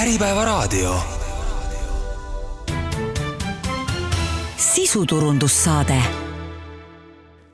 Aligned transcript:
Äripäevaraadio. 0.00 0.94
sisuturundussaade. 4.56 5.94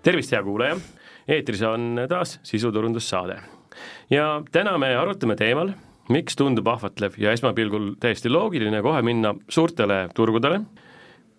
tervist, 0.03 0.33
hea 0.33 0.43
kuulaja, 0.43 0.77
eetris 1.29 1.63
on 1.63 1.99
taas 2.09 2.41
sisuturundussaade 2.43 3.41
ja 4.11 4.43
täna 4.53 4.79
me 4.79 4.93
arutame 4.97 5.35
teemal, 5.37 5.73
miks 6.09 6.39
tundub 6.39 6.71
ahvatlev 6.71 7.19
ja 7.19 7.35
esmapilgul 7.35 7.97
täiesti 8.01 8.31
loogiline 8.31 8.83
kohe 8.83 9.03
minna 9.03 9.35
suurtele 9.49 10.09
turgudele, 10.15 10.61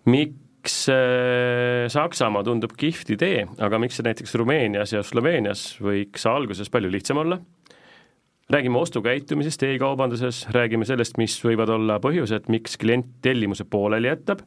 miks 0.04 0.88
äh, 0.92 1.88
Saksamaa 1.88 2.44
tundub 2.44 2.76
kihvt 2.76 3.16
idee, 3.16 3.46
aga 3.58 3.80
miks 3.80 3.96
see 3.96 4.10
näiteks 4.10 4.36
Rumeenias 4.36 4.92
ja 4.92 5.00
Sloveenias 5.02 5.70
võiks 5.80 6.28
alguses 6.28 6.68
palju 6.68 6.92
lihtsam 6.92 7.24
olla 7.24 7.40
räägime 8.50 8.78
ostukäitumisest 8.78 9.62
e-kaubanduses, 9.62 10.46
räägime 10.50 10.84
sellest, 10.88 11.18
mis 11.20 11.36
võivad 11.44 11.68
olla 11.72 11.98
põhjused, 12.00 12.48
miks 12.48 12.78
klient 12.80 13.18
tellimuse 13.22 13.64
pooleli 13.64 14.08
jätab. 14.08 14.40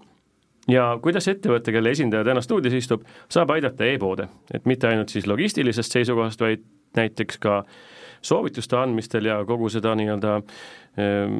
Ja 0.69 0.91
kuidas 1.01 1.27
ettevõte, 1.27 1.73
kelle 1.73 1.93
esindaja 1.93 2.25
täna 2.25 2.41
stuudios 2.41 2.73
istub, 2.77 3.05
saab 3.29 3.53
aidata 3.55 3.85
e-poode, 3.85 4.27
et 4.53 4.65
mitte 4.69 4.87
ainult 4.89 5.09
siis 5.09 5.27
logistilisest 5.27 5.97
seisukohast, 5.97 6.41
vaid 6.41 6.65
näiteks 6.97 7.41
ka 7.41 7.63
soovituste 8.21 8.77
andmistel 8.77 9.25
ja 9.25 9.39
kogu 9.45 9.69
seda 9.73 9.95
nii-öelda 9.97 10.35
ähm, 10.37 11.39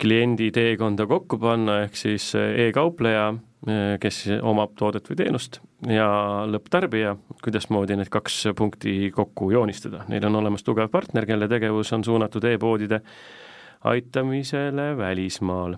kliendi 0.00 0.50
teekonda 0.52 1.06
kokku 1.06 1.38
panna, 1.40 1.82
ehk 1.84 1.96
siis 1.96 2.32
e-kaupleja 2.36 3.28
Äh, 3.32 3.40
kes 4.00 4.20
omab 4.46 4.76
toodet 4.78 5.08
või 5.10 5.18
teenust 5.18 5.58
ja 5.90 6.06
lõpptarbija, 6.46 7.16
kuidasmoodi 7.42 7.96
need 7.98 8.10
kaks 8.12 8.44
punkti 8.56 9.10
kokku 9.14 9.50
joonistada. 9.50 10.04
Neil 10.10 10.26
on 10.28 10.38
olemas 10.38 10.62
tugev 10.66 10.90
partner, 10.92 11.26
kelle 11.26 11.48
tegevus 11.50 11.90
on 11.96 12.04
suunatud 12.06 12.44
e-poodide 12.46 13.00
aitamisele 13.86 14.92
välismaal. 14.98 15.76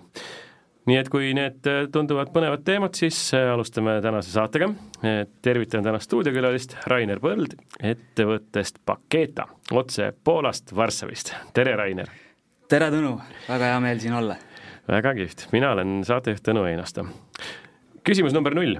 nii 0.89 0.97
et 0.97 1.09
kui 1.09 1.33
need 1.37 1.67
tunduvad 1.93 2.31
põnevad 2.33 2.63
teemad, 2.65 2.95
siis 2.97 3.17
alustame 3.37 3.99
tänase 4.01 4.31
saatega. 4.31 4.69
tervitan 5.41 5.83
tänast 5.83 6.09
stuudiokülalist 6.09 6.75
Rainer 6.87 7.19
Põld 7.19 7.57
ettevõttest 7.81 8.79
Paketa, 8.85 9.47
otse 9.71 10.13
Poolast, 10.23 10.75
Varssavist. 10.75 11.33
tere, 11.53 11.75
Rainer! 11.75 12.09
tere, 12.67 12.91
Tõnu! 12.91 13.17
väga 13.49 13.73
hea 13.73 13.79
meel 13.79 13.99
siin 13.99 14.13
olla! 14.13 14.37
väga 14.87 15.13
kihvt, 15.13 15.47
mina 15.51 15.71
olen 15.71 16.03
saatejuht 16.05 16.45
Tõnu 16.45 16.65
Einasto 16.69 17.05
küsimus 18.09 18.33
number 18.33 18.55
null. 18.57 18.79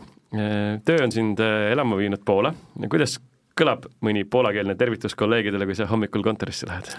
töö 0.86 1.04
on 1.04 1.12
sind 1.14 1.42
äh, 1.44 1.72
elama 1.74 1.98
viinud 2.00 2.24
Poola, 2.26 2.50
kuidas 2.90 3.20
kõlab 3.60 3.86
mõni 4.06 4.24
poolakeelne 4.26 4.74
tervitus 4.80 5.14
kolleegidele, 5.20 5.68
kui 5.70 5.78
sa 5.78 5.90
hommikul 5.90 6.26
kontorisse 6.26 6.70
lähed? 6.70 6.90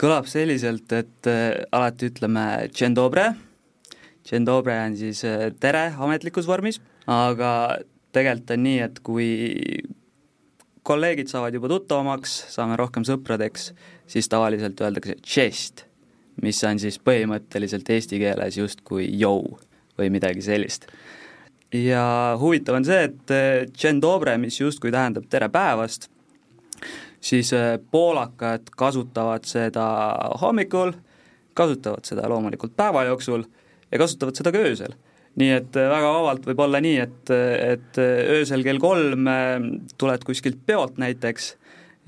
kõlab 0.00 0.26
selliselt, 0.30 0.90
et 0.96 1.28
äh, 1.28 1.60
alati 1.76 2.08
ütleme 2.10 2.44
dzień 2.72 2.96
dobre, 2.96 3.28
dzień 4.26 4.46
dobre 4.48 4.78
on 4.86 4.96
siis 4.98 5.20
äh, 5.28 5.50
tere 5.60 5.90
ametlikus 6.00 6.48
vormis, 6.48 6.80
aga 7.06 7.52
tegelikult 8.16 8.54
on 8.56 8.64
nii, 8.64 8.80
et 8.88 8.98
kui 9.06 9.28
kolleegid 10.88 11.30
saavad 11.30 11.54
juba 11.54 11.70
tuttavamaks, 11.70 12.34
saame 12.56 12.80
rohkem 12.80 13.06
sõpradeks, 13.06 13.70
siis 14.10 14.30
tavaliselt 14.32 14.80
öeldakse 14.82 15.20
tšest, 15.20 15.84
mis 16.42 16.64
on 16.66 16.80
siis 16.82 16.98
põhimõtteliselt 17.04 17.92
eesti 17.92 18.18
keeles 18.24 18.58
justkui 18.58 19.06
jõu 19.20 19.60
või 20.00 20.10
midagi 20.16 20.42
sellist 20.42 20.88
ja 21.74 22.36
huvitav 22.40 22.78
on 22.80 22.84
see, 22.84 23.04
et 23.04 23.34
eh, 23.34 23.66
Dzień 23.74 24.00
dobre, 24.02 24.36
mis 24.38 24.60
justkui 24.60 24.92
tähendab 24.92 25.28
tere 25.30 25.48
päevast, 25.52 26.08
siis 27.20 27.52
eh, 27.56 27.76
poolakad 27.90 28.72
kasutavad 28.76 29.46
seda 29.48 29.84
hommikul, 30.42 30.92
kasutavad 31.54 32.06
seda 32.08 32.28
loomulikult 32.30 32.74
päeva 32.76 33.04
jooksul 33.10 33.46
ja 33.90 34.02
kasutavad 34.02 34.38
seda 34.38 34.52
ka 34.54 34.64
öösel. 34.66 34.96
nii 35.38 35.50
et 35.54 35.76
eh, 35.78 35.90
väga 35.90 36.12
vabalt 36.16 36.46
võib 36.50 36.64
olla 36.66 36.80
nii, 36.82 36.96
et, 36.98 37.30
et 37.30 38.00
öösel 38.00 38.64
kell 38.66 38.82
kolm 38.82 39.28
tuled 39.98 40.24
kuskilt 40.26 40.58
peolt 40.66 40.98
näiteks 40.98 41.54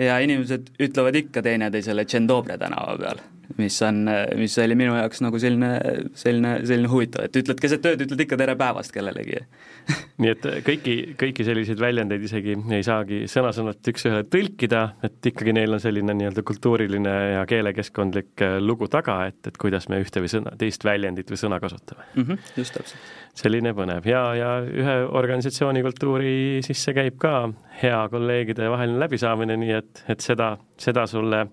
ja 0.03 0.19
inimesed 0.19 0.73
ütlevad 0.83 1.17
ikka 1.23 1.43
teineteisele 1.43 2.05
Dzień 2.05 2.27
dobre 2.29 2.59
tänava 2.59 2.99
peal 2.99 3.23
mis 3.59 3.77
on, 3.87 4.05
mis 4.39 4.59
oli 4.63 4.77
minu 4.79 4.97
jaoks 4.97 5.23
nagu 5.25 5.41
selline, 5.43 5.73
selline, 6.19 6.55
selline 6.69 6.91
huvitav, 6.93 7.27
et 7.29 7.39
ütled 7.43 7.61
keset 7.63 7.87
ööd, 7.93 8.07
ütled 8.07 8.25
ikka 8.27 8.39
tere 8.41 8.57
päevast 8.59 8.95
kellelegi 8.95 9.43
nii 10.23 10.31
et 10.33 10.47
kõiki, 10.67 10.95
kõiki 11.19 11.45
selliseid 11.47 11.81
väljendeid 11.83 12.23
isegi 12.27 12.55
ei 12.77 12.85
saagi 12.87 13.23
sõna-sõnalt 13.31 13.91
üks-ühele 13.93 14.27
tõlkida, 14.31 14.83
et 15.07 15.31
ikkagi 15.33 15.55
neil 15.57 15.75
on 15.77 15.83
selline 15.83 16.15
nii-öelda 16.19 16.45
kultuuriline 16.47 17.15
ja 17.37 17.45
keelekeskkondlik 17.51 18.45
äh, 18.45 18.59
lugu 18.63 18.89
taga, 18.93 19.19
et, 19.31 19.41
et 19.49 19.59
kuidas 19.61 19.89
me 19.93 20.01
ühte 20.03 20.23
või 20.23 20.31
sõna, 20.33 20.55
teist 20.59 20.87
väljendit 20.87 21.33
või 21.33 21.41
sõna 21.41 21.59
kasutame 21.63 22.07
mm. 22.15 22.27
-hmm, 22.29 22.53
just 22.61 22.77
täpselt. 22.79 23.11
selline 23.43 23.75
põnev 23.77 24.07
ja, 24.09 24.23
ja 24.39 24.53
ühe 24.67 24.99
organisatsiooni 25.23 25.83
kultuuri 25.83 26.37
sisse 26.67 26.95
käib 26.97 27.19
ka 27.23 27.37
hea 27.83 28.05
kolleegide 28.13 28.71
vaheline 28.71 29.03
läbisaamine, 29.03 29.57
nii 29.59 29.75
et, 29.81 30.05
et 30.13 30.21
seda, 30.25 30.55
seda 30.79 31.07
sulle 31.11 31.47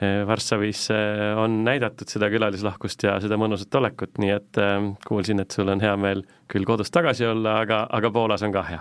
Varssavis 0.00 0.90
eh, 0.94 1.38
on 1.42 1.64
näidatud 1.66 2.06
seda 2.06 2.28
külalislahkust 2.30 3.02
ja 3.02 3.16
seda 3.18 3.34
mõnusat 3.40 3.74
olekut, 3.80 4.12
nii 4.22 4.30
et 4.30 4.60
eh, 4.62 4.76
kuulsin, 5.06 5.42
et 5.42 5.54
sul 5.54 5.70
on 5.72 5.82
hea 5.82 5.94
meel 5.98 6.22
küll 6.50 6.66
kodus 6.68 6.92
tagasi 6.94 7.26
olla, 7.26 7.56
aga, 7.64 7.80
aga 7.98 8.10
Poolas 8.14 8.44
on 8.46 8.54
ka 8.54 8.62
hea. 8.68 8.78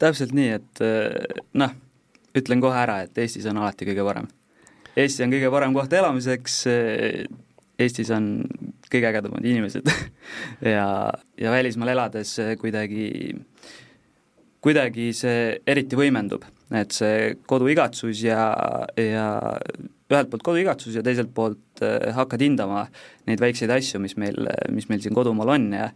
täpselt 0.00 0.34
nii, 0.36 0.50
et 0.58 0.82
noh, 1.60 1.72
ütlen 2.36 2.60
kohe 2.60 2.76
ära, 2.82 3.00
et 3.04 3.18
Eestis 3.20 3.48
on 3.48 3.60
alati 3.60 3.88
kõige 3.88 4.04
parem. 4.04 4.28
Eesti 4.96 5.24
on 5.24 5.32
kõige 5.32 5.50
parem 5.52 5.76
koht 5.76 5.92
elamiseks, 5.96 6.56
Eestis 7.80 8.12
on 8.12 8.30
kõige 8.92 9.08
ägedamad 9.08 9.44
inimesed 9.44 9.88
ja, 10.74 10.86
ja 11.40 11.52
välismaal 11.52 11.94
elades 11.94 12.34
kuidagi, 12.60 13.08
kuidagi 14.60 15.12
see 15.16 15.60
eriti 15.64 15.96
võimendub, 15.96 16.44
et 16.76 16.92
see 16.92 17.38
koduigatsus 17.48 18.24
ja, 18.28 18.50
ja 19.00 19.28
ühelt 20.10 20.30
poolt 20.30 20.46
koduigatsus 20.46 20.96
ja 20.98 21.04
teiselt 21.06 21.32
poolt 21.34 21.84
äh, 21.84 22.10
hakkad 22.16 22.42
hindama 22.42 22.86
neid 23.28 23.42
väikseid 23.42 23.70
asju, 23.74 24.00
mis 24.02 24.16
meil, 24.20 24.48
mis 24.74 24.88
meil 24.90 25.02
siin 25.04 25.16
kodumaal 25.16 25.54
on 25.56 25.70
ja 25.76 25.90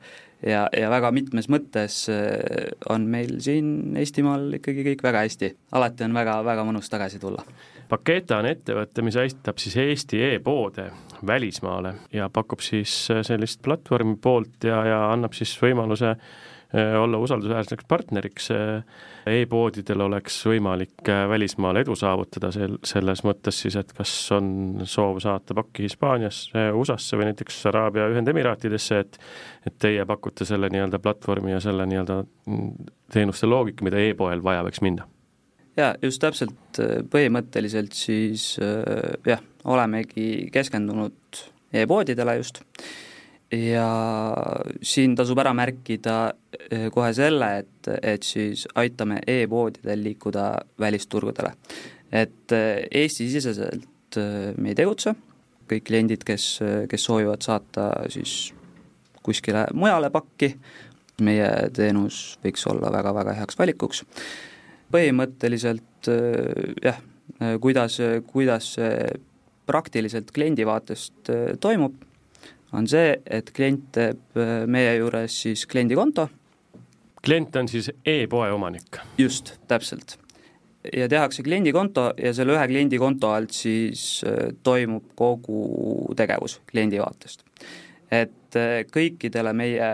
ja, 0.45 0.65
ja 0.77 0.91
väga 0.93 1.11
mitmes 1.15 1.49
mõttes 1.53 2.05
äh, 2.13 2.73
on 2.93 3.07
meil 3.11 3.39
siin 3.45 3.97
Eestimaal 4.01 4.59
ikkagi 4.59 4.85
kõik 4.91 5.05
väga 5.05 5.25
hästi, 5.25 5.53
alati 5.77 6.07
on 6.07 6.17
väga, 6.17 6.39
väga 6.47 6.67
mõnus 6.69 6.91
tagasi 6.93 7.21
tulla. 7.23 7.45
Paketa 7.89 8.41
on 8.41 8.49
ettevõte, 8.49 9.05
mis 9.05 9.17
aitab 9.21 9.61
siis 9.61 9.77
Eesti 9.81 10.23
e-poode 10.31 10.89
välismaale 11.27 11.95
ja 12.13 12.29
pakub 12.33 12.65
siis 12.65 12.95
äh, 13.13 13.23
sellist 13.27 13.63
platvormi 13.65 14.17
poolt 14.21 14.69
ja, 14.69 14.83
ja 14.89 15.01
annab 15.13 15.37
siis 15.37 15.55
võimaluse 15.63 16.17
olla 16.75 17.21
usaldusväärseks 17.23 17.87
partneriks 17.87 18.49
e-poodidel 19.31 20.05
oleks 20.05 20.37
võimalik 20.49 21.09
äh, 21.09 21.25
välismaal 21.29 21.81
edu 21.81 21.97
saavutada 21.99 22.51
sel, 22.55 22.77
selles 22.85 23.25
mõttes 23.25 23.62
siis, 23.65 23.77
et 23.81 23.93
kas 23.97 24.12
on 24.37 24.85
soov 24.89 25.21
saata 25.25 25.57
pakki 25.57 25.87
Hispaaniasse, 25.87 26.69
USA-sse 26.77 27.19
või 27.21 27.31
näiteks 27.31 27.62
Araabia 27.73 28.09
Ühendemiraatidesse, 28.12 29.01
et 29.05 29.19
et 29.65 29.79
teie 29.81 30.05
pakute 30.05 30.45
selle 30.45 30.69
nii-öelda 30.69 30.99
platvormi 31.01 31.55
ja 31.55 31.61
selle 31.65 31.87
nii-öelda 31.89 32.19
mm, 32.23 32.91
teenuste 33.12 33.49
loogika, 33.49 33.85
mida 33.87 34.03
e-poel 34.03 34.43
vaja 34.45 34.65
võiks 34.67 34.83
minna? 34.85 35.09
jaa, 35.77 35.95
just 36.03 36.21
täpselt, 36.23 36.83
äh, 36.83 37.01
põhimõtteliselt 37.11 37.97
siis 37.97 38.55
äh, 38.62 39.17
jah, 39.27 39.43
olemegi 39.65 40.51
keskendunud 40.53 41.45
e-poodidele 41.75 42.37
just 42.43 42.62
ja 43.55 43.89
siin 44.83 45.15
tasub 45.17 45.39
ära 45.43 45.53
märkida 45.57 46.17
eh, 46.71 46.89
kohe 46.95 47.11
selle, 47.17 47.51
et, 47.63 47.91
et 48.03 48.27
siis 48.27 48.67
aitame 48.81 49.21
e-poodidel 49.27 50.03
liikuda 50.05 50.47
välisturgudele. 50.81 51.55
et 52.13 52.53
eh, 52.53 52.87
Eesti-siseselt 53.03 54.19
eh, 54.21 54.53
me 54.57 54.73
ei 54.73 54.79
tegutse, 54.79 55.15
kõik 55.71 55.87
kliendid, 55.89 56.25
kes, 56.27 56.49
kes 56.91 57.05
soovivad 57.05 57.45
saata 57.45 57.91
siis 58.12 58.53
kuskile 59.25 59.67
mujale 59.73 60.11
pakki, 60.12 60.53
meie 61.25 61.49
teenus 61.73 62.39
võiks 62.45 62.67
olla 62.69 62.91
väga-väga 62.93 63.37
heaks 63.39 63.59
valikuks. 63.59 64.03
põhimõtteliselt 64.93 66.09
jah, 66.85 66.99
kuidas, 67.61 67.97
kuidas 68.27 68.75
see 68.77 69.07
praktiliselt 69.67 70.29
kliendi 70.35 70.67
vaatest 70.69 71.31
toimub 71.61 71.97
on 72.75 72.88
see, 72.91 73.15
et 73.26 73.53
klient 73.55 73.87
teeb 73.94 74.41
äh, 74.41 74.65
meie 74.71 74.97
juures 74.99 75.38
siis 75.44 75.65
kliendikonto. 75.71 76.29
klient 77.25 77.56
on 77.56 77.69
siis 77.69 77.91
e-poe 78.05 78.50
omanik? 78.53 79.00
just, 79.19 79.55
täpselt. 79.69 80.19
ja 80.93 81.09
tehakse 81.09 81.43
kliendikonto 81.43 82.12
ja 82.19 82.35
selle 82.35 82.56
ühe 82.56 82.67
kliendikonto 82.69 83.31
alt 83.32 83.55
siis 83.56 84.23
äh, 84.26 84.53
toimub 84.62 85.15
kogu 85.15 86.15
tegevus 86.17 86.61
kliendi 86.71 87.00
vaatest. 87.03 87.44
et 88.11 88.61
äh, 88.61 88.82
kõikidele 88.91 89.55
meie 89.56 89.91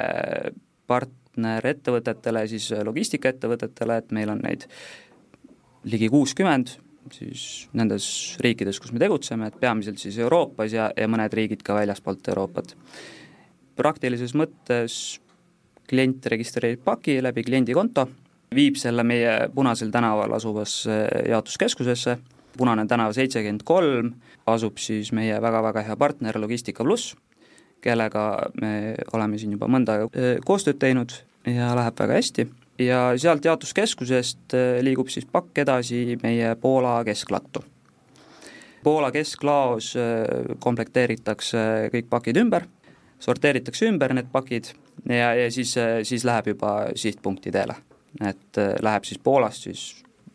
partnerettevõtetele, 0.90 2.46
siis 2.50 2.72
logistikaettevõtetele, 2.84 4.00
et 4.02 4.12
meil 4.12 4.32
on 4.32 4.40
neid 4.42 4.66
ligi 5.84 6.08
kuuskümmend, 6.12 6.74
siis 7.12 7.68
nendes 7.76 8.06
riikides, 8.40 8.80
kus 8.80 8.92
me 8.92 9.00
tegutseme, 9.02 9.48
et 9.50 9.58
peamiselt 9.60 9.98
siis 9.98 10.18
Euroopas 10.18 10.72
ja, 10.74 10.90
ja 10.96 11.08
mõned 11.10 11.32
riigid 11.34 11.64
ka 11.66 11.74
väljaspoolt 11.78 12.28
Euroopat. 12.32 12.76
praktilises 13.76 14.34
mõttes 14.36 15.20
klient 15.88 16.26
registreerib 16.26 16.82
paki 16.84 17.22
läbi 17.22 17.42
kliendikonto, 17.42 18.06
viib 18.54 18.76
selle 18.76 19.04
meie 19.06 19.48
Punasel 19.54 19.90
tänaval 19.90 20.32
asuvasse 20.36 21.06
jaotuskeskusesse, 21.28 22.18
Punane 22.58 22.82
tänav 22.90 23.12
seitsekümmend 23.14 23.62
kolm, 23.64 24.08
asub 24.50 24.78
siis 24.82 25.12
meie 25.14 25.36
väga-väga 25.42 25.84
hea 25.86 25.96
partner 25.96 26.38
Logistika 26.42 26.84
pluss, 26.84 27.14
kellega 27.80 28.50
me 28.60 28.96
oleme 29.14 29.38
siin 29.38 29.54
juba 29.54 29.68
mõnda 29.70 29.94
aega 29.96 30.10
äh, 30.10 30.40
koostööd 30.44 30.80
teinud 30.82 31.14
ja 31.46 31.70
läheb 31.78 31.96
väga 32.02 32.18
hästi 32.18 32.48
ja 32.80 33.00
sealt 33.16 33.44
jaotuskeskusest 33.44 34.54
äh, 34.54 34.80
liigub 34.84 35.08
siis 35.12 35.26
pakk 35.26 35.58
edasi 35.64 36.18
meie 36.22 36.54
Poola 36.60 37.00
kesklattu. 37.04 37.62
Poola 38.82 39.10
kesklaos 39.12 39.92
äh, 40.00 40.56
komplekteeritakse 40.58 41.90
kõik 41.92 42.10
pakid 42.10 42.40
ümber, 42.40 42.66
sorteeritakse 43.20 43.88
ümber 43.90 44.14
need 44.16 44.30
pakid 44.32 44.72
ja, 45.08 45.34
ja 45.36 45.50
siis, 45.52 45.76
äh, 45.80 46.00
siis 46.08 46.24
läheb 46.24 46.54
juba 46.54 46.74
sihtpunkti 46.96 47.52
teele. 47.54 47.76
et 48.26 48.58
läheb 48.82 49.04
siis 49.06 49.20
Poolast 49.22 49.68
siis 49.68 49.82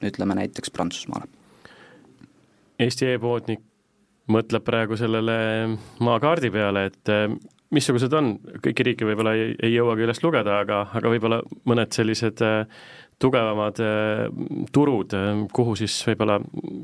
ütleme 0.03 0.35
näiteks 0.35 0.71
Prantsusmaale. 0.71 1.25
Eesti 2.79 3.09
e-poodnik 3.11 3.59
mõtleb 4.31 4.63
praegu 4.63 4.95
sellele 4.95 5.35
maakaardi 5.99 6.51
peale, 6.51 6.85
et 6.85 7.11
missugused 7.73 8.13
on, 8.13 8.35
kõiki 8.63 8.85
riike 8.85 9.07
võib-olla 9.07 9.33
ei, 9.37 9.55
ei 9.63 9.73
jõuagi 9.73 10.05
üles 10.05 10.21
lugeda, 10.23 10.59
aga, 10.63 10.85
aga 10.97 11.11
võib-olla 11.11 11.39
mõned 11.69 11.93
sellised 11.95 12.41
äh, 12.45 12.65
tugevamad 13.21 13.79
äh, 13.83 14.25
turud, 14.75 15.15
äh, 15.17 15.43
kuhu 15.55 15.75
siis 15.79 15.97
võib-olla 16.07 16.39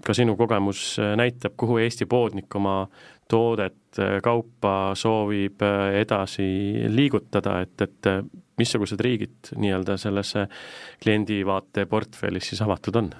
ka 0.06 0.16
sinu 0.18 0.36
kogemus 0.39 0.95
näitab, 1.19 1.56
kuhu 1.60 1.80
Eesti 1.83 2.07
poodnik 2.10 2.56
oma 2.57 2.83
toodet, 3.31 3.95
kaupa 4.24 4.92
soovib 5.00 5.62
edasi 5.95 6.44
liigutada, 6.92 7.62
et, 7.63 7.84
et 7.86 8.10
missugused 8.60 9.00
riigid 9.00 9.54
nii-öelda 9.56 9.95
sellesse 10.00 10.48
kliendivaate 11.04 11.86
portfellis 11.92 12.51
siis 12.51 12.63
avatud 12.66 13.00
on? 13.00 13.13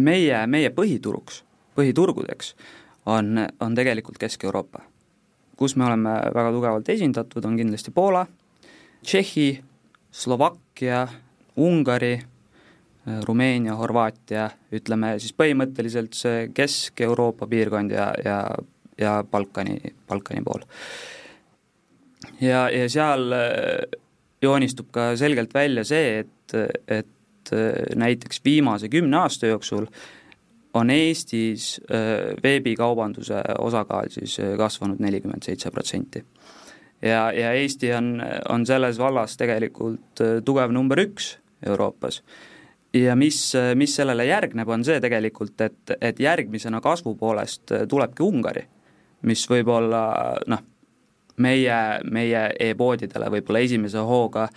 meie, 0.00 0.46
meie 0.48 0.70
põhituruks, 0.72 1.42
põhiturgudeks 1.76 2.54
on, 3.10 3.44
on 3.60 3.76
tegelikult 3.76 4.16
Kesk-Euroopa 4.22 4.86
kus 5.60 5.76
me 5.76 5.84
oleme 5.84 6.14
väga 6.34 6.52
tugevalt 6.54 6.88
esindatud, 6.88 7.44
on 7.44 7.58
kindlasti 7.60 7.92
Poola, 7.92 8.24
Tšehhi, 9.04 9.48
Slovakkia, 10.10 11.04
Ungari, 11.60 12.14
Rumeenia, 13.26 13.74
Horvaatia, 13.76 14.46
ütleme 14.72 15.14
siis 15.20 15.34
põhimõtteliselt 15.36 16.16
see 16.16 16.46
Kesk-Euroopa 16.56 17.48
piirkond 17.50 17.92
ja, 17.92 18.10
ja, 18.24 18.38
ja 19.00 19.14
Balkani, 19.30 19.76
Balkani 20.08 20.44
pool. 20.46 20.64
ja, 22.40 22.66
ja 22.72 22.88
seal 22.88 23.36
äh, 23.36 23.98
joonistub 24.42 24.88
ka 24.92 25.10
selgelt 25.20 25.52
välja 25.54 25.84
see, 25.84 26.24
et, 26.24 26.56
et 26.88 27.52
äh, 27.52 27.96
näiteks 28.00 28.40
viimase 28.44 28.88
kümne 28.92 29.20
aasta 29.24 29.52
jooksul 29.52 29.88
äh, 29.88 30.19
on 30.74 30.90
Eestis 30.90 31.80
veebikaubanduse 32.42 33.42
osakaal 33.58 34.10
siis 34.14 34.36
kasvanud 34.58 35.00
nelikümmend 35.02 35.42
seitse 35.42 35.70
protsenti. 35.70 36.24
ja, 37.02 37.32
ja 37.32 37.52
Eesti 37.52 37.92
on, 37.94 38.22
on 38.48 38.66
selles 38.66 38.98
vallas 38.98 39.36
tegelikult 39.36 40.22
tugev 40.44 40.70
number 40.70 41.00
üks 41.02 41.36
Euroopas. 41.66 42.22
ja 42.94 43.16
mis, 43.16 43.52
mis 43.74 43.96
sellele 43.96 44.24
järgneb, 44.24 44.68
on 44.68 44.84
see 44.84 45.00
tegelikult, 45.00 45.60
et, 45.60 45.96
et 46.00 46.20
järgmisena 46.20 46.80
kasvu 46.80 47.14
poolest 47.14 47.72
tulebki 47.88 48.22
Ungari, 48.22 48.66
mis 49.22 49.46
võib-olla 49.50 50.04
noh, 50.46 50.62
meie, 51.36 51.78
meie 52.10 52.44
e-poodidele 52.60 53.30
võib-olla 53.30 53.64
esimese 53.64 53.98
hooga 53.98 54.48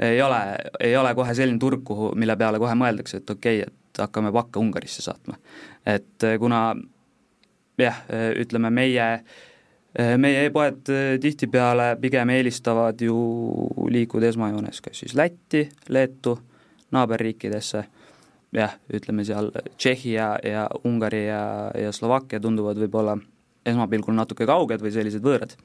ei 0.00 0.22
ole, 0.22 0.40
ei 0.80 0.96
ole 0.96 1.14
kohe 1.14 1.34
selline 1.36 1.58
turg, 1.60 1.82
kuhu, 1.84 2.14
mille 2.16 2.36
peale 2.40 2.58
kohe 2.58 2.74
mõeldakse, 2.78 3.20
et 3.20 3.30
okei 3.30 3.60
okay,, 3.60 3.68
et 3.68 3.79
et 3.90 4.02
hakkame 4.04 4.32
pakke 4.32 4.58
Ungarisse 4.58 5.02
saatma. 5.02 5.36
et 5.86 6.24
eh, 6.24 6.38
kuna 6.38 6.74
jah, 7.78 8.02
eh, 8.08 8.32
ütleme 8.42 8.70
meie, 8.70 9.08
eh, 9.94 10.16
meie 10.16 10.44
e-poed 10.46 10.92
tihtipeale 11.20 11.96
pigem 12.00 12.30
eelistavad 12.30 13.00
ju 13.00 13.16
liikuda 13.88 14.30
esmajoones 14.30 14.80
kas 14.80 15.02
siis 15.04 15.14
Lätti, 15.14 15.68
Leetu, 15.88 16.38
naaberriikidesse, 16.92 17.84
jah, 18.52 18.76
ütleme 18.92 19.24
seal 19.24 19.50
Tšehhi 19.76 20.12
ja, 20.12 20.36
ja 20.44 20.68
Ungari 20.84 21.26
ja, 21.26 21.70
ja 21.78 21.92
Slovakkia 21.92 22.40
tunduvad 22.40 22.78
võib-olla 22.78 23.16
esmapilgul 23.66 24.16
natuke 24.16 24.46
kauged 24.48 24.80
või 24.82 24.92
sellised 24.94 25.22
võõrad. 25.24 25.56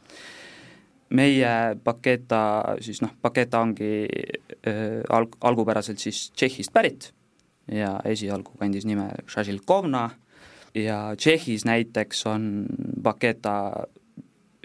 Meie 1.16 1.78
Paketa 1.84 2.40
siis 2.82 3.00
noh, 3.04 3.12
Paketa 3.22 3.62
ongi 3.62 4.06
äh, 4.06 5.02
alg-, 5.14 5.38
algupäraselt 5.46 6.02
siis 6.02 6.32
Tšehhist 6.34 6.74
pärit 6.74 7.12
ja 7.72 8.00
esialgu 8.06 8.52
kandis 8.60 8.86
nime 8.86 9.10
Šažilkovna 9.28 10.10
ja 10.76 11.16
Tšehhis 11.18 11.66
näiteks 11.66 12.26
on 12.26 12.66
Paketa 13.04 13.86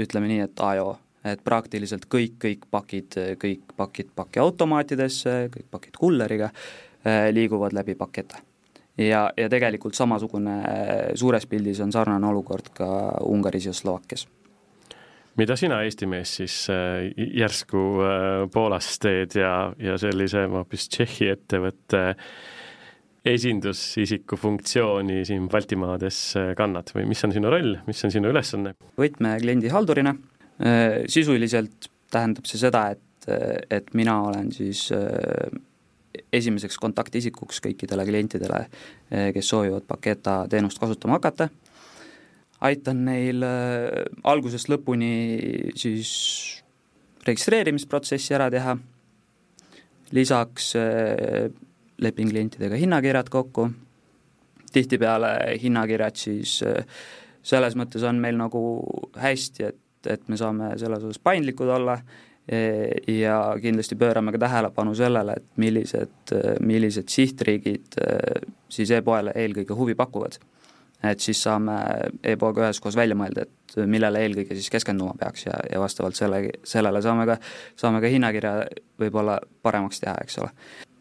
ütleme 0.01 0.31
nii, 0.31 0.41
et 0.47 0.63
ajo, 0.65 0.95
et 1.25 1.43
praktiliselt 1.45 2.07
kõik, 2.11 2.39
kõik 2.41 2.67
pakid, 2.71 3.19
kõik 3.41 3.75
pakid 3.77 4.13
pakiautomaatidesse, 4.17 5.35
kõik 5.55 5.69
pakid 5.71 5.99
kulleriga 6.01 6.51
eh, 7.05 7.29
liiguvad 7.35 7.77
läbi 7.77 7.95
Paketa. 7.95 8.41
ja, 8.99 9.31
ja 9.37 9.49
tegelikult 9.49 9.95
samasugune 9.95 10.59
eh, 10.61 11.15
suures 11.15 11.47
pildis 11.47 11.81
on 11.81 11.93
sarnane 11.93 12.27
olukord 12.27 12.73
ka 12.75 12.91
Ungaris 13.25 13.67
ja 13.67 13.73
Slovakkias. 13.73 14.27
Mida 15.37 15.57
sina, 15.57 15.83
Eesti 15.83 16.07
mees, 16.11 16.35
siis 16.37 16.55
äh, 16.71 17.13
järsku 17.17 17.79
äh, 18.03 18.51
Poolas 18.53 18.99
teed 18.99 19.37
ja, 19.39 19.73
ja 19.79 19.99
sellise 19.99 20.43
hoopis 20.51 20.89
Tšehhi 20.91 21.31
ettevõtte 21.33 22.01
äh, 22.11 22.25
esindusisiku 23.25 24.37
funktsiooni 24.41 25.25
siin 25.29 25.49
Baltimaades 25.53 26.19
äh, 26.41 26.51
kannad 26.57 26.93
või 26.95 27.07
mis 27.11 27.21
on 27.27 27.35
sinu 27.35 27.53
roll, 27.53 27.77
mis 27.87 28.01
on 28.07 28.13
sinu 28.15 28.33
ülesanne? 28.33 28.75
võtmekliendi 29.01 29.73
haldurina, 29.73 30.15
äh, 30.65 31.03
sisuliselt 31.11 31.91
tähendab 32.11 32.49
see 32.49 32.61
seda, 32.63 32.87
et, 32.97 33.29
äh, 33.29 33.61
et 33.81 33.93
mina 33.95 34.17
olen 34.31 34.49
siis 34.55 34.89
esimeseks 36.33 36.79
kontaktisikuks 36.83 37.61
kõikidele 37.63 38.03
klientidele, 38.07 38.65
kes 39.35 39.49
soovivad 39.51 39.85
Paketa 39.87 40.41
teenust 40.51 40.79
kasutama 40.83 41.21
hakata, 41.21 41.47
aitan 42.67 43.05
neil 43.07 43.45
algusest 44.27 44.71
lõpuni 44.73 45.71
siis 45.79 46.11
registreerimisprotsessi 47.27 48.35
ära 48.35 48.51
teha, 48.51 48.75
lisaks 50.19 50.73
lepin 52.01 52.31
klientidega 52.31 52.79
hinnakirjad 52.81 53.29
kokku, 53.33 53.69
tihtipeale 54.73 55.59
hinnakirjad 55.63 56.17
siis 56.17 56.61
äh, 56.67 56.85
selles 57.43 57.77
mõttes 57.79 58.05
on 58.07 58.21
meil 58.21 58.39
nagu 58.39 58.63
hästi, 59.21 59.71
et, 59.71 60.11
et 60.13 60.29
me 60.29 60.39
saame 60.41 60.75
selles 60.81 61.05
osas 61.07 61.21
paindlikud 61.23 61.71
olla 61.73 61.97
e, 62.47 62.61
ja 63.21 63.41
kindlasti 63.61 63.99
pöörame 64.01 64.35
ka 64.35 64.43
tähelepanu 64.45 64.95
sellele, 64.99 65.39
et 65.41 65.61
millised, 65.61 66.35
millised 66.67 67.11
sihtriigid 67.13 68.01
äh, 68.05 68.41
siis 68.69 68.93
e-poele 68.97 69.35
eelkõige 69.37 69.77
huvi 69.77 69.97
pakuvad. 69.99 70.39
et 71.03 71.21
siis 71.21 71.39
saame 71.43 71.75
e-poega 72.29 72.67
üheskoos 72.67 72.97
välja 72.97 73.17
mõelda, 73.17 73.47
et 73.47 73.77
millele 73.89 74.21
eelkõige 74.21 74.53
siis 74.53 74.69
keskenduma 74.71 75.15
peaks 75.19 75.47
ja, 75.47 75.57
ja 75.73 75.81
vastavalt 75.81 76.15
selle, 76.15 76.43
sellele 76.65 77.01
saame 77.03 77.25
ka, 77.27 77.39
saame 77.81 78.03
ka 78.05 78.11
hinnakirja 78.13 78.53
võib-olla 79.01 79.39
paremaks 79.63 80.05
teha, 80.05 80.19
eks 80.21 80.39
ole 80.43 80.53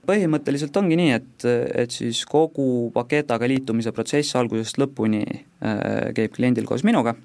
põhimõtteliselt 0.07 0.75
ongi 0.79 0.97
nii, 0.99 1.11
et, 1.15 1.45
et 1.83 1.93
siis 1.93 2.23
kogu 2.29 2.89
Paketaga 2.93 3.47
liitumise 3.49 3.93
protsess 3.95 4.37
algusest 4.39 4.79
lõpuni 4.81 5.23
äh, 5.25 6.09
käib 6.17 6.33
kliendil 6.35 6.67
koos 6.69 6.85
minuga. 6.87 7.15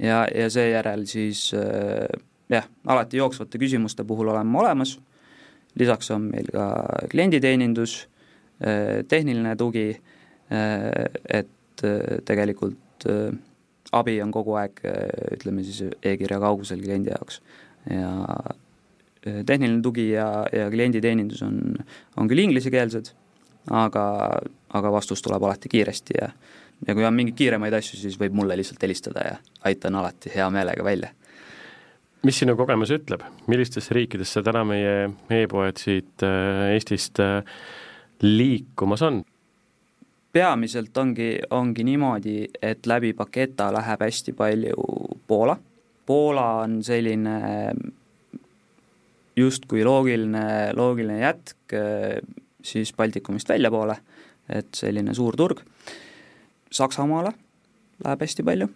Ja, 0.00 0.24
ja 0.32 0.48
seejärel 0.52 1.04
siis 1.10 1.50
äh, 1.56 2.06
jah, 2.50 2.68
alati 2.86 3.20
jooksvate 3.20 3.60
küsimuste 3.60 4.04
puhul 4.08 4.32
oleme 4.32 4.58
olemas, 4.62 4.96
lisaks 5.78 6.10
on 6.14 6.30
meil 6.32 6.48
ka 6.52 6.70
klienditeenindus 7.12 8.00
äh,, 8.64 9.04
tehniline 9.08 9.54
tugi 9.56 9.90
äh,, 9.92 10.88
et 11.28 11.84
äh, 11.84 12.18
tegelikult 12.26 13.06
äh, 13.06 13.30
abi 13.92 14.16
on 14.22 14.32
kogu 14.34 14.56
aeg 14.60 14.82
äh, 14.84 15.36
ütleme 15.36 15.64
siis 15.66 15.94
e-kirja 16.02 16.40
kaugusel 16.42 16.82
kliendi 16.82 17.12
jaoks. 17.12 17.40
Ja 17.90 18.10
tehniline 19.20 19.82
tugi 19.84 20.10
ja, 20.10 20.46
ja 20.52 20.70
klienditeenindus 20.72 21.42
on, 21.44 21.60
on 22.16 22.28
küll 22.30 22.40
inglisekeelsed, 22.44 23.12
aga, 23.70 24.04
aga 24.72 24.92
vastus 24.92 25.22
tuleb 25.22 25.44
alati 25.44 25.68
kiiresti 25.72 26.16
ja 26.20 26.30
ja 26.86 26.94
kui 26.94 27.04
on 27.04 27.14
mingeid 27.14 27.36
kiiremaid 27.38 27.74
asju, 27.76 27.98
siis 28.00 28.18
võib 28.20 28.36
mulle 28.40 28.56
lihtsalt 28.56 28.82
helistada 28.82 29.24
ja 29.26 29.34
aitan 29.68 29.98
alati 30.00 30.32
hea 30.34 30.46
meelega 30.50 30.84
välja. 30.84 31.10
mis 32.22 32.38
sinu 32.38 32.56
kogemus 32.56 32.90
ütleb, 32.92 33.22
millistesse 33.48 33.94
riikidesse 33.96 34.42
täna 34.44 34.64
meie 34.64 35.10
e-poed 35.30 35.80
siit 35.80 36.24
äh, 36.24 36.72
Eestist 36.74 37.20
äh, 37.20 37.44
liikumas 38.22 39.02
on? 39.02 39.22
peamiselt 40.32 40.96
ongi, 40.96 41.38
ongi 41.50 41.84
niimoodi, 41.84 42.48
et 42.62 42.86
läbi 42.86 43.12
Paketa 43.12 43.72
läheb 43.72 44.00
hästi 44.00 44.32
palju 44.32 44.76
Poola. 45.26 45.56
Poola 46.06 46.44
on 46.62 46.82
selline 46.86 47.40
justkui 49.36 49.84
loogiline, 49.84 50.72
loogiline 50.76 51.20
jätk 51.20 51.74
siis 52.62 52.92
Baltikumist 52.96 53.48
väljapoole, 53.48 53.96
et 54.48 54.74
selline 54.76 55.14
suur 55.14 55.36
turg. 55.38 55.62
Saksamaale 56.70 57.32
läheb 58.04 58.22
hästi 58.24 58.44
palju, 58.46 58.68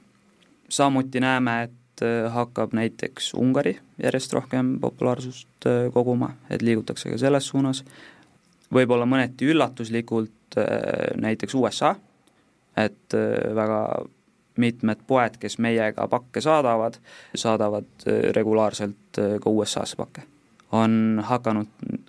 samuti 0.68 1.20
näeme, 1.20 1.62
et 1.68 2.04
hakkab 2.34 2.72
näiteks 2.74 3.34
Ungari 3.38 3.76
järjest 4.02 4.32
rohkem 4.34 4.78
populaarsust 4.80 5.68
koguma, 5.94 6.32
et 6.50 6.62
liigutakse 6.62 7.12
ka 7.12 7.18
selles 7.20 7.46
suunas, 7.48 7.84
võib-olla 8.74 9.06
mõneti 9.06 9.46
üllatuslikult 9.52 10.58
näiteks 11.20 11.54
USA, 11.54 11.94
et 12.76 13.14
väga 13.54 13.80
mitmed 14.58 15.06
poed, 15.06 15.38
kes 15.42 15.58
meiega 15.62 16.06
pakke 16.10 16.42
saadavad, 16.42 16.98
saadavad 17.34 18.06
regulaarselt 18.34 19.22
ka 19.42 19.50
USA-sse 19.50 19.98
pakke. 19.98 20.26
On 20.72 21.20
hakanud 21.24 21.68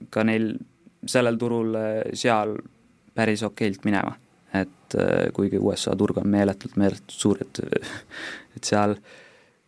ka 0.09 0.23
neil 0.23 0.53
sellel 1.05 1.37
turul 1.37 1.75
seal 2.13 2.55
päris 3.15 3.43
okeilt 3.45 3.85
minema, 3.85 4.15
et 4.53 4.95
kuigi 5.33 5.59
USA 5.61 5.95
turg 5.95 6.17
on 6.17 6.27
meeletult, 6.31 6.75
meeletult 6.81 7.13
suur, 7.13 7.41
et 7.41 7.61
et 8.55 8.63
seal 8.63 8.95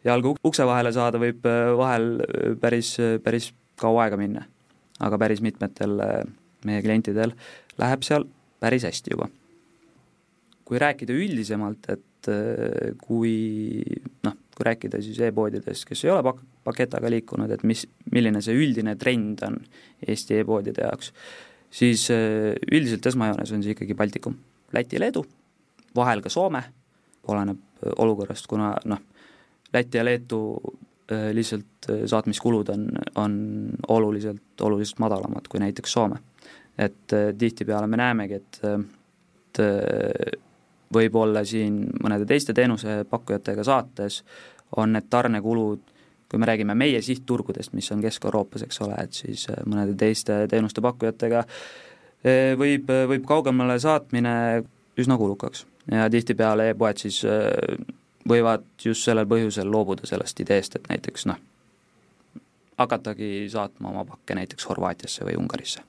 jalga 0.08 0.34
ukse 0.48 0.66
vahele 0.66 0.92
saada 0.96 1.20
võib 1.22 1.46
vahel 1.78 2.10
päris, 2.62 2.96
päris 3.24 3.52
kaua 3.78 4.08
aega 4.08 4.18
minna. 4.18 4.46
aga 5.00 5.18
päris 5.18 5.42
mitmetel 5.46 6.00
meie 6.66 6.82
klientidel 6.82 7.36
läheb 7.78 8.04
seal 8.04 8.26
päris 8.60 8.84
hästi 8.88 9.14
juba. 9.14 9.30
kui 10.66 10.80
rääkida 10.80 11.14
üldisemalt, 11.14 11.86
et 11.90 12.30
kui 13.00 13.84
noh, 14.26 14.34
kui 14.58 14.66
rääkida 14.66 15.02
siis 15.06 15.20
e-poodidest, 15.28 15.86
kes 15.86 16.06
ei 16.06 16.14
ole 16.14 16.24
pak-, 16.26 16.42
paketaga 16.66 17.12
liikunud, 17.14 17.52
et 17.54 17.66
mis, 17.68 17.86
milline 18.14 18.42
see 18.44 18.58
üldine 18.58 18.96
trend 18.98 19.44
on 19.46 19.60
Eesti 20.08 20.42
e-poodide 20.42 20.88
jaoks, 20.88 21.12
siis 21.70 22.08
äh, 22.14 22.56
üldiselt 22.72 23.06
esmajoones 23.12 23.54
on 23.54 23.66
see 23.66 23.76
ikkagi 23.78 23.98
Baltikum, 23.98 24.38
Läti, 24.74 25.00
Leedu, 25.00 25.24
vahel 25.96 26.24
ka 26.26 26.34
Soome, 26.34 26.64
oleneb 27.30 27.62
äh, 27.84 27.94
olukorrast, 28.04 28.50
kuna 28.50 28.74
noh, 28.90 29.06
Läti 29.74 30.02
ja 30.02 30.06
Leetu 30.08 30.42
lihtsalt 31.08 31.88
saatmiskulud 32.12 32.68
on, 32.74 32.82
on 33.16 33.36
oluliselt, 33.96 34.62
oluliselt 34.62 35.00
madalamad 35.00 35.46
kui 35.48 35.62
näiteks 35.64 35.94
Soome. 35.96 36.18
Et 36.78 37.14
äh, 37.14 37.32
tihtipeale 37.38 37.88
me 37.88 37.98
näemegi, 37.98 38.42
et, 38.42 38.60
et 38.68 39.62
äh, 39.64 40.34
võib-olla 40.94 41.44
siin 41.46 41.84
mõnede 42.04 42.26
teiste 42.30 42.54
teenusepakkujatega 42.58 43.64
saates 43.68 44.22
on 44.78 44.94
need 44.96 45.08
tarnekulud, 45.10 45.82
kui 46.28 46.40
me 46.40 46.48
räägime 46.50 46.76
meie 46.76 47.02
sihtturgudest, 47.02 47.74
mis 47.74 47.92
on 47.92 48.02
Kesk-Euroopas, 48.04 48.66
eks 48.68 48.82
ole, 48.84 48.96
et 49.04 49.14
siis 49.16 49.48
äh, 49.52 49.62
mõnede 49.66 49.96
teiste 50.00 50.46
teenuste 50.52 50.84
pakkujatega 50.84 51.46
võib, 52.58 52.90
võib 53.08 53.26
kaugemale 53.30 53.78
saatmine 53.80 54.34
üsna 55.00 55.18
kulukaks. 55.18 55.66
Ja 55.92 56.10
tihtipeale 56.12 56.72
e-poed 56.74 57.00
siis 57.00 57.22
võivad 58.28 58.66
just 58.84 59.06
sellel 59.08 59.28
põhjusel 59.30 59.70
loobuda 59.72 60.08
sellest 60.10 60.40
ideest, 60.44 60.76
et 60.76 60.90
näiteks 60.92 61.28
noh, 61.30 61.40
hakatagi 62.78 63.48
saatma 63.52 63.94
oma 63.94 64.06
pakke 64.06 64.36
näiteks 64.38 64.68
Horvaatiasse 64.70 65.26
või 65.26 65.38
Ungarisse. 65.40 65.84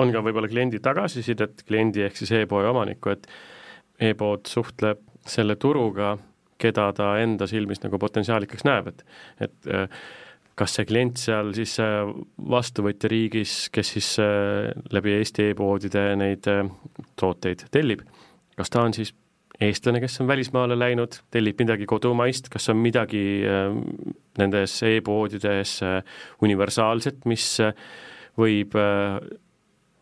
On 0.00 0.12
ka 0.14 0.22
võib-olla 0.22 0.48
kliendi 0.48 0.80
tagasisidet, 0.82 1.64
kliendi 1.66 2.04
ehk 2.06 2.16
siis 2.16 2.32
e-poe 2.38 2.68
omanikku, 2.70 3.10
et 3.12 3.26
e-pood 4.00 4.48
suhtleb 4.48 5.02
selle 5.28 5.56
turuga, 5.60 6.14
keda 6.60 6.90
ta 6.96 7.12
enda 7.20 7.48
silmis 7.48 7.82
nagu 7.84 8.00
potentsiaalikaks 8.00 8.66
näeb, 8.68 8.90
et, 8.92 9.04
et 9.46 9.70
äh, 9.72 10.02
kas 10.58 10.76
see 10.76 10.88
klient 10.88 11.20
seal 11.20 11.54
siis 11.56 11.76
äh, 11.82 12.02
vastuvõtja 12.52 13.10
riigis, 13.12 13.54
kes 13.72 13.94
siis 13.96 14.12
äh, 14.22 14.70
läbi 14.92 15.16
Eesti 15.18 15.50
e-poodide 15.52 16.04
neid 16.20 16.48
tooteid 17.20 17.68
tellib, 17.72 18.04
kas 18.58 18.72
ta 18.72 18.84
on 18.84 18.96
siis 18.96 19.14
eestlane, 19.60 20.00
kes 20.00 20.20
on 20.22 20.28
välismaale 20.28 20.76
läinud, 20.78 21.20
tellib 21.32 21.58
midagi 21.60 21.84
kodumaist, 21.88 22.48
kas 22.52 22.70
on 22.72 22.78
midagi 22.80 23.44
nendes 24.40 24.78
e-poodides 24.88 25.74
universaalset, 26.40 27.26
mis 27.28 27.58
võib 28.40 28.72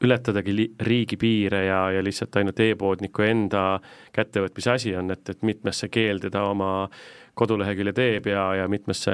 ületadagi 0.05 0.55
li-, 0.55 0.73
riigipiire 0.81 1.65
ja, 1.67 1.81
ja 1.97 2.03
lihtsalt 2.05 2.37
ainult 2.39 2.61
e-poodniku 2.63 3.25
enda 3.27 3.63
kättevõtmise 4.15 4.75
asi 4.75 4.95
on, 4.97 5.11
et, 5.15 5.25
et 5.29 5.47
mitmesse 5.47 5.89
keelde 5.93 6.31
ta 6.31 6.45
oma 6.51 6.89
kodulehekülje 7.39 7.95
teeb 7.95 8.27
ja, 8.33 8.43
ja 8.59 8.67
mitmesse 8.71 9.13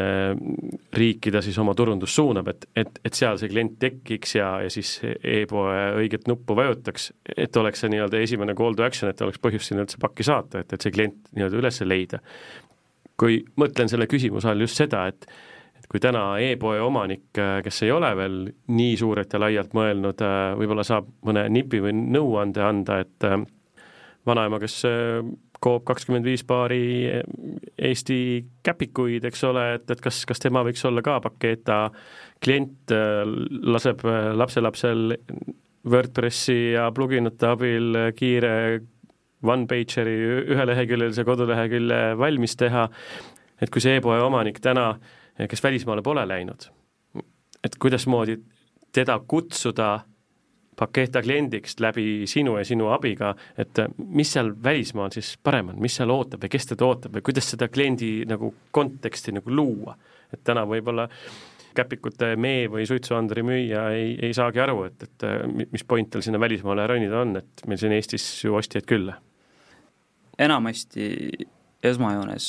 riiki 0.96 1.32
ta 1.32 1.42
siis 1.44 1.58
oma 1.60 1.74
turundust 1.76 2.16
suunab, 2.16 2.48
et, 2.54 2.66
et, 2.76 3.00
et 3.04 3.16
seal 3.16 3.36
see 3.40 3.50
klient 3.52 3.76
tekiks 3.80 4.36
ja, 4.38 4.48
ja 4.64 4.72
siis 4.72 4.96
e-poe 5.04 5.80
õiget 6.00 6.28
nuppu 6.30 6.56
vajutaks, 6.56 7.10
et 7.36 7.56
oleks 7.60 7.84
see 7.84 7.92
nii-öelda 7.92 8.22
esimene 8.24 8.56
call 8.56 8.76
to 8.78 8.86
action, 8.86 9.12
et 9.12 9.20
oleks 9.26 9.42
põhjust 9.44 9.70
sinna 9.70 9.84
üldse 9.84 10.00
pakki 10.00 10.26
saata, 10.26 10.64
et, 10.64 10.72
et 10.72 10.86
see 10.86 10.94
klient 10.94 11.34
nii-öelda 11.36 11.60
üles 11.60 11.82
leida. 11.84 12.22
kui 13.20 13.44
mõtlen 13.60 13.88
selle 13.92 14.08
küsimuse 14.10 14.48
all 14.50 14.64
just 14.64 14.80
seda, 14.80 15.04
et 15.12 15.28
kui 15.90 16.00
täna 16.00 16.24
e-poe 16.42 16.80
omanik, 16.82 17.28
äh, 17.38 17.58
kes 17.64 17.82
ei 17.84 17.92
ole 17.92 18.10
veel 18.16 18.38
nii 18.74 18.96
suurelt 18.98 19.32
ja 19.32 19.40
laialt 19.42 19.74
mõelnud, 19.76 20.22
äh, 20.24 20.52
võib-olla 20.58 20.84
saab 20.86 21.08
mõne 21.26 21.46
nipi 21.52 21.80
või 21.84 21.94
nõuande 21.98 22.64
anda, 22.64 23.00
et 23.04 23.26
äh, 23.28 23.40
vanaema, 24.26 24.60
kes 24.62 24.78
koob 25.64 25.84
kakskümmend 25.88 26.24
viis 26.28 26.44
paari 26.44 26.80
Eesti 27.80 28.16
käpikuid, 28.64 29.24
eks 29.28 29.44
ole, 29.48 29.66
et, 29.78 29.84
et 29.92 30.00
kas, 30.00 30.22
kas 30.28 30.40
tema 30.40 30.64
võiks 30.64 30.84
olla 30.88 31.04
ka 31.04 31.18
Paketa 31.24 31.78
klient, 32.44 32.92
laseb 33.64 34.04
lapselapsel 34.36 35.16
WordPressi 35.88 36.74
ja 36.74 36.90
pluginate 36.96 37.48
abil 37.48 38.00
kiire 38.16 38.54
one-pageri 39.44 40.16
üheleheküljelise 40.52 41.24
kodulehekülje 41.24 42.00
valmis 42.20 42.56
teha, 42.60 42.86
et 43.60 43.72
kui 43.72 43.84
see 43.84 43.96
e-poe 44.00 44.20
omanik 44.24 44.60
täna 44.64 44.90
äh, 44.92 45.23
kes 45.50 45.62
välismaale 45.62 46.02
pole 46.02 46.26
läinud, 46.28 46.68
et 47.64 47.78
kuidasmoodi 47.80 48.38
teda 48.92 49.20
kutsuda 49.28 50.00
Paketa 50.76 51.22
kliendiks 51.22 51.76
läbi 51.80 52.26
sinu 52.26 52.56
ja 52.58 52.64
sinu 52.66 52.88
abiga, 52.90 53.28
et 53.58 53.78
mis 53.98 54.32
seal 54.34 54.48
välismaal 54.62 55.12
siis 55.14 55.36
parem 55.42 55.68
on, 55.70 55.76
mis 55.78 55.94
seal 55.94 56.10
ootab 56.10 56.42
ja 56.42 56.50
kes 56.50 56.66
teda 56.72 56.88
ootab 56.88 57.14
või 57.14 57.22
kuidas 57.28 57.52
seda 57.52 57.68
kliendi 57.70 58.24
nagu 58.26 58.50
konteksti 58.74 59.36
nagu 59.36 59.54
luua, 59.54 59.94
et 60.34 60.42
täna 60.42 60.64
võib-olla 60.66 61.06
käpikute 61.74 62.32
mee 62.36 62.66
või 62.70 62.88
suitsuanduri 62.90 63.42
müüja 63.46 63.84
ei, 63.94 64.16
ei 64.22 64.34
saagi 64.34 64.62
aru, 64.62 64.82
et, 64.88 65.06
et 65.06 65.28
mis 65.70 65.86
point 65.86 66.10
tal 66.10 66.26
sinna 66.26 66.42
välismaale 66.42 66.86
ronida 66.90 67.22
on, 67.22 67.36
et 67.38 67.64
meil 67.70 67.78
siin 67.78 67.94
Eestis 67.94 68.26
ju 68.44 68.58
ostjaid 68.58 68.86
küll. 68.90 69.12
enamasti 70.38 71.06
esmajoones 71.84 72.46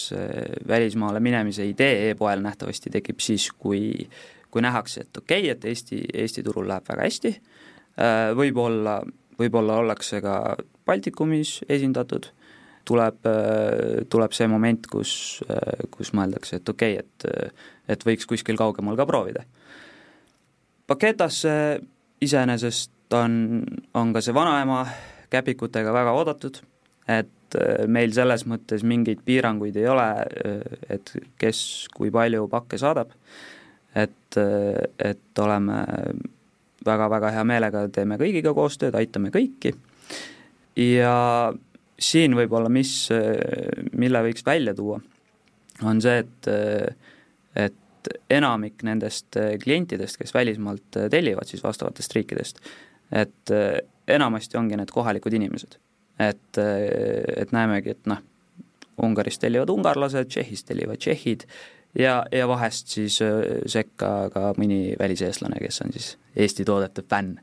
välismaale 0.67 1.19
minemise 1.19 1.65
idee 1.67 2.09
e-poel 2.11 2.43
nähtavasti 2.43 2.91
tekib 2.93 3.19
siis, 3.23 3.49
kui, 3.51 4.07
kui 4.55 4.63
nähakse, 4.63 5.01
et 5.01 5.17
okei 5.17 5.41
okay,, 5.41 5.51
et 5.51 5.65
Eesti, 5.65 5.97
Eesti 6.13 6.43
turul 6.43 6.69
läheb 6.69 6.87
väga 6.87 7.03
hästi, 7.03 7.31
äh, 7.99 8.29
võib-olla, 8.39 9.01
võib-olla 9.35 9.81
ollakse 9.81 10.21
ka 10.23 10.55
Baltikumis 10.87 11.57
esindatud, 11.67 12.29
tuleb, 12.87 13.17
äh, 13.27 14.05
tuleb 14.07 14.35
see 14.37 14.47
moment, 14.47 14.87
kus, 14.87 15.11
äh, 15.49 15.83
kus 15.91 16.13
mõeldakse, 16.15 16.61
et 16.61 16.71
okei 16.71 16.95
okay,, 17.01 17.03
et, 17.03 17.65
et 17.91 18.07
võiks 18.07 18.29
kuskil 18.31 18.55
kaugemal 18.55 18.95
ka 18.95 19.07
proovida. 19.09 19.43
Paketasse 20.87 21.57
iseenesest 22.23 23.11
on, 23.17 23.59
on 23.91 24.15
ka 24.15 24.23
see 24.23 24.39
vanaema 24.39 24.85
käpikutega 25.35 25.91
väga 25.91 26.15
oodatud, 26.15 26.61
et 27.07 27.57
äh, 27.59 27.85
meil 27.88 28.13
selles 28.15 28.45
mõttes 28.50 28.83
mingeid 28.88 29.21
piiranguid 29.25 29.77
ei 29.79 29.88
ole, 29.89 30.07
äh, 30.25 30.79
et 30.97 31.13
kes 31.41 31.59
kui 31.93 32.12
palju 32.13 32.47
pakke 32.51 32.79
saadab, 32.81 33.13
et, 33.95 34.38
äh, 34.41 34.81
et 34.97 35.41
oleme 35.41 35.81
väga-väga 36.85 37.31
hea 37.33 37.45
meelega, 37.47 37.85
teeme 37.93 38.19
kõigiga 38.21 38.53
koostööd, 38.57 38.97
aitame 38.97 39.31
kõiki. 39.33 39.74
Ja 40.77 41.15
siin 41.97 42.35
võib-olla, 42.38 42.69
mis, 42.69 43.07
mille 43.95 44.21
võiks 44.27 44.43
välja 44.45 44.75
tuua, 44.75 45.00
on 45.88 46.01
see, 46.03 46.19
et, 46.19 46.50
et 47.55 48.12
enamik 48.29 48.83
nendest 48.85 49.39
klientidest, 49.63 50.19
kes 50.19 50.35
välismaalt 50.35 51.00
tellivad 51.09 51.50
siis 51.50 51.63
vastavatest 51.63 52.13
riikidest, 52.19 52.59
et 53.15 53.55
enamasti 54.12 54.59
ongi 54.59 54.77
need 54.77 54.93
kohalikud 54.93 55.33
inimesed 55.39 55.79
et, 56.19 56.57
et 57.38 57.51
näemegi, 57.51 57.95
et 57.95 58.10
noh, 58.10 58.22
Ungarist 59.03 59.41
tellivad 59.43 59.69
ungarlased, 59.74 60.29
Tšehhist 60.31 60.69
tellivad 60.69 61.01
tšehhid 61.03 61.41
ja, 62.00 62.22
ja 62.31 62.48
vahest 62.48 62.93
siis 62.95 63.17
äh, 63.24 63.41
sekka 63.67 64.29
ka 64.31 64.53
mõni 64.60 64.95
väliseestlane, 65.00 65.60
kes 65.60 65.81
on 65.84 65.91
siis 65.95 66.13
Eesti 66.36 66.65
toodete 66.67 67.03
fänn. 67.03 67.39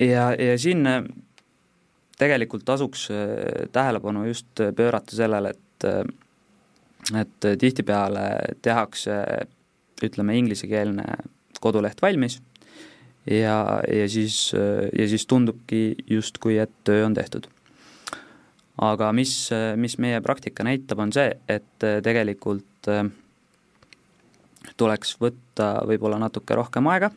ja, 0.00 0.30
ja 0.32 0.58
siin 0.58 0.88
tegelikult 2.18 2.64
tasuks 2.64 3.08
tähelepanu 3.72 4.24
just 4.24 4.60
pöörata 4.76 5.16
sellele, 5.16 5.50
et 5.50 5.60
et 7.12 7.46
tihtipeale 7.60 8.56
tehakse 8.62 9.12
ütleme, 10.04 10.36
inglisekeelne 10.38 11.04
koduleht 11.60 12.00
valmis 12.02 12.38
ja, 13.30 13.80
ja 13.88 14.08
siis, 14.08 14.52
ja 14.98 15.08
siis 15.08 15.26
tundubki 15.26 15.94
justkui, 16.10 16.58
et 16.58 16.72
töö 16.84 17.04
on 17.06 17.14
tehtud. 17.14 17.48
Aga 18.82 19.12
mis, 19.14 19.50
mis 19.76 19.98
meie 20.02 20.20
praktika 20.24 20.64
näitab, 20.66 20.98
on 21.04 21.12
see, 21.14 21.28
et 21.48 21.84
tegelikult 22.02 22.88
tuleks 24.80 25.14
võtta 25.20 25.68
võib-olla 25.86 26.18
natuke 26.18 26.56
rohkem 26.58 26.88
aega 26.90 27.12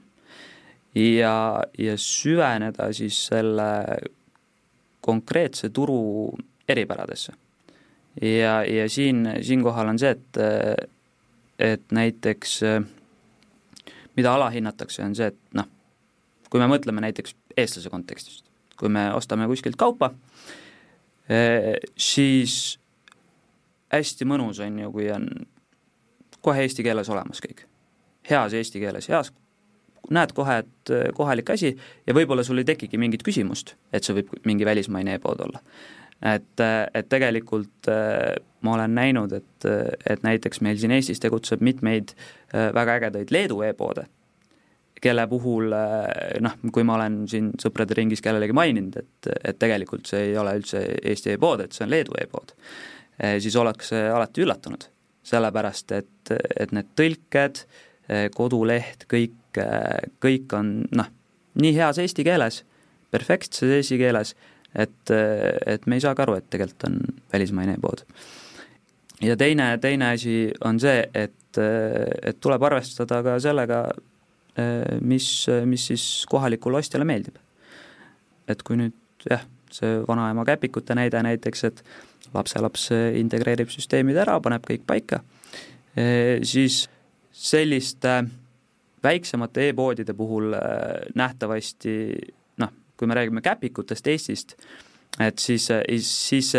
ja, 0.93 1.63
ja 1.79 1.95
süveneda 1.97 2.91
siis 2.93 3.17
selle 3.31 3.69
konkreetse 5.01 5.69
turu 5.73 6.35
eripäradesse. 6.69 7.33
ja, 8.21 8.61
ja 8.63 8.89
siin, 8.89 9.25
siinkohal 9.41 9.89
on 9.95 9.99
see, 9.99 10.13
et, 10.13 10.41
et 11.57 11.91
näiteks 11.91 12.59
mida 14.17 14.33
alahinnatakse, 14.33 15.03
on 15.05 15.15
see, 15.15 15.29
et 15.31 15.57
noh, 15.57 15.67
kui 16.49 16.61
me 16.61 16.69
mõtleme 16.71 17.03
näiteks 17.05 17.35
eestlase 17.57 17.91
kontekstist, 17.93 18.45
kui 18.79 18.89
me 18.93 19.07
ostame 19.13 19.47
kuskilt 19.49 19.77
kaupa, 19.79 20.11
siis 21.97 22.77
hästi 23.91 24.27
mõnus 24.27 24.61
on 24.63 24.79
ju, 24.79 24.91
kui 24.91 25.09
on 25.11 25.27
kohe 26.43 26.63
eesti 26.63 26.85
keeles 26.85 27.09
olemas 27.11 27.41
kõik. 27.43 27.65
heas 28.29 28.53
eesti 28.53 28.79
keeles, 28.79 29.07
heas, 29.07 29.31
näed 30.11 30.33
kohe, 30.35 30.57
et 30.63 30.91
äh, 30.91 31.05
kohalik 31.15 31.49
asi 31.49 31.71
ja 32.07 32.15
võib-olla 32.15 32.43
sul 32.43 32.59
ei 32.59 32.67
tekigi 32.67 32.99
mingit 32.99 33.23
küsimust, 33.23 33.75
et 33.93 34.03
see 34.03 34.15
võib 34.17 34.33
mingi 34.47 34.67
välismaine 34.67 35.15
e-pood 35.15 35.43
olla. 35.47 35.61
et, 36.21 36.59
äh, 36.59 36.87
et 36.93 37.09
tegelikult 37.09 37.91
ma 38.61 38.73
olen 38.73 38.95
näinud, 38.95 39.33
et, 39.33 39.67
et 40.09 40.23
näiteks 40.23 40.61
meil 40.61 40.79
siin 40.81 40.91
Eestis 40.91 41.19
tegutseb 41.23 41.61
mitmeid 41.61 42.15
väga 42.51 42.97
ägedaid 42.97 43.31
Leedu 43.31 43.61
e-poode, 43.61 44.07
kelle 45.07 45.27
puhul 45.31 45.71
noh, 46.43 46.59
kui 46.73 46.85
ma 46.87 46.99
olen 46.99 47.23
siin 47.31 47.53
sõprade 47.61 47.95
ringis 47.97 48.21
kellelegi 48.25 48.55
maininud, 48.57 48.99
et, 48.99 49.31
et 49.51 49.57
tegelikult 49.59 50.11
see 50.11 50.29
ei 50.29 50.37
ole 50.37 50.57
üldse 50.59 50.83
Eesti 50.99 51.33
e-pood, 51.33 51.63
et 51.63 51.73
see 51.73 51.87
on 51.87 51.95
Leedu 51.95 52.19
e-pood, 52.21 52.53
siis 53.41 53.55
ollakse 53.57 54.03
alati 54.11 54.43
üllatunud 54.45 54.89
sellepärast 55.27 55.93
et, 55.97 56.33
et 56.59 56.73
need 56.75 56.89
tõlked, 56.97 57.63
koduleht, 58.35 59.05
kõik, 59.11 59.59
kõik 60.23 60.53
on 60.55 60.73
noh, 60.95 61.09
nii 61.59 61.73
heas 61.75 61.99
eesti 61.99 62.23
keeles, 62.27 62.61
perfektses 63.11 63.73
eesti 63.79 63.99
keeles, 63.99 64.33
et, 64.77 65.11
et 65.11 65.87
me 65.87 65.97
ei 65.97 66.03
saagi 66.03 66.23
aru, 66.23 66.37
et 66.39 66.47
tegelikult 66.51 66.87
on 66.87 66.99
välismaine 67.33 67.75
e-pood. 67.75 68.05
ja 69.21 69.35
teine, 69.37 69.73
teine 69.83 70.13
asi 70.13 70.37
on 70.65 70.79
see, 70.79 71.01
et, 71.13 71.59
et 71.59 72.39
tuleb 72.39 72.63
arvestada 72.63 73.19
ka 73.25 73.39
sellega, 73.43 73.87
mis, 75.01 75.27
mis 75.65 75.83
siis 75.91 76.03
kohalikule 76.29 76.79
ostjale 76.79 77.05
meeldib. 77.05 77.35
et 78.47 78.61
kui 78.63 78.77
nüüd 78.79 78.95
jah, 79.29 79.41
see 79.73 80.01
vanaema 80.07 80.45
käpikute 80.47 80.95
näide 80.95 81.21
näiteks, 81.23 81.63
et 81.67 81.81
lapselaps 82.33 82.89
integreerib 83.19 83.71
süsteemid 83.71 84.19
ära, 84.23 84.37
paneb 84.43 84.65
kõik 84.67 84.85
paika, 84.87 85.21
e, 85.95 86.39
siis 86.47 86.85
selliste 87.31 88.21
väiksemate 89.03 89.69
e-poodide 89.69 90.15
puhul 90.17 90.55
e, 90.57 90.63
nähtavasti 91.19 91.97
noh, 92.63 92.73
kui 92.97 93.09
me 93.09 93.19
räägime 93.19 93.43
käpikutest 93.45 94.07
Eestist, 94.13 94.55
et 95.19 95.39
siis, 95.41 95.69
siis 96.07 96.53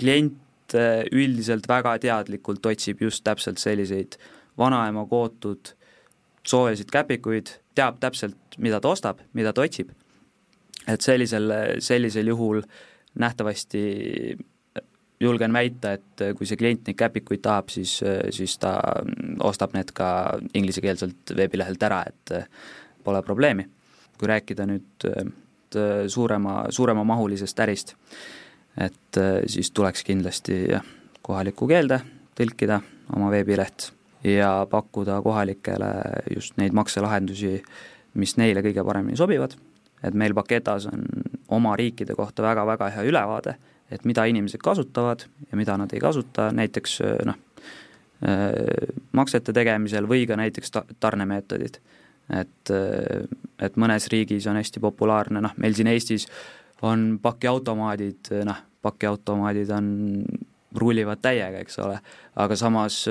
klient 0.00 0.42
üldiselt 1.12 1.68
väga 1.70 1.94
teadlikult 2.02 2.64
otsib 2.66 3.04
just 3.04 3.22
täpselt 3.26 3.60
selliseid 3.62 4.16
vanaema 4.58 5.04
kootud 5.06 5.75
soojasid 6.46 6.90
käpikuid, 6.92 7.52
teab 7.76 8.00
täpselt, 8.00 8.58
mida 8.62 8.80
ta 8.80 8.92
ostab, 8.94 9.22
mida 9.36 9.52
ta 9.52 9.64
otsib. 9.66 9.90
et 10.86 11.02
sellisel, 11.02 11.50
sellisel 11.82 12.28
juhul 12.30 12.60
nähtavasti 13.18 13.80
julgen 15.20 15.52
väita, 15.52 15.96
et 15.96 16.22
kui 16.38 16.46
see 16.46 16.58
klient 16.60 16.86
neid 16.86 16.98
käpikuid 17.00 17.42
tahab, 17.42 17.72
siis, 17.72 17.98
siis 18.30 18.58
ta 18.62 18.76
ostab 19.42 19.74
need 19.74 19.90
ka 19.96 20.08
inglisekeelselt 20.54 21.32
veebilehelt 21.36 21.82
ära, 21.82 22.04
et 22.06 22.34
pole 23.04 23.22
probleemi. 23.22 23.66
kui 24.16 24.28
rääkida 24.28 24.64
nüüd 24.64 25.04
suurema, 26.08 26.54
suuremamahulisest 26.72 27.58
ärist, 27.60 27.96
et 28.80 29.20
siis 29.46 29.70
tuleks 29.70 30.04
kindlasti 30.04 30.62
jah, 30.70 30.86
kohalikku 31.22 31.68
keelde 31.68 32.00
tõlkida 32.38 32.80
oma 33.16 33.28
veebileht 33.32 33.90
ja 34.26 34.50
pakkuda 34.70 35.20
kohalikele 35.22 35.92
just 36.34 36.56
neid 36.58 36.74
makselahendusi, 36.74 37.60
mis 38.18 38.36
neile 38.40 38.62
kõige 38.64 38.84
paremini 38.84 39.16
sobivad, 39.16 39.54
et 40.02 40.14
meil 40.14 40.34
Paketas 40.34 40.88
on 40.90 41.04
oma 41.52 41.76
riikide 41.78 42.16
kohta 42.18 42.42
väga-väga 42.42 42.90
hea 42.96 43.06
ülevaade 43.06 43.56
et 43.90 44.04
mida 44.04 44.24
inimesed 44.26 44.62
kasutavad 44.62 45.26
ja 45.50 45.58
mida 45.58 45.76
nad 45.78 45.92
ei 45.94 46.00
kasuta, 46.02 46.50
näiteks 46.54 46.98
noh, 47.26 47.38
maksete 49.16 49.52
tegemisel 49.54 50.08
või 50.10 50.26
ka 50.28 50.38
näiteks 50.38 50.72
ta-, 50.74 50.84
tarnemeetodid. 51.00 51.78
et, 52.32 52.70
et 53.62 53.76
mõnes 53.76 54.08
riigis 54.10 54.46
on 54.50 54.58
hästi 54.58 54.82
populaarne, 54.82 55.40
noh, 55.40 55.54
meil 55.62 55.76
siin 55.76 55.90
Eestis 55.92 56.26
on 56.82 57.18
pakiautomaadid, 57.22 58.32
noh, 58.44 58.62
pakiautomaadid 58.82 59.70
on, 59.76 59.86
rullivad 60.80 61.22
täiega, 61.24 61.62
eks 61.64 61.78
ole, 61.84 61.98
aga 62.36 62.56
samas, 62.56 63.02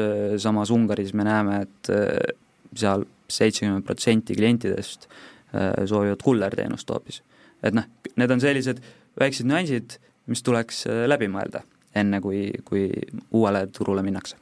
samas 0.41 0.71
Ungaris 0.71 1.13
me 1.13 1.25
näeme, 1.27 1.61
et 1.65 1.91
seal 2.75 3.05
seitsekümmend 3.31 3.85
protsenti 3.85 4.35
klientidest 4.37 5.07
soovivad 5.87 6.21
kullerteenust 6.23 6.89
hoopis. 6.91 7.21
et 7.63 7.73
noh, 7.73 7.87
need 8.15 8.31
on 8.31 8.41
sellised 8.43 8.81
väiksed 9.19 9.47
nüansid, 9.47 9.97
mis 10.31 10.43
tuleks 10.45 10.85
äh, 10.89 11.03
läbi 11.09 11.29
mõelda, 11.31 11.63
enne 11.95 12.21
kui, 12.23 12.47
kui 12.67 12.87
uuele 13.35 13.65
turule 13.73 14.03
minnakse. 14.05 14.39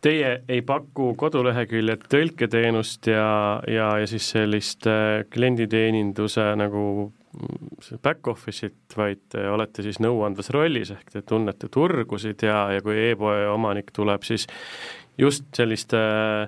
Teie 0.00 0.38
ei 0.48 0.62
paku 0.64 1.10
koduleheküljel 1.20 2.00
tõlketeenust 2.08 3.10
ja, 3.12 3.60
ja, 3.68 3.90
ja 4.00 4.06
siis 4.08 4.30
sellist 4.32 4.88
äh, 4.88 5.26
klienditeeninduse 5.32 6.46
nagu 6.56 7.10
mm, 7.36 8.00
back-office'it, 8.02 8.96
vaid 8.96 9.38
olete 9.52 9.84
siis 9.86 10.00
nõuandvas 10.02 10.50
rollis, 10.54 10.92
ehk 10.96 11.14
te 11.14 11.22
tunnete 11.26 11.70
turgusid 11.72 12.46
ja, 12.46 12.66
ja 12.76 12.84
kui 12.84 12.98
e-poe 13.10 13.46
omanik 13.52 13.92
tuleb, 13.96 14.26
siis 14.26 14.46
just 15.20 15.48
sellist 15.56 15.94
äh, 15.96 16.46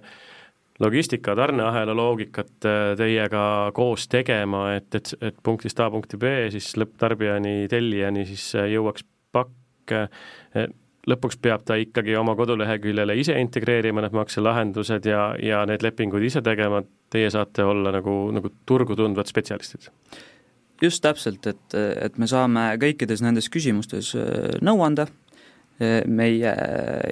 logistika 0.82 1.36
tarneahela 1.36 1.94
loogikat 1.96 2.66
teiega 2.98 3.44
koos 3.74 4.08
tegema, 4.08 4.72
et, 4.76 4.94
et, 4.94 5.14
et 5.20 5.36
punktist 5.42 5.80
A 5.80 5.90
punkti 5.90 6.18
B 6.18 6.32
siis 6.52 6.72
lõpptarbijani, 6.80 7.68
tellijani 7.70 8.24
siis 8.28 8.48
jõuaks 8.72 9.04
pakk, 9.32 9.94
lõpuks 11.08 11.38
peab 11.42 11.64
ta 11.66 11.76
ikkagi 11.80 12.16
oma 12.18 12.34
koduleheküljele 12.38 13.16
ise 13.18 13.36
integreerima 13.40 14.04
need 14.04 14.16
makselahendused 14.16 15.06
ja, 15.08 15.32
ja 15.42 15.62
need 15.68 15.84
lepingud 15.84 16.22
ise 16.24 16.42
tegema, 16.44 16.82
teie 17.12 17.30
saate 17.30 17.66
olla 17.66 17.92
nagu, 17.94 18.16
nagu 18.34 18.52
turgu 18.66 18.96
tundvad 18.98 19.30
spetsialistid? 19.30 19.90
Just 20.82 21.02
täpselt, 21.04 21.46
et, 21.46 21.74
et 21.74 22.18
me 22.18 22.26
saame 22.30 22.72
kõikides 22.82 23.22
nendes 23.24 23.48
küsimustes 23.52 24.14
nõu 24.64 24.82
anda. 24.86 25.08
Meie 26.06 26.50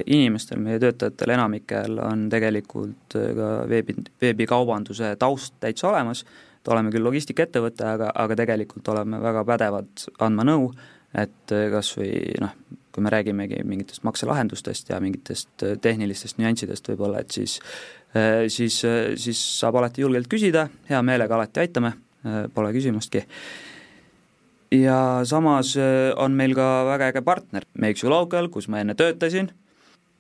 inimestel, 0.06 0.60
meie 0.62 0.78
töötajatel 0.78 1.32
enamikel 1.34 1.96
on 2.04 2.28
tegelikult 2.30 3.16
äh, 3.18 3.32
ka 3.34 3.48
veebi, 3.66 3.96
veebikaubanduse 4.22 5.14
taust 5.18 5.56
täitsa 5.64 5.88
olemas, 5.88 6.22
et 6.60 6.70
oleme 6.70 6.92
küll 6.94 7.02
logistikaettevõte, 7.08 7.86
aga, 7.96 8.10
aga 8.14 8.36
tegelikult 8.38 8.86
oleme 8.92 9.18
väga 9.24 9.42
pädevad 9.48 10.04
andma 10.22 10.46
nõu, 10.46 10.68
et 11.18 11.56
äh, 11.56 11.66
kas 11.72 11.90
või 11.98 12.12
noh, 12.44 12.52
kui 12.94 13.02
me 13.02 13.10
räägimegi 13.10 13.64
mingitest 13.66 14.04
makselahendustest 14.06 14.92
ja 14.92 15.00
mingitest 15.02 15.66
äh, 15.66 15.74
tehnilistest 15.82 16.38
nüanssidest 16.38 16.92
võib-olla, 16.92 17.24
et 17.24 17.40
siis 17.40 17.58
siis, 18.50 18.80
siis 19.22 19.40
saab 19.60 19.76
alati 19.78 20.02
julgelt 20.02 20.26
küsida, 20.30 20.64
hea 20.88 20.98
meelega 21.06 21.36
alati 21.36 21.60
aitame, 21.62 21.92
pole 22.54 22.72
küsimustki. 22.74 23.24
Ja 24.70 25.24
samas 25.26 25.74
äh, 25.76 26.12
on 26.16 26.36
meil 26.38 26.54
ka 26.54 26.84
väga 26.86 27.10
äge 27.10 27.24
partner, 27.26 27.64
Makes 27.74 28.04
You 28.04 28.10
Local, 28.12 28.48
kus 28.54 28.68
ma 28.70 28.78
enne 28.78 28.94
töötasin, 28.94 29.50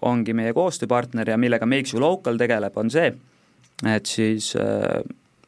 ongi 0.02 0.34
meie 0.34 0.50
koostööpartner 0.56 1.30
ja 1.30 1.36
millega 1.38 1.68
Makes 1.70 1.94
You 1.94 2.02
Local 2.02 2.38
tegeleb, 2.40 2.74
on 2.80 2.90
see, 2.90 3.12
et 3.86 4.10
siis 4.10 4.50
äh, 4.58 4.98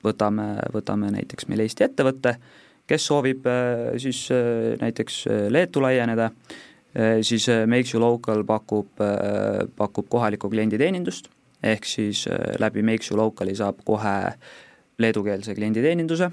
võtame, 0.06 0.54
võtame 0.74 1.10
näiteks 1.16 1.50
meil 1.50 1.64
Eesti 1.66 1.88
ettevõtte, 1.88 2.36
kes 2.86 3.10
soovib 3.10 3.48
äh, 3.50 3.90
siis 4.02 4.28
näiteks 4.78 5.24
Leetu 5.50 5.82
laieneda, 5.82 6.30
siis 7.24 7.48
Makes 7.66 7.94
You 7.96 8.02
Local 8.04 8.42
pakub, 8.44 9.00
pakub 9.78 10.10
kohalikku 10.12 10.50
klienditeenindust, 10.52 11.30
ehk 11.64 11.88
siis 11.88 12.26
läbi 12.60 12.84
Makes 12.86 13.10
You 13.10 13.18
Locali 13.18 13.56
saab 13.56 13.80
kohe 13.88 14.18
leedukeelse 15.02 15.54
klienditeeninduse. 15.58 16.30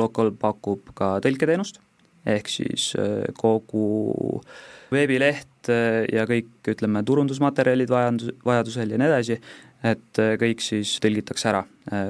Local 0.00 0.32
pakub 0.40 0.94
ka 0.96 1.18
tõlketeenust, 1.20 1.76
ehk 2.24 2.48
siis 2.48 2.94
kogu 3.36 4.40
veebileht 4.88 5.68
ja 5.68 6.24
kõik, 6.30 6.54
ütleme, 6.72 7.02
turundusmaterjalid 7.04 7.92
vajadus, 7.92 8.32
vajadusel 8.48 8.94
ja 8.94 9.00
nii 9.02 9.10
edasi, 9.10 9.36
et 9.84 10.22
kõik 10.40 10.64
siis 10.64 10.94
tõlgitakse 11.04 11.50
ära 11.52 11.66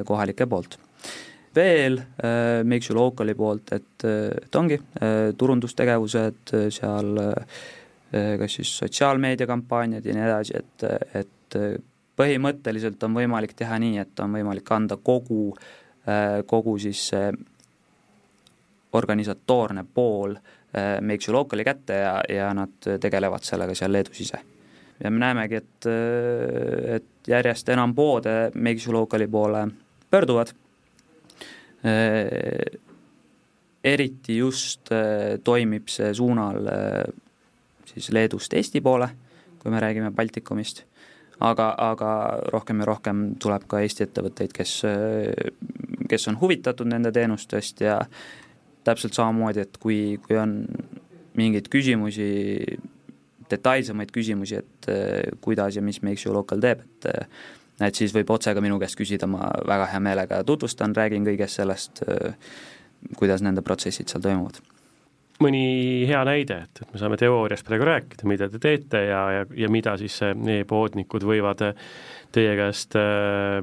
kohalike 0.06 0.46
poolt. 0.46 0.78
Veel 1.58 1.98
äh, 1.98 2.62
Make 2.64 2.90
You 2.90 2.96
Locali 2.98 3.34
poolt, 3.34 3.72
et, 3.72 4.04
et 4.04 4.56
ongi 4.58 4.78
äh, 4.78 5.30
turundustegevused 5.38 6.54
seal 6.74 7.22
äh,, 7.22 7.62
kas 8.40 8.58
siis 8.58 8.72
sotsiaalmeediakampaaniad 8.82 10.06
ja 10.06 10.16
nii 10.16 10.26
edasi, 10.26 10.60
et, 10.60 10.84
et 11.20 11.58
põhimõtteliselt 12.18 13.02
on 13.06 13.14
võimalik 13.14 13.54
teha 13.58 13.78
nii, 13.78 13.98
et 14.02 14.20
on 14.20 14.34
võimalik 14.38 14.70
anda 14.74 14.98
kogu 15.02 15.52
äh,, 15.54 16.40
kogu 16.46 16.78
siis 16.82 17.08
see 17.12 17.32
organisatoorne 18.98 19.84
pool 19.94 20.36
äh, 20.36 20.98
Make 21.00 21.28
You 21.28 21.36
Locali 21.36 21.64
kätte 21.64 22.00
ja, 22.02 22.14
ja 22.28 22.52
nad 22.56 22.90
tegelevad 23.00 23.46
sellega 23.46 23.76
seal 23.78 23.92
Leedus 23.92 24.20
ise. 24.24 24.40
Ja 24.98 25.10
me 25.14 25.20
näemegi, 25.22 25.60
et, 25.60 25.86
et 26.98 27.30
järjest 27.30 27.68
enam 27.70 27.92
poode 27.94 28.50
Make 28.54 28.82
You 28.86 28.96
Locali 28.96 29.28
poole 29.30 29.68
pöörduvad. 30.10 30.50
Äh, 31.86 32.80
eriti 33.84 34.36
just 34.36 34.90
äh, 34.92 35.38
toimib 35.44 35.88
see 35.92 36.10
suunal 36.14 36.66
äh, 36.66 37.04
siis 37.86 38.10
Leedust 38.12 38.54
Eesti 38.54 38.82
poole, 38.84 39.08
kui 39.62 39.70
me 39.70 39.80
räägime 39.80 40.10
Baltikumist, 40.10 40.82
aga, 41.44 41.68
aga 41.78 42.10
rohkem 42.52 42.82
ja 42.82 42.88
rohkem 42.88 43.24
tuleb 43.40 43.66
ka 43.70 43.82
Eesti 43.84 44.06
ettevõtteid, 44.06 44.54
kes, 44.54 44.74
kes 46.10 46.28
on 46.30 46.38
huvitatud 46.40 46.88
nende 46.90 47.12
teenustest 47.14 47.82
ja 47.84 47.98
täpselt 48.86 49.16
samamoodi, 49.16 49.66
et 49.66 49.78
kui, 49.82 50.18
kui 50.24 50.38
on 50.40 50.62
mingeid 51.38 51.68
küsimusi, 51.70 52.30
detailsemaid 53.50 54.10
küsimusi, 54.14 54.62
et 54.62 54.90
kuidas 55.44 55.78
ja 55.78 55.84
mis 55.84 56.02
Makes 56.02 56.26
You 56.26 56.34
Local 56.36 56.62
teeb, 56.64 56.84
et 56.86 57.12
et 57.78 57.94
siis 57.94 58.10
võib 58.10 58.32
otse 58.34 58.50
ka 58.50 58.62
minu 58.62 58.74
käest 58.82 58.98
küsida, 58.98 59.28
ma 59.30 59.52
väga 59.62 59.84
hea 59.92 60.00
meelega 60.02 60.40
tutvustan, 60.42 60.96
räägin 60.98 61.22
kõigest 61.28 61.60
sellest, 61.60 62.02
kuidas 63.20 63.44
nende 63.46 63.62
protsessid 63.62 64.10
seal 64.10 64.24
toimuvad 64.24 64.58
mõni 65.42 66.06
hea 66.08 66.20
näide, 66.26 66.62
et, 66.66 66.82
et 66.82 66.92
me 66.92 67.00
saame 67.00 67.18
teoorias 67.20 67.62
praegu 67.66 67.86
rääkida, 67.86 68.26
mida 68.30 68.48
te 68.50 68.60
teete 68.62 69.04
ja, 69.06 69.20
ja, 69.36 69.44
ja 69.64 69.70
mida 69.70 69.94
siis 70.00 70.18
e-poodnikud 70.24 71.26
võivad 71.28 71.62
teie 72.34 72.56
käest, 72.58 72.96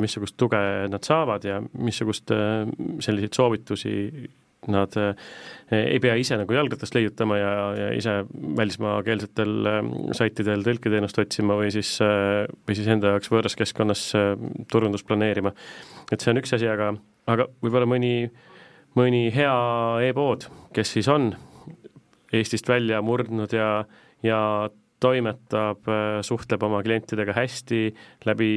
missugust 0.01 0.37
tuge 0.39 0.61
nad 0.89 1.05
saavad 1.05 1.45
ja 1.45 1.59
missugust 1.77 2.31
selliseid 2.31 3.35
soovitusi 3.35 3.93
nad 4.71 4.95
ei 5.75 5.99
pea 6.01 6.15
ise 6.17 6.39
nagu 6.39 6.55
jalgratast 6.55 6.95
leiutama 6.97 7.37
ja, 7.37 7.51
ja 7.77 7.89
ise 7.93 8.15
välismaakeelsetel 8.57 9.69
saitidel 10.17 10.65
tõlketeenust 10.65 11.19
otsima 11.21 11.57
või 11.59 11.69
siis, 11.75 11.91
või 12.01 12.77
siis 12.77 12.89
enda 12.89 13.13
jaoks 13.13 13.29
võõras 13.29 13.57
keskkonnas 13.59 14.07
turundust 14.71 15.05
planeerima. 15.05 15.53
et 16.11 16.21
see 16.21 16.33
on 16.33 16.41
üks 16.41 16.55
asi, 16.57 16.69
aga, 16.71 16.93
aga 17.29 17.49
võib-olla 17.61 17.89
mõni, 17.89 18.15
mõni 18.97 19.27
hea 19.35 19.57
e-pood, 20.07 20.47
kes 20.73 20.95
siis 20.97 21.11
on 21.13 21.35
Eestist 22.33 22.69
välja 22.69 23.01
murdnud 23.05 23.53
ja, 23.53 23.85
ja 24.23 24.39
toimetab, 24.99 25.85
suhtleb 26.25 26.63
oma 26.63 26.79
klientidega 26.83 27.35
hästi 27.35 27.81
läbi, 28.25 28.49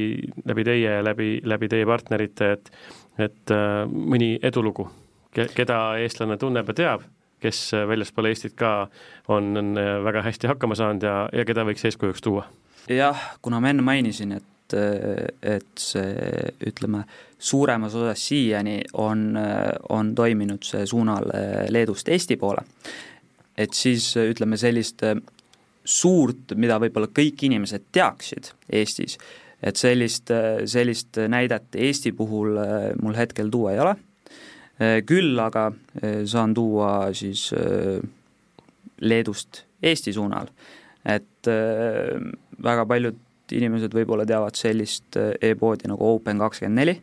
läbi 0.47 0.63
teie 0.65 0.95
ja 0.97 1.03
läbi, 1.05 1.35
läbi 1.43 1.69
teie 1.69 1.85
partnerite, 1.85 2.51
et 2.55 2.73
et 3.19 3.51
mõni 3.91 4.37
edulugu 4.47 4.87
keda 5.33 5.79
eestlane 5.99 6.37
tunneb 6.39 6.69
ja 6.71 6.75
teab, 6.75 7.03
kes 7.43 7.71
väljaspool 7.87 8.29
Eestit 8.29 8.55
ka 8.59 8.89
on, 9.27 9.51
on 9.57 9.73
väga 10.05 10.23
hästi 10.25 10.49
hakkama 10.49 10.77
saanud 10.79 11.03
ja, 11.05 11.17
ja 11.33 11.45
keda 11.47 11.65
võiks 11.67 11.85
eeskujuks 11.85 12.23
tuua? 12.25 12.47
jah, 12.89 13.19
kuna 13.41 13.59
ma 13.61 13.73
enne 13.73 13.85
mainisin, 13.85 14.37
et 14.39 14.45
et 14.69 15.81
see, 15.81 16.09
ütleme, 16.69 16.99
suuremas 17.41 17.95
osas 17.97 18.21
siiani 18.21 18.75
on, 19.01 19.31
on 19.89 20.11
toiminud 20.15 20.61
see 20.61 20.83
suunal 20.85 21.25
Leedust 21.73 22.11
Eesti 22.13 22.37
poole, 22.37 22.61
et 23.59 23.75
siis 23.75 24.13
ütleme, 24.15 24.57
sellist 24.57 25.03
suurt, 25.83 26.53
mida 26.55 26.77
võib-olla 26.79 27.09
kõik 27.11 27.43
inimesed 27.47 27.89
teaksid 27.95 28.53
Eestis, 28.71 29.17
et 29.59 29.75
sellist, 29.75 30.31
sellist 30.71 31.19
näidet 31.27 31.75
Eesti 31.75 32.13
puhul 32.15 32.55
mul 33.01 33.17
hetkel 33.19 33.51
tuua 33.51 33.73
ei 33.75 33.81
ole. 33.83 33.97
Äh, 34.79 35.01
küll 35.03 35.35
aga 35.43 35.69
äh, 35.99 36.21
saan 36.23 36.53
tuua 36.55 37.11
siis 37.13 37.49
äh, 37.51 37.99
Leedust 39.01 39.65
Eesti 39.83 40.13
suunal, 40.15 40.47
et 41.07 41.47
väga 42.59 42.83
paljud 42.83 43.53
inimesed 43.55 43.93
võib-olla 43.95 44.25
teavad 44.27 44.57
sellist 44.59 45.15
e-poodi 45.15 45.87
nagu 45.87 46.09
Open24 46.17 46.97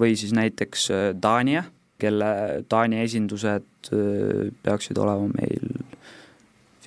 või 0.00 0.14
siis 0.16 0.32
näiteks 0.32 0.86
Dania, 1.20 1.66
kelle 1.98 2.64
Taani 2.68 3.02
esindused 3.02 3.90
peaksid 4.62 4.98
olema 4.98 5.28
meil 5.34 5.68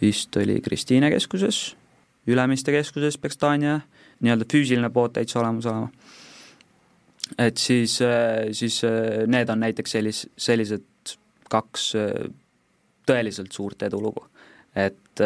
vist 0.01 0.35
oli 0.37 0.61
Kristiine 0.61 1.11
keskuses, 1.13 1.75
Ülemiste 2.27 2.73
keskuses 2.73 3.17
peaks 3.17 3.39
Dania 3.41 3.79
nii-öelda 4.21 4.45
füüsiline 4.49 4.89
pood 4.93 5.13
täitsa 5.15 5.39
olemas 5.41 5.65
olema 5.69 5.89
et 7.39 7.57
siis, 7.57 7.99
siis 8.51 8.81
need 9.27 9.49
on 9.49 9.61
näiteks 9.63 9.95
sellis-, 9.95 10.27
sellised 10.37 11.15
kaks 11.51 11.91
tõeliselt 13.07 13.55
suurt 13.55 13.83
edulugu. 13.87 14.27
et 14.75 15.19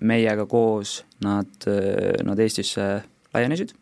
meiega 0.00 0.44
koos 0.46 1.00
nad, 1.24 1.64
nad 2.24 2.38
Eestisse 2.38 2.84
laienesid 3.34 3.72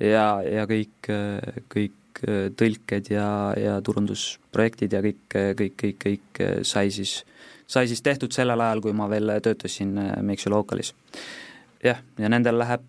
ja, 0.00 0.42
ja 0.42 0.64
kõik, 0.66 1.10
kõik 1.70 1.94
tõlked 2.56 3.10
ja, 3.12 3.28
ja 3.60 3.78
turundusprojektid 3.84 4.96
ja 4.96 5.02
kõik, 5.04 5.24
kõik, 5.58 5.74
kõik, 5.82 5.98
kõik 6.02 6.40
sai 6.66 6.90
siis, 6.94 7.18
sai 7.68 7.88
siis 7.90 8.02
tehtud 8.04 8.32
sellel 8.34 8.62
ajal, 8.64 8.82
kui 8.84 8.94
ma 8.96 9.08
veel 9.12 9.34
töötasin 9.44 9.92
You 9.98 10.54
Localis. 10.54 10.94
jah, 11.84 12.00
ja 12.18 12.32
nendel 12.32 12.58
läheb, 12.58 12.88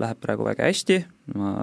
läheb 0.00 0.20
praegu 0.22 0.48
väga 0.48 0.70
hästi, 0.70 1.00
ma 1.36 1.54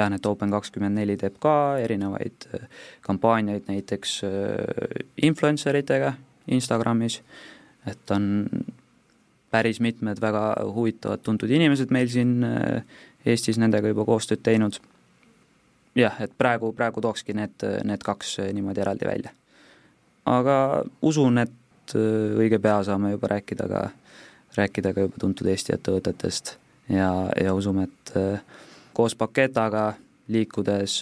tean, 0.00 0.16
et 0.16 0.26
Open24 0.26 1.16
teeb 1.20 1.38
ka 1.42 1.54
erinevaid 1.82 2.48
äh, 2.54 2.66
kampaaniaid 3.06 3.68
näiteks 3.70 4.20
äh, 4.24 5.00
influencer 5.22 5.76
itega 5.80 6.14
Instagramis, 6.50 7.20
et 7.88 8.14
on 8.14 8.46
päris 9.50 9.80
mitmed 9.82 10.20
väga 10.22 10.44
huvitavad 10.74 11.22
tuntud 11.26 11.50
inimesed 11.50 11.92
meil 11.94 12.10
siin 12.10 12.40
äh, 12.46 12.82
Eestis 13.28 13.58
nendega 13.60 13.90
juba 13.90 14.06
koostööd 14.08 14.40
teinud. 14.40 14.78
Jah, 15.96 16.16
et 16.22 16.32
praegu, 16.38 16.72
praegu 16.76 17.00
tookski 17.00 17.34
need, 17.36 17.66
need 17.84 18.04
kaks 18.04 18.38
niimoodi 18.52 18.80
eraldi 18.80 19.06
välja. 19.08 19.30
aga 20.26 20.84
usun, 21.02 21.38
et 21.38 21.94
õige 21.94 22.60
pea 22.62 22.82
saame 22.86 23.14
juba 23.14 23.32
rääkida 23.34 23.66
ka, 23.68 23.88
rääkida 24.56 24.94
ka 24.94 25.06
juba 25.06 25.18
tuntud 25.20 25.46
Eesti 25.50 25.74
ettevõtetest 25.74 26.56
ja, 26.88 27.10
ja 27.40 27.54
usume, 27.54 27.88
et 27.88 28.14
koos 28.94 29.14
Paketaga 29.14 29.94
liikudes, 30.30 31.00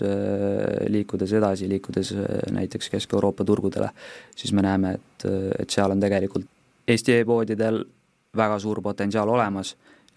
liikudes 0.88 1.32
edasi, 1.36 1.68
liikudes 1.68 2.14
näiteks 2.50 2.88
Kesk-Euroopa 2.88 3.44
turgudele, 3.44 3.90
siis 4.36 4.52
me 4.56 4.64
näeme, 4.64 4.94
et, 4.96 5.26
et 5.58 5.70
seal 5.70 5.92
on 5.92 6.00
tegelikult 6.00 6.46
Eesti 6.88 7.18
e-poodidel 7.20 7.82
väga 8.36 8.58
suur 8.62 8.80
potentsiaal 8.82 9.28
olemas, 9.28 9.74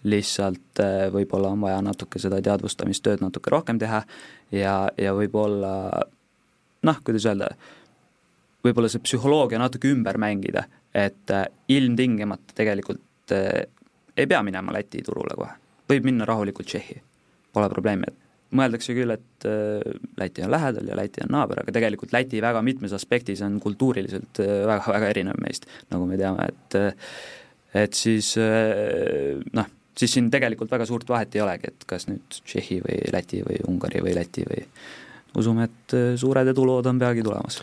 lihtsalt 0.08 0.82
võib-olla 1.14 1.52
on 1.54 1.60
vaja 1.62 1.82
natuke 1.84 2.18
seda 2.18 2.40
teadvustamistööd 2.42 3.22
natuke 3.22 3.52
rohkem 3.54 3.78
teha 3.78 4.02
ja, 4.50 4.74
ja 4.98 5.12
võib-olla 5.14 5.72
noh, 6.82 6.98
kuidas 7.06 7.28
öelda, 7.30 7.52
võib-olla 8.66 8.90
see 8.90 9.04
psühholoogia 9.04 9.60
natuke 9.62 9.92
ümber 9.92 10.18
mängida, 10.18 10.64
et 10.94 11.30
ilmtingimata 11.70 12.56
tegelikult 12.58 13.36
ei 14.16 14.26
pea 14.26 14.42
minema 14.42 14.74
Läti 14.74 15.02
turule 15.06 15.36
kohe, 15.38 15.54
võib 15.90 16.10
minna 16.10 16.26
rahulikult 16.28 16.68
Tšehhi. 16.68 16.98
Pole 17.52 17.68
probleemi, 17.72 18.08
et 18.08 18.22
mõeldakse 18.56 18.94
küll, 18.96 19.12
et 19.14 19.46
äh, 19.48 19.84
Läti 20.20 20.44
on 20.44 20.52
lähedal 20.52 20.88
ja 20.92 20.96
Läti 20.98 21.24
on 21.24 21.32
naaber, 21.34 21.62
aga 21.62 21.74
tegelikult 21.74 22.12
Läti 22.14 22.42
väga 22.44 22.62
mitmes 22.64 22.94
aspektis 22.96 23.42
on 23.44 23.58
kultuuriliselt 23.62 24.42
väga-väga 24.42 25.06
äh, 25.08 25.14
erinev 25.14 25.40
meist, 25.42 25.68
nagu 25.92 26.08
me 26.08 26.18
teame, 26.20 26.48
et 26.52 26.78
äh, 26.80 27.14
et 27.72 27.96
siis 27.96 28.34
noh, 29.56 29.68
siis 29.98 30.12
siin 30.16 30.30
tegelikult 30.30 30.70
väga 30.70 30.86
suurt 30.88 31.08
vahet 31.08 31.34
ei 31.36 31.44
olegi, 31.44 31.72
et 31.72 31.86
kas 31.86 32.08
nüüd 32.08 32.40
Tšehhi 32.40 32.80
või 32.84 32.98
Läti 33.12 33.42
või 33.46 33.60
Ungari 33.68 34.02
või 34.04 34.16
Läti 34.16 34.44
või 34.48 34.66
usume, 35.38 35.64
et 35.68 35.96
suured 36.20 36.48
edulood 36.48 36.86
on 36.86 36.98
peagi 36.98 37.22
tulemas. 37.24 37.62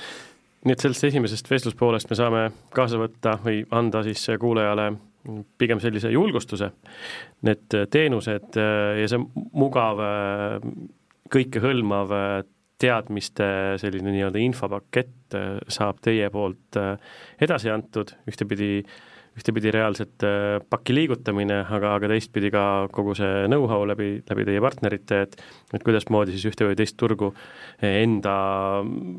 nii 0.66 0.74
et 0.74 0.82
sellest 0.84 1.04
esimesest 1.12 1.50
vestluspoolest 1.50 2.10
me 2.10 2.16
saame 2.18 2.42
kaasa 2.76 2.98
võtta 2.98 3.38
või 3.44 3.62
anda 3.72 4.04
siis 4.04 4.26
kuulajale 4.40 4.92
pigem 5.60 5.82
sellise 5.84 6.12
julgustuse, 6.14 6.72
need 7.48 7.76
teenused 7.92 8.58
äh, 8.60 9.02
ja 9.02 9.10
see 9.12 9.20
mugav, 9.58 10.02
äh, 10.04 10.70
kõikehõlmav 11.34 12.16
äh, 12.16 12.32
teadmiste 12.80 13.46
selline 13.82 14.14
nii-öelda 14.14 14.40
infopakett 14.40 15.36
saab 15.68 15.98
teie 16.00 16.30
poolt 16.32 16.78
edasi 17.44 17.68
antud, 17.74 18.14
ühtepidi 18.32 18.86
ühtepidi 19.40 19.72
reaalselt 19.74 20.28
paki 20.70 20.96
liigutamine, 20.96 21.62
aga, 21.66 21.96
aga 21.98 22.12
teistpidi 22.12 22.52
ka 22.54 22.64
kogu 22.94 23.16
see 23.18 23.48
know-how 23.48 23.88
läbi, 23.88 24.20
läbi 24.30 24.46
teie 24.50 24.62
partnerite, 24.64 25.24
et 25.26 25.40
et 25.74 25.86
kuidasmoodi 25.86 26.36
siis 26.36 26.50
ühte 26.50 26.68
või 26.68 26.78
teist 26.78 26.98
turgu 27.00 27.32
enda 27.86 28.36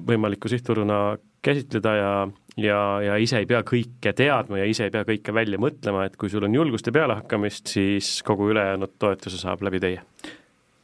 võimaliku 0.09 0.51
sihtturuna 0.53 1.01
käsitleda 1.43 1.97
ja 1.97 2.13
ja, 2.57 2.79
ja 3.05 3.17
ise 3.21 3.41
ei 3.41 3.49
pea 3.49 3.61
kõike 3.67 4.13
teadma 4.17 4.61
ja 4.61 4.67
ise 4.69 4.89
ei 4.89 4.95
pea 4.95 5.05
kõike 5.09 5.35
välja 5.35 5.61
mõtlema, 5.61 6.05
et 6.07 6.19
kui 6.21 6.31
sul 6.33 6.45
on 6.47 6.55
julgust 6.55 6.89
ja 6.89 6.95
pealehakkamist, 6.95 7.71
siis 7.71 8.21
kogu 8.27 8.51
ülejäänud 8.53 8.97
toetuse 8.99 9.41
saab 9.41 9.65
läbi 9.67 9.81
teie. 9.83 10.03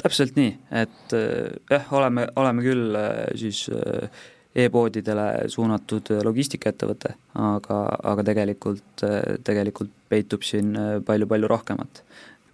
täpselt 0.02 0.36
nii, 0.38 0.52
et 0.82 1.16
äh, 1.16 1.52
jah, 1.70 1.92
oleme, 1.98 2.28
oleme 2.36 2.64
küll 2.64 2.98
äh, 2.98 3.22
siis 3.38 3.66
äh, 3.72 4.24
e-poodidele 4.56 5.50
suunatud 5.52 6.14
logistikaettevõte, 6.24 7.12
aga, 7.44 7.80
aga 8.12 8.24
tegelikult, 8.30 9.04
tegelikult 9.44 9.92
peitub 10.08 10.46
siin 10.46 10.72
palju-palju 11.04 11.50
rohkemat 11.52 12.02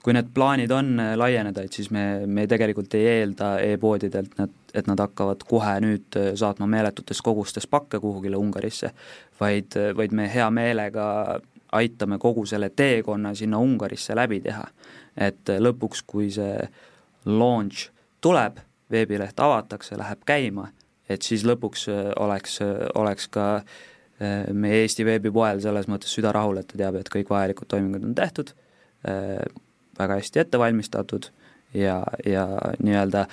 kui 0.02 0.14
need 0.16 0.32
plaanid 0.34 0.72
on 0.74 1.00
äh, 1.00 1.14
laieneda, 1.18 1.62
et 1.62 1.72
siis 1.72 1.90
me, 1.94 2.26
me 2.26 2.46
tegelikult 2.50 2.94
ei 2.98 3.06
eelda 3.10 3.54
e-poodidelt, 3.62 4.34
et 4.74 4.88
nad 4.90 5.00
hakkavad 5.00 5.44
kohe 5.48 5.76
nüüd 5.84 6.18
äh, 6.18 6.32
saatma 6.38 6.66
meeletutes 6.70 7.22
kogustes 7.22 7.68
pakke 7.70 8.00
kuhugile 8.02 8.40
Ungarisse, 8.40 8.92
vaid, 9.40 9.76
äh, 9.78 9.92
vaid 9.96 10.14
me 10.16 10.26
hea 10.32 10.48
meelega 10.50 11.06
aitame 11.72 12.18
kogu 12.20 12.44
selle 12.46 12.72
teekonna 12.76 13.34
sinna 13.38 13.62
Ungarisse 13.62 14.16
läbi 14.18 14.42
teha. 14.44 14.66
et 15.12 15.50
lõpuks, 15.60 16.00
kui 16.08 16.30
see 16.32 16.68
launch 17.28 17.90
tuleb, 18.24 18.56
veebileht 18.90 19.40
avatakse, 19.40 19.98
läheb 20.00 20.22
käima, 20.24 20.70
et 21.08 21.22
siis 21.22 21.44
lõpuks 21.48 21.88
oleks, 22.20 22.58
oleks 22.94 23.28
ka 23.32 23.46
meie 24.54 24.82
Eesti 24.84 25.04
veebipoel 25.06 25.60
selles 25.64 25.88
mõttes 25.90 26.12
süda 26.14 26.30
rahul, 26.34 26.60
et 26.60 26.68
ta 26.70 26.78
teab, 26.78 27.00
et 27.00 27.10
kõik 27.10 27.30
vajalikud 27.32 27.68
toimingud 27.68 28.04
on 28.06 28.14
tehtud, 28.14 28.52
väga 29.98 30.18
hästi 30.20 30.44
ette 30.44 30.60
valmistatud 30.62 31.26
ja, 31.74 31.98
ja 32.26 32.46
nii-öelda 32.78 33.26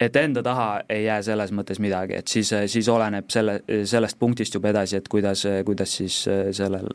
et 0.00 0.16
enda 0.16 0.42
taha 0.42 0.68
ei 0.88 1.04
jää 1.04 1.22
selles 1.26 1.52
mõttes 1.54 1.80
midagi, 1.82 2.18
et 2.20 2.28
siis, 2.30 2.52
siis 2.70 2.88
oleneb 2.88 3.30
selle, 3.32 3.60
sellest 3.88 4.18
punktist 4.18 4.54
juba 4.54 4.70
edasi, 4.70 4.98
et 5.00 5.08
kuidas, 5.08 5.44
kuidas 5.66 5.96
siis 6.00 6.20
sellel 6.56 6.90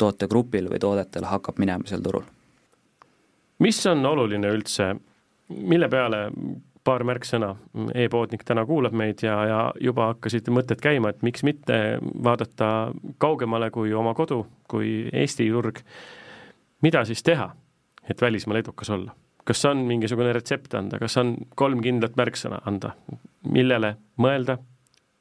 tootegrupil 0.00 0.70
või 0.72 0.80
toodetel 0.82 1.28
hakkab 1.28 1.60
minema 1.60 1.86
seal 1.86 2.02
turul. 2.02 2.24
mis 3.58 3.86
on 3.86 4.06
oluline 4.06 4.48
üldse, 4.48 4.94
mille 5.48 5.88
peale 5.88 6.30
paar 6.84 7.04
märksõna. 7.04 7.54
E, 7.94 8.04
e-poodnik 8.04 8.44
täna 8.46 8.64
kuulab 8.68 8.96
meid 8.96 9.24
ja, 9.24 9.36
ja 9.46 9.60
juba 9.80 10.10
hakkasid 10.12 10.48
mõtted 10.52 10.82
käima, 10.82 11.12
et 11.12 11.24
miks 11.26 11.44
mitte 11.46 11.98
vaadata 12.00 12.90
kaugemale 13.22 13.70
kui 13.74 13.94
oma 13.94 14.14
kodu, 14.18 14.44
kui 14.70 15.08
Eesti 15.12 15.48
turg. 15.50 15.82
Mida 16.82 17.04
siis 17.04 17.22
teha, 17.22 17.50
et 18.08 18.22
välismaal 18.22 18.62
edukas 18.62 18.90
olla? 18.90 19.16
kas 19.50 19.64
on 19.66 19.80
mingisugune 19.88 20.30
retsept 20.36 20.74
anda, 20.78 20.98
kas 21.00 21.16
on 21.18 21.32
kolm 21.58 21.80
kindlat 21.82 22.14
märksõna 22.18 22.60
anda, 22.68 22.92
millele 23.50 23.94
mõelda, 24.20 24.58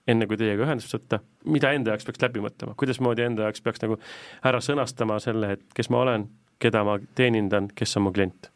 enne 0.09 0.27
kui 0.29 0.37
teiega 0.37 0.67
ühendust 0.67 0.93
võtta, 0.93 1.21
mida 1.49 1.71
enda 1.73 1.95
jaoks 1.95 2.05
peaks 2.05 2.21
läbi 2.25 2.43
mõtlema, 2.43 2.75
kuidasmoodi 2.77 3.25
enda 3.25 3.47
jaoks 3.47 3.63
peaks 3.65 3.81
nagu 3.81 3.97
ära 4.45 4.61
sõnastama 4.61 5.17
selle, 5.23 5.55
et 5.55 5.65
kes 5.73 5.89
ma 5.89 6.03
olen, 6.03 6.27
keda 6.61 6.83
ma 6.85 6.99
teenindan, 7.17 7.71
kes 7.75 7.97
on 7.97 8.05
mu 8.05 8.13
klient? 8.13 8.51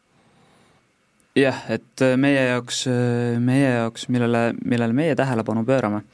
Jah, 1.36 1.64
et 1.70 2.02
äh, 2.02 2.16
meie 2.20 2.42
jaoks, 2.48 2.84
äh, 2.90 3.38
meie 3.42 3.70
jaoks, 3.74 4.08
millele, 4.12 4.52
millele 4.64 4.94
meie 4.96 5.14
tähelepanu 5.18 5.64
pöörame, 5.66 6.04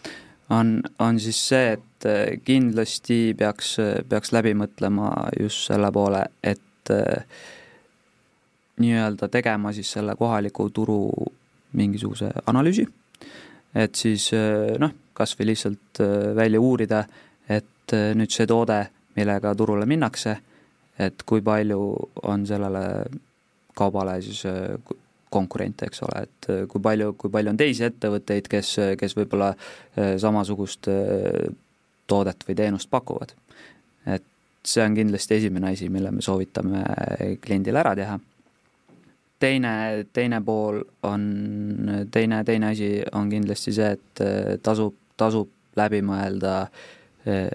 on, 0.50 0.80
on 0.98 1.20
siis 1.20 1.40
see, 1.48 1.74
et 1.76 2.06
äh, 2.08 2.38
kindlasti 2.44 3.34
peaks, 3.38 3.76
peaks 4.08 4.32
läbi 4.32 4.54
mõtlema 4.56 5.12
just 5.38 5.68
selle 5.68 5.92
poole, 5.92 6.24
et 6.42 6.58
nii-öelda 8.80 9.28
tegema 9.30 9.70
siis 9.76 9.92
selle 9.92 10.16
kohaliku 10.18 10.70
turu 10.74 11.04
mingisuguse 11.78 12.32
analüüsi, 12.50 12.86
et 13.78 13.94
siis 13.94 14.24
noh, 14.82 14.94
kas 15.14 15.36
või 15.38 15.52
lihtsalt 15.52 16.00
välja 16.34 16.58
uurida, 16.58 17.04
et 17.46 17.94
nüüd 18.16 18.32
see 18.34 18.48
toode, 18.50 18.80
millega 19.14 19.52
turule 19.54 19.86
minnakse, 19.86 20.34
et 20.98 21.22
kui 21.28 21.44
palju 21.46 21.78
on 22.32 22.48
sellele 22.48 22.82
kaubale 23.78 24.16
siis 24.24 24.42
konkurente, 25.30 25.86
eks 25.86 26.02
ole, 26.06 26.24
et 26.26 26.48
kui 26.68 26.82
palju, 26.82 27.14
kui 27.18 27.30
palju 27.30 27.52
on 27.52 27.58
teisi 27.60 27.84
ettevõtteid, 27.86 28.48
kes, 28.50 28.72
kes 28.98 29.14
võib-olla 29.18 29.52
samasugust 30.18 30.88
toodet 32.10 32.46
või 32.48 32.56
teenust 32.58 32.90
pakuvad. 32.90 33.34
et 34.06 34.24
see 34.66 34.82
on 34.84 34.94
kindlasti 34.94 35.38
esimene 35.38 35.70
asi, 35.72 35.88
mille 35.88 36.10
me 36.10 36.22
soovitame 36.22 36.82
kliendile 37.44 37.80
ära 37.80 37.94
teha. 37.96 38.18
teine, 39.40 39.72
teine 40.12 40.40
pool 40.44 40.82
on, 41.02 41.22
teine, 42.12 42.42
teine 42.44 42.74
asi 42.74 42.90
on 43.12 43.30
kindlasti 43.30 43.72
see, 43.72 43.94
et 43.96 44.60
tasub, 44.62 44.94
tasub 45.16 45.48
läbi 45.76 46.02
mõelda 46.04 46.66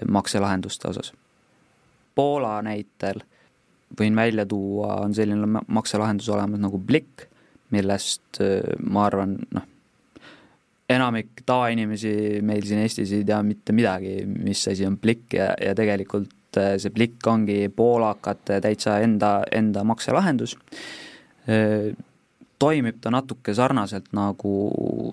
makselahenduste 0.08 0.88
osas. 0.88 1.12
Poola 2.14 2.58
näitel 2.62 3.20
võin 3.98 4.16
välja 4.16 4.46
tuua, 4.46 4.96
on 5.04 5.14
selline 5.14 5.62
makselahendus 5.66 6.28
olemas 6.28 6.60
nagu 6.60 6.78
Blik, 6.78 7.28
millest 7.74 8.40
eh, 8.44 8.76
ma 8.86 9.06
arvan, 9.08 9.36
noh, 9.54 9.64
enamik 10.90 11.42
tavainimesi 11.46 12.40
meil 12.46 12.64
siin 12.66 12.82
Eestis 12.84 13.12
ei 13.16 13.24
tea 13.26 13.38
mitte 13.46 13.74
midagi, 13.74 14.20
mis 14.26 14.62
asi 14.70 14.86
on 14.86 14.98
Blik 15.02 15.34
ja, 15.34 15.50
ja 15.60 15.74
tegelikult 15.78 16.58
äh, 16.60 16.76
see 16.82 16.94
Blikk 16.94 17.26
ongi 17.30 17.66
poolakate 17.74 18.60
täitsa 18.64 19.00
enda, 19.04 19.40
enda 19.52 19.82
makselahendus. 19.86 20.56
Äh, 21.50 21.90
toimib 22.58 23.00
ta 23.02 23.12
natuke 23.12 23.54
sarnaselt 23.54 24.12
nagu, 24.16 25.12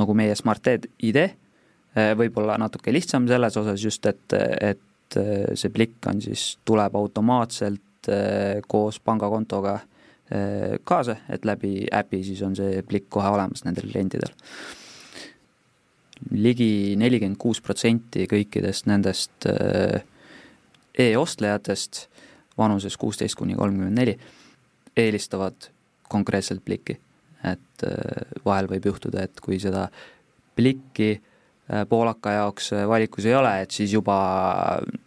nagu 0.00 0.16
meie 0.16 0.36
Smart 0.38 0.72
ID, 0.72 1.20
äh, 1.22 2.12
võib-olla 2.18 2.56
natuke 2.60 2.94
lihtsam 2.94 3.28
selles 3.28 3.60
osas 3.60 3.84
just, 3.84 4.08
et, 4.08 4.32
et 4.32 5.20
see 5.54 5.70
Blikk 5.72 6.08
on 6.10 6.24
siis, 6.24 6.54
tuleb 6.66 6.96
automaatselt 6.98 8.08
koos 8.66 8.98
pangakontoga 9.02 9.76
kaasa, 10.84 11.14
et 11.30 11.44
läbi 11.46 11.86
äpi 11.94 12.18
siis 12.26 12.40
on 12.42 12.56
see 12.58 12.80
Blikk 12.82 13.06
kohe 13.14 13.28
olemas 13.30 13.62
nendel 13.62 13.86
klientidel 13.92 14.32
ligi 16.30 16.96
nelikümmend 16.98 17.38
kuus 17.38 17.60
protsenti 17.62 18.26
kõikidest 18.30 18.88
nendest 18.90 19.46
äh, 19.50 20.02
e-ostlejatest 20.98 22.06
vanuses 22.58 22.96
kuusteist 22.96 23.36
kuni 23.36 23.54
kolmkümmend 23.54 23.98
neli 23.98 24.16
eelistavad 24.96 25.70
konkreetselt 26.08 26.64
plikki. 26.64 27.00
et 27.44 27.84
äh, 27.84 28.26
vahel 28.44 28.66
võib 28.66 28.86
juhtuda, 28.88 29.22
et 29.22 29.40
kui 29.44 29.58
seda 29.60 29.86
plikki 30.56 31.10
äh, 31.14 31.84
poolaka 31.88 32.32
jaoks 32.32 32.72
äh, 32.72 32.86
valikus 32.88 33.26
ei 33.28 33.34
ole, 33.34 33.52
et 33.62 33.70
siis 33.70 33.92
juba, 33.92 34.16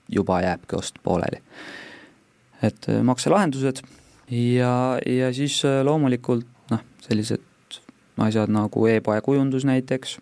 juba 0.07 0.41
jääbki 0.41 0.77
ost 0.77 1.01
pooleli. 1.03 1.41
et 2.63 2.87
makselahendused 3.03 3.81
ja, 4.31 4.73
ja 5.05 5.33
siis 5.33 5.61
loomulikult 5.83 6.47
noh, 6.71 6.83
sellised 7.05 7.45
asjad 8.19 8.51
nagu 8.51 8.87
e-poe 8.91 9.21
kujundus 9.23 9.65
näiteks 9.67 10.17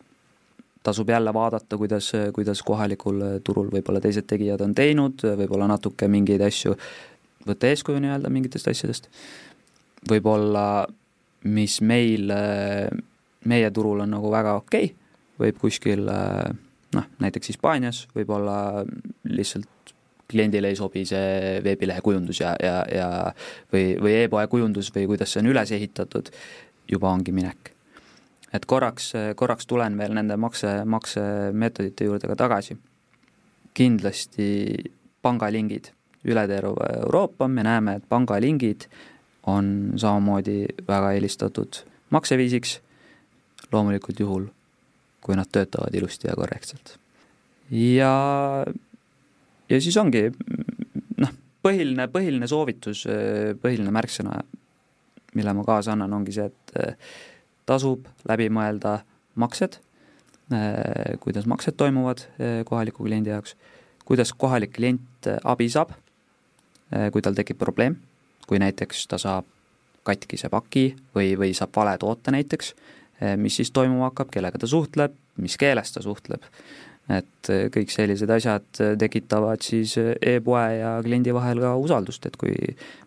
tasub 0.87 1.09
jälle 1.09 1.33
vaadata, 1.33 1.77
kuidas, 1.77 2.11
kuidas 2.33 2.61
kohalikul 2.63 3.19
turul 3.43 3.67
võib-olla 3.73 3.99
teised 3.99 4.23
tegijad 4.29 4.61
on 4.63 4.75
teinud, 4.75 5.25
võib-olla 5.35 5.67
natuke 5.67 6.07
mingeid 6.07 6.41
asju 6.45 6.77
võtta 7.47 7.67
eeskuju 7.71 7.99
nii-öelda 8.03 8.31
mingitest 8.31 8.69
asjadest. 8.71 9.09
võib-olla, 10.09 10.87
mis 11.43 11.81
meil, 11.81 12.31
meie 13.45 13.71
turul 13.71 14.05
on 14.05 14.15
nagu 14.15 14.31
väga 14.31 14.55
okei 14.61 14.91
okay,, 14.91 14.95
võib 15.39 15.59
kuskil 15.61 16.05
noh, 16.07 17.09
näiteks 17.19 17.51
Hispaanias 17.51 18.05
võib-olla 18.15 18.85
lihtsalt 19.27 19.67
kliendile 20.27 20.73
ei 20.73 20.75
sobi 20.75 21.05
see 21.07 21.61
veebilehe 21.63 22.03
kujundus 22.03 22.41
ja, 22.41 22.55
ja, 22.63 22.81
ja 22.91 23.07
või, 23.73 23.95
või 24.01 24.19
e-poe 24.23 24.47
kujundus 24.51 24.91
või 24.95 25.07
kuidas 25.13 25.33
see 25.33 25.43
on 25.43 25.51
üles 25.53 25.71
ehitatud, 25.71 26.31
juba 26.91 27.11
ongi 27.13 27.31
minek 27.35 27.73
et 28.53 28.65
korraks, 28.65 29.11
korraks 29.35 29.67
tulen 29.67 29.97
veel 29.99 30.15
nende 30.15 30.37
makse, 30.39 30.81
maksemeetodite 30.85 32.07
juurde 32.07 32.29
ka 32.31 32.35
tagasi. 32.35 32.77
kindlasti 33.77 34.73
pangalingid 35.21 35.91
üle 36.25 36.43
terve 36.49 36.87
Euroopa, 37.03 37.47
me 37.47 37.63
näeme, 37.63 37.99
et 37.99 38.05
pangalingid 38.09 38.87
on 39.45 39.93
samamoodi 39.95 40.65
väga 40.87 41.11
eelistatud 41.13 41.83
makseviisiks, 42.09 42.79
loomulikult 43.71 44.19
juhul, 44.19 44.47
kui 45.21 45.37
nad 45.37 45.51
töötavad 45.51 45.93
ilusti 45.93 46.27
ja 46.27 46.35
korrektselt. 46.35 46.97
ja, 47.71 48.65
ja 49.69 49.79
siis 49.81 49.97
ongi 49.99 50.27
noh, 51.21 51.33
põhiline, 51.65 52.07
põhiline 52.11 52.47
soovitus, 52.49 53.03
põhiline 53.61 53.93
märksõna, 53.93 54.37
mille 55.37 55.53
ma 55.53 55.65
kaasa 55.67 55.93
annan, 55.95 56.13
ongi 56.17 56.35
see, 56.35 56.47
et 56.47 56.99
tasub 57.67 58.07
läbi 58.29 58.49
mõelda 58.53 58.99
maksed, 59.37 59.79
kuidas 61.23 61.47
maksed 61.49 61.75
toimuvad 61.77 62.23
kohaliku 62.67 63.05
kliendi 63.05 63.33
jaoks, 63.33 63.57
kuidas 64.07 64.31
kohalik 64.33 64.77
klient 64.77 65.27
abi 65.43 65.67
saab, 65.69 65.91
kui 67.11 67.23
tal 67.23 67.35
tekib 67.35 67.59
probleem, 67.59 67.97
kui 68.47 68.61
näiteks 68.63 69.07
ta 69.11 69.19
saab 69.19 69.47
katkise 70.07 70.47
paki 70.49 70.93
või, 71.15 71.33
või 71.35 71.51
saab 71.57 71.75
vale 71.75 71.97
toote 71.99 72.31
näiteks, 72.31 72.71
mis 73.41 73.57
siis 73.59 73.73
toimuma 73.75 74.07
hakkab, 74.07 74.31
kellega 74.31 74.61
ta 74.61 74.69
suhtleb, 74.69 75.15
mis 75.41 75.57
keeles 75.59 75.91
ta 75.91 76.03
suhtleb 76.05 76.45
et 77.07 77.49
äh, 77.53 77.67
kõik 77.71 77.91
sellised 77.93 78.31
asjad 78.35 78.81
äh, 78.83 78.93
tekitavad 78.99 79.63
siis 79.63 79.95
äh, 80.01 80.11
e-poe 80.35 80.65
ja 80.75 80.97
kliendi 81.03 81.31
vahel 81.35 81.61
ka 81.63 81.73
usaldust, 81.79 82.27
et 82.27 82.35
kui, 82.39 82.55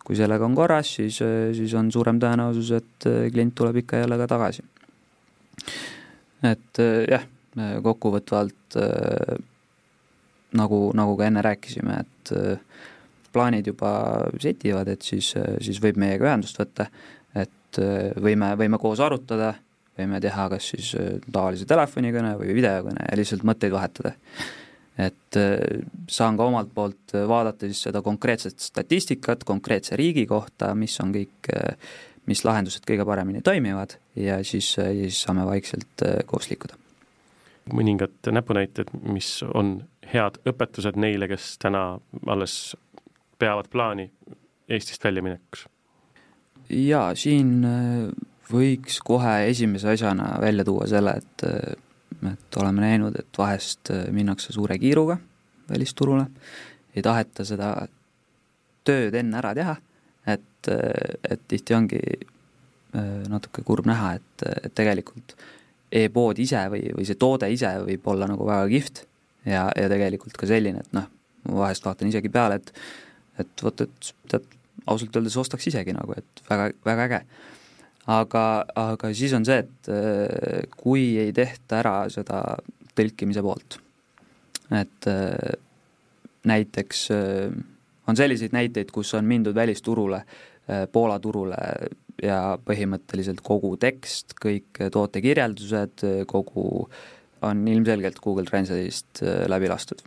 kui 0.05 0.17
sellega 0.17 0.45
on 0.47 0.57
korras, 0.57 0.95
siis, 0.97 1.21
siis 1.57 1.75
on 1.77 1.91
suurem 1.93 2.19
tõenäosus, 2.21 2.73
et 2.79 3.09
klient 3.33 3.55
tuleb 3.57 3.81
ikka 3.83 4.01
jälle 4.03 4.17
ka 4.21 4.29
tagasi. 4.33 4.65
et 6.49 6.81
jah, 7.11 7.25
kokkuvõtvalt 7.85 8.77
nagu, 10.57 10.79
nagu 10.97 11.17
ka 11.19 11.27
enne 11.27 11.43
rääkisime, 11.45 11.99
et 12.01 12.31
plaanid 13.31 13.67
juba 13.69 13.91
setivad, 14.41 14.89
et 14.89 15.05
siis, 15.05 15.35
siis 15.61 15.81
võib 15.83 15.99
meiega 16.01 16.31
ühendust 16.31 16.57
võtta, 16.57 16.87
et 17.37 17.81
võime, 18.17 18.55
võime 18.57 18.81
koos 18.81 19.03
arutada 19.03 19.53
võime 20.01 20.21
teha 20.23 20.47
kas 20.51 20.71
siis 20.73 20.93
äh, 20.99 21.13
tavalise 21.31 21.67
telefonikõne 21.69 22.33
või 22.39 22.55
videokõne 22.57 23.05
ja 23.07 23.19
lihtsalt 23.19 23.45
mõtteid 23.47 23.73
vahetada. 23.73 24.13
et 24.97 25.37
äh, 25.39 25.81
saan 26.09 26.37
ka 26.37 26.47
omalt 26.49 26.73
poolt 26.73 27.15
äh, 27.15 27.27
vaadata 27.27 27.69
siis 27.69 27.83
seda 27.87 28.01
konkreetset 28.01 28.59
statistikat 28.59 29.43
konkreetse 29.43 29.95
riigi 29.95 30.25
kohta, 30.27 30.73
mis 30.75 30.99
on 31.03 31.13
kõik, 31.15 31.51
mis 32.27 32.43
lahendused 32.45 32.85
kõige 32.87 33.05
paremini 33.05 33.41
toimivad 33.41 33.97
ja 34.15 34.41
siis, 34.43 34.75
ja 34.77 34.91
siis 34.91 35.23
saame 35.23 35.45
vaikselt 35.45 36.05
koos 36.25 36.49
liikuda. 36.49 36.75
mõningad 37.73 38.31
näpunäited, 38.31 38.89
mis 39.03 39.43
on 39.53 39.83
head 40.13 40.41
õpetused 40.45 40.97
neile, 40.97 41.27
kes 41.27 41.57
täna 41.61 41.99
alles 42.27 42.75
peavad 43.39 43.69
plaani 43.71 44.11
Eestist 44.71 45.03
väljaminekuks? 45.03 45.65
jaa, 46.71 47.15
siin 47.15 47.63
võiks 48.51 48.99
kohe 49.05 49.35
esimese 49.49 49.93
asjana 49.95 50.35
välja 50.41 50.65
tuua 50.67 50.89
selle, 50.91 51.17
et 51.21 51.47
et 52.21 52.57
oleme 52.61 52.83
näinud, 52.83 53.15
et 53.17 53.37
vahest 53.37 53.89
minnakse 54.13 54.53
suure 54.53 54.75
kiiruga 54.77 55.15
välisturule, 55.71 56.27
ei 56.93 57.01
taheta 57.01 57.45
seda 57.47 57.71
tööd 58.85 59.15
enne 59.17 59.39
ära 59.39 59.55
teha, 59.57 59.73
et, 60.29 60.69
et 60.69 61.47
tihti 61.49 61.73
ongi 61.73 62.01
natuke 63.31 63.63
kurb 63.65 63.87
näha, 63.89 64.15
et, 64.19 64.45
et 64.67 64.75
tegelikult 64.75 65.35
e-pood 65.91 66.39
ise 66.39 66.61
või, 66.71 66.83
või 66.95 67.07
see 67.07 67.19
toode 67.19 67.49
ise 67.51 67.71
võib 67.87 68.07
olla 68.13 68.27
nagu 68.29 68.45
väga 68.47 68.67
kihvt 68.71 69.03
ja, 69.47 69.65
ja 69.75 69.87
tegelikult 69.91 70.37
ka 70.39 70.49
selline, 70.49 70.83
et 70.83 70.95
noh, 70.95 71.07
ma 71.47 71.63
vahest 71.65 71.85
vaatan 71.87 72.11
isegi 72.11 72.31
peale, 72.31 72.61
et 72.61 72.73
et 73.39 73.63
vot, 73.63 73.81
et 73.81 74.11
tead, 74.29 74.43
ausalt 74.91 75.15
öeldes 75.17 75.37
ostaks 75.39 75.65
isegi 75.71 75.95
nagu, 75.95 76.13
et 76.19 76.43
väga, 76.49 76.67
väga 76.85 77.07
äge 77.07 77.21
aga, 78.09 78.43
aga 78.75 79.11
siis 79.17 79.33
on 79.37 79.45
see, 79.45 79.61
et 79.61 79.89
äh, 79.93 80.61
kui 80.77 81.17
ei 81.21 81.33
tehta 81.35 81.81
ära 81.81 81.95
seda 82.13 82.41
tõlkimise 82.97 83.43
poolt, 83.45 83.77
et 84.73 85.09
äh, 85.09 85.57
näiteks 86.49 87.03
äh, 87.15 87.57
on 88.09 88.17
selliseid 88.17 88.55
näiteid, 88.55 88.93
kus 88.93 89.13
on 89.17 89.27
mindud 89.27 89.55
välisturule, 89.55 90.23
Poola 90.93 91.17
turule 91.19 91.57
ja 92.21 92.53
põhimõtteliselt 92.63 93.41
kogu 93.43 93.73
tekst, 93.81 94.35
kõik 94.39 94.77
tootekirjeldused, 94.93 96.05
kogu 96.29 96.85
on 97.43 97.63
ilmselgelt 97.67 98.21
Google 98.23 98.45
Translate'ist 98.47 99.23
läbi 99.51 99.67
lastud. 99.67 100.05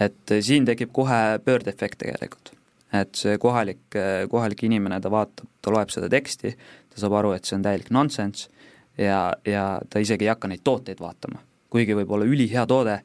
et 0.00 0.32
siin 0.40 0.64
tekib 0.66 0.90
kohe 0.96 1.38
pöördeefekt 1.44 2.00
tegelikult. 2.02 2.55
Et 2.94 3.18
see 3.18 3.38
kohalik, 3.42 3.98
kohalik 4.30 4.62
inimene, 4.68 5.00
ta 5.02 5.10
vaatab, 5.10 5.48
ta 5.62 5.72
loeb 5.74 5.90
seda 5.90 6.08
teksti, 6.12 6.52
ta 6.92 7.00
saab 7.02 7.16
aru, 7.18 7.32
et 7.36 7.44
see 7.44 7.56
on 7.58 7.64
täielik 7.66 7.90
nonsense 7.94 8.48
ja, 8.98 9.32
ja 9.46 9.66
ta 9.90 10.02
isegi 10.02 10.26
ei 10.26 10.32
hakka 10.32 10.48
neid 10.48 10.62
tooteid 10.64 11.00
vaatama. 11.00 11.42
kuigi 11.70 11.96
võib 11.98 12.10
olla 12.14 12.24
ülihea 12.24 12.66
toode, 12.66 13.00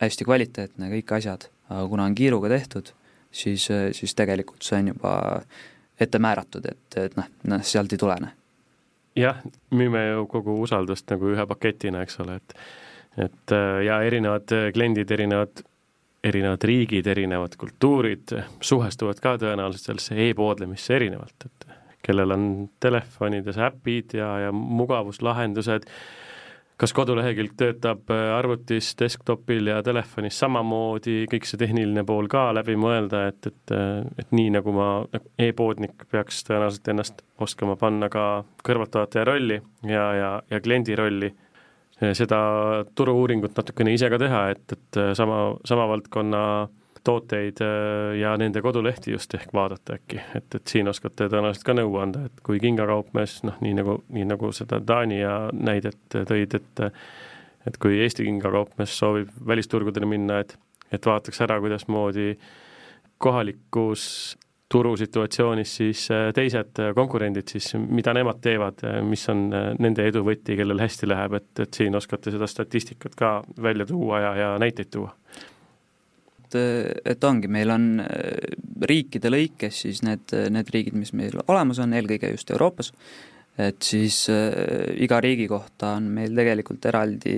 hästi 0.00 0.24
kvaliteetne, 0.24 0.88
kõik 0.94 1.16
asjad, 1.18 1.48
aga 1.68 1.88
kuna 1.88 2.06
on 2.08 2.14
kiiruga 2.14 2.48
tehtud, 2.48 2.92
siis, 3.30 3.66
siis 3.92 4.14
tegelikult 4.16 4.62
see 4.64 4.78
on 4.78 4.92
juba 4.94 5.14
ette 6.00 6.18
määratud, 6.18 6.64
et, 6.70 6.96
et 6.96 7.16
noh, 7.18 7.26
noh 7.50 7.64
sealt 7.66 7.92
ei 7.92 8.00
tulene. 8.00 8.30
jah, 9.18 9.42
müüme 9.74 10.06
ju 10.06 10.26
kogu 10.30 10.54
usaldust 10.62 11.10
nagu 11.10 11.34
ühe 11.34 11.46
paketina, 11.46 12.06
eks 12.06 12.20
ole, 12.24 12.38
et 12.40 12.56
et 13.18 13.52
ja 13.84 13.96
erinevad 14.06 14.52
kliendid, 14.72 15.10
erinevad 15.10 15.64
erinevad 16.24 16.64
riigid, 16.64 17.06
erinevad 17.06 17.56
kultuurid 17.60 18.34
suhestuvad 18.60 19.20
ka 19.22 19.36
tõenäoliselt 19.40 19.86
sellesse 19.86 20.16
e-poodlemisse 20.28 20.96
erinevalt, 20.96 21.46
et 21.46 21.70
kellel 22.04 22.34
on 22.34 22.48
telefonides 22.80 23.58
äpid 23.60 24.16
ja, 24.18 24.28
ja 24.46 24.52
mugavuslahendused, 24.52 25.86
kas 26.80 26.94
kodulehekülg 26.96 27.52
töötab 27.60 28.08
äh, 28.12 28.22
arvutis, 28.36 28.94
desktopil 29.00 29.68
ja 29.68 29.82
telefonis 29.84 30.38
samamoodi, 30.40 31.26
kõik 31.32 31.48
see 31.48 31.60
tehniline 31.60 32.04
pool 32.08 32.28
ka 32.32 32.46
läbi 32.56 32.76
mõelda, 32.80 33.26
et, 33.32 33.50
et, 33.52 33.74
äh, 33.76 34.00
et 34.20 34.32
nii, 34.32 34.48
nagu 34.56 34.74
ma 34.76 34.88
nagu 35.02 35.34
e-poodnik 35.40 36.08
peaks 36.12 36.44
tõenäoliselt 36.48 36.88
ennast 36.94 37.24
oskama 37.40 37.76
panna 37.80 38.08
ka 38.12 38.26
kõrvaltvaataja 38.64 39.28
rolli 39.28 39.60
ja, 39.88 40.06
ja, 40.16 40.32
ja 40.50 40.60
kliendi 40.64 40.96
rolli, 40.96 41.32
seda 42.16 42.40
turu-uuringut 42.96 43.56
natukene 43.56 43.94
ise 43.94 44.10
ka 44.12 44.18
teha, 44.20 44.44
et, 44.54 44.76
et 44.76 45.00
äh, 45.00 45.12
sama, 45.18 45.40
sama 45.68 45.86
valdkonna 45.90 46.42
tooteid 47.04 47.60
äh, 47.64 48.18
ja 48.20 48.34
nende 48.40 48.62
kodulehti 48.64 49.14
just 49.14 49.34
ehk 49.36 49.52
vaadata 49.56 49.96
äkki, 49.98 50.20
et, 50.36 50.48
et 50.56 50.72
siin 50.72 50.88
oskate 50.90 51.28
tõenäoliselt 51.32 51.66
ka 51.68 51.76
nõu 51.76 51.96
anda, 52.02 52.26
et 52.28 52.44
kui 52.46 52.60
kingakaupmees, 52.62 53.40
noh, 53.48 53.60
nii 53.64 53.76
nagu, 53.80 53.98
nii 54.16 54.26
nagu 54.28 54.52
seda 54.56 54.80
Taani 54.84 55.20
ja 55.22 55.34
näidet 55.52 56.00
tõid, 56.16 56.56
et 56.60 56.86
et 57.68 57.76
kui 57.76 57.98
Eesti 58.00 58.24
kingakaupmees 58.24 58.92
soovib 58.96 59.32
välisturgudele 59.46 60.06
minna, 60.08 60.38
et, 60.40 60.54
et 60.88 61.04
vaataks 61.06 61.42
ära, 61.44 61.58
kuidasmoodi 61.60 62.32
kohalikus 63.20 64.04
turusituatsioonis 64.70 65.76
siis 65.80 66.04
äh, 66.14 66.28
teised 66.34 66.78
konkurendid 66.94 67.50
siis, 67.50 67.72
mida 67.80 68.14
nemad 68.14 68.38
teevad, 68.42 68.84
mis 69.06 69.26
on 69.32 69.48
äh, 69.54 69.70
nende 69.82 70.06
edu 70.06 70.22
võti, 70.26 70.56
kellel 70.58 70.82
hästi 70.82 71.08
läheb, 71.10 71.38
et, 71.40 71.50
et 71.66 71.80
siin 71.80 71.96
oskate 71.98 72.34
seda 72.34 72.46
statistikat 72.50 73.16
ka 73.18 73.32
välja 73.62 73.88
tuua 73.88 74.20
ja, 74.22 74.34
ja 74.38 74.52
näiteid 74.62 74.92
tuua. 74.94 75.10
Et, 76.50 76.56
et 77.14 77.24
ongi, 77.26 77.50
meil 77.50 77.74
on 77.74 77.90
äh, 78.04 78.54
riikide 78.86 79.32
lõikes 79.32 79.82
siis 79.86 80.04
need, 80.06 80.30
need 80.54 80.70
riigid, 80.74 80.96
mis 80.98 81.12
meil 81.18 81.42
olemas 81.46 81.82
on, 81.82 81.94
eelkõige 81.98 82.30
just 82.34 82.54
Euroopas, 82.54 82.94
et 83.60 83.82
siis 83.82 84.22
äh, 84.30 84.94
iga 85.02 85.18
riigi 85.22 85.48
kohta 85.50 85.96
on 85.98 86.10
meil 86.14 86.34
tegelikult 86.36 86.86
eraldi, 86.90 87.34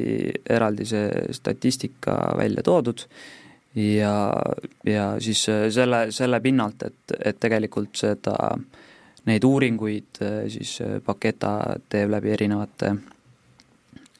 eraldi 0.50 0.86
see 0.88 1.30
statistika 1.32 2.18
välja 2.38 2.64
toodud 2.66 3.06
ja, 3.74 4.32
ja 4.86 5.20
siis 5.20 5.48
äh, 5.48 5.70
selle, 5.70 6.06
selle 6.12 6.40
pinnalt, 6.40 6.82
et, 6.82 7.14
et 7.24 7.40
tegelikult 7.40 7.96
seda, 7.96 8.36
neid 9.28 9.44
uuringuid 9.44 10.22
äh, 10.22 10.38
siis 10.52 10.78
Paketa 11.04 11.78
teeb 11.88 12.12
läbi 12.12 12.32
erinevate, 12.36 12.94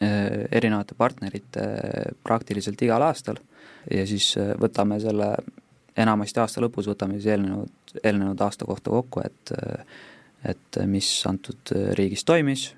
erinevate 0.03 0.97
partnerite 0.99 1.65
praktiliselt 2.27 2.81
igal 2.83 3.05
aastal. 3.07 3.39
Ja 3.91 4.07
siis 4.07 4.33
äh, 4.41 4.55
võtame 4.61 5.01
selle, 5.03 5.35
enamasti 5.97 6.41
aasta 6.41 6.63
lõpus 6.63 6.89
võtame 6.91 7.19
siis 7.19 7.33
eelnenud, 7.35 7.97
eelnenud 8.03 8.41
aasta 8.41 8.67
kohta 8.69 8.91
kokku, 8.91 9.25
et 9.25 9.57
äh, 9.59 9.85
et 10.43 10.77
mis 10.91 11.07
antud 11.31 11.71
riigis 11.95 12.25
toimis, 12.27 12.73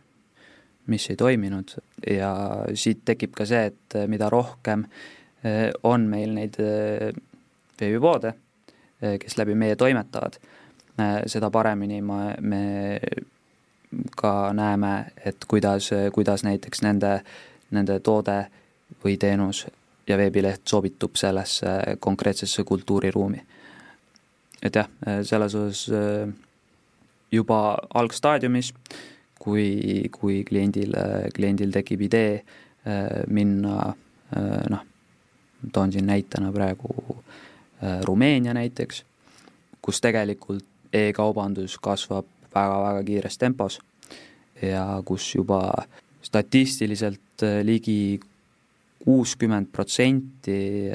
mis 0.92 1.06
ei 1.08 1.16
toiminud. 1.16 1.70
Ja 2.12 2.34
siit 2.76 3.06
tekib 3.08 3.32
ka 3.32 3.46
see, 3.48 3.70
et 3.70 3.96
mida 4.12 4.28
rohkem 4.28 4.82
äh, 4.84 5.23
on 5.82 6.06
meil 6.08 6.30
neid 6.32 6.56
veebipoode, 7.80 8.30
kes 9.20 9.36
läbi 9.36 9.54
meie 9.58 9.76
toimetavad, 9.76 10.38
seda 11.28 11.50
paremini 11.52 12.00
ma, 12.00 12.30
me 12.40 12.62
ka 14.16 14.52
näeme, 14.56 14.92
et 15.24 15.44
kuidas, 15.48 15.90
kuidas 16.12 16.44
näiteks 16.44 16.82
nende, 16.82 17.18
nende 17.70 17.98
toode 18.00 18.38
või 19.04 19.18
teenus 19.20 19.66
ja 20.08 20.16
veebileht 20.18 20.66
sobitub 20.68 21.16
sellesse 21.16 21.96
konkreetsesse 22.00 22.64
kultuuriruumi. 22.64 23.42
et 24.62 24.74
jah, 24.74 24.88
selles 25.22 25.54
osas 25.54 25.88
äh, 25.92 26.28
juba 27.32 27.78
algstaadiumis, 27.94 28.72
kui, 29.38 30.08
kui 30.10 30.44
kliendil, 30.44 30.94
kliendil 31.36 31.72
tekib 31.72 32.00
idee 32.06 32.34
äh, 32.38 33.24
minna 33.28 33.92
äh, 34.36 34.64
noh, 34.70 34.86
toon 35.72 35.92
siin 35.92 36.06
näitena 36.06 36.52
praegu 36.52 37.22
Rumeenia 38.04 38.54
näiteks, 38.54 39.04
kus 39.82 40.00
tegelikult 40.00 40.64
e-kaubandus 40.92 41.78
kasvab 41.82 42.26
väga-väga 42.54 43.02
kiires 43.04 43.38
tempos 43.38 43.80
ja 44.62 45.02
kus 45.04 45.34
juba 45.34 45.60
statistiliselt 46.22 47.20
et 47.34 47.66
ligi 47.66 48.20
kuuskümmend 49.04 49.68
protsenti 49.72 50.90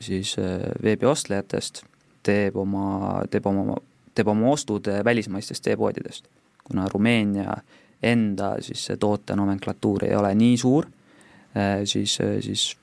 siis 0.00 0.36
veebiostlejatest 0.82 1.82
teeb 2.24 2.56
oma, 2.60 3.20
teeb 3.30 3.46
oma, 3.50 3.76
teeb 4.14 4.30
oma 4.30 4.52
ostud 4.54 4.88
välismaistest 5.04 5.66
e-poodidest. 5.72 6.28
kuna 6.64 6.86
Rumeenia 6.88 7.56
enda 8.02 8.54
siis 8.62 8.84
see 8.86 8.96
toote 8.96 9.34
nomenklatuur 9.36 10.04
ei 10.06 10.14
ole 10.14 10.34
nii 10.34 10.56
suur, 10.56 10.86
siis, 11.84 12.14
siis 12.40 12.76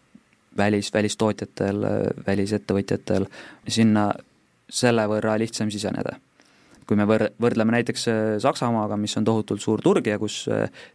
välis, 0.57 0.91
välistootjatel, 0.93 1.83
välisettevõtjatel 2.27 3.27
sinna 3.67 4.09
selle 4.69 5.05
võrra 5.07 5.37
lihtsam 5.39 5.71
siseneda. 5.71 6.17
kui 6.87 6.95
me 6.95 7.03
võr-, 7.03 7.29
võrdleme 7.41 7.71
näiteks 7.75 8.05
Saksamaaga, 8.39 8.97
mis 8.97 9.17
on 9.17 9.25
tohutult 9.27 9.61
suur 9.61 9.81
turg 9.83 10.07
ja 10.07 10.19
kus 10.19 10.45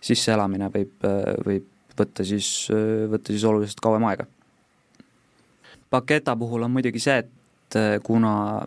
sisseelamine 0.02 0.70
võib, 0.72 1.04
võib 1.44 1.66
võtta 1.98 2.24
siis, 2.24 2.68
võtta 3.12 3.32
siis 3.32 3.44
oluliselt 3.44 3.80
kauem 3.80 4.04
aega. 4.08 4.26
Paketa 5.92 6.36
puhul 6.36 6.62
on 6.64 6.72
muidugi 6.72 7.00
see, 7.04 7.18
et 7.20 7.76
äh, 7.76 7.98
kuna 8.04 8.62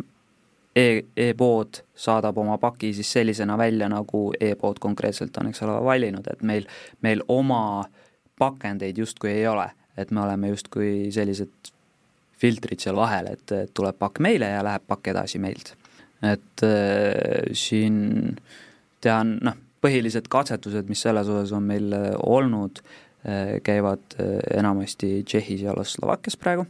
e, 0.75 1.01
e-pood 1.17 1.79
saadab 1.97 2.37
oma 2.37 2.59
paki 2.61 2.91
siis 2.93 3.09
sellisena 3.15 3.57
välja, 3.57 3.87
nagu 3.89 4.27
e-pood 4.39 4.77
konkreetselt 4.83 5.37
on, 5.41 5.49
eks 5.49 5.63
ole, 5.65 5.79
valinud, 5.87 6.27
et 6.29 6.43
meil, 6.45 6.67
meil 7.01 7.23
oma 7.33 7.87
pakendeid 8.37 9.01
justkui 9.01 9.31
ei 9.31 9.47
ole, 9.47 9.65
et 9.97 10.11
me 10.11 10.21
oleme 10.21 10.51
justkui 10.51 11.11
sellised 11.15 11.71
filtrid 12.39 12.83
seal 12.83 12.97
vahel, 12.99 13.31
et 13.31 13.73
tuleb 13.73 13.97
pakk 13.99 14.19
meile 14.23 14.49
ja 14.51 14.63
läheb 14.65 14.83
pakk 14.87 15.13
edasi 15.13 15.39
meilt. 15.39 15.75
et 16.23 16.63
äh, 16.63 17.51
siin 17.53 18.37
tean, 19.03 19.35
noh, 19.43 19.57
põhilised 19.83 20.29
katsetused, 20.31 20.87
mis 20.89 21.01
selles 21.05 21.27
osas 21.29 21.51
on 21.53 21.67
meil 21.67 21.93
äh, 21.93 22.07
olnud 22.23 22.79
äh,, 22.81 23.59
käivad 23.63 24.15
äh, 24.19 24.39
enamasti 24.57 25.23
Tšehhis 25.23 25.65
ja 25.67 25.75
Slovakkias 25.83 26.37
praegu. 26.37 26.65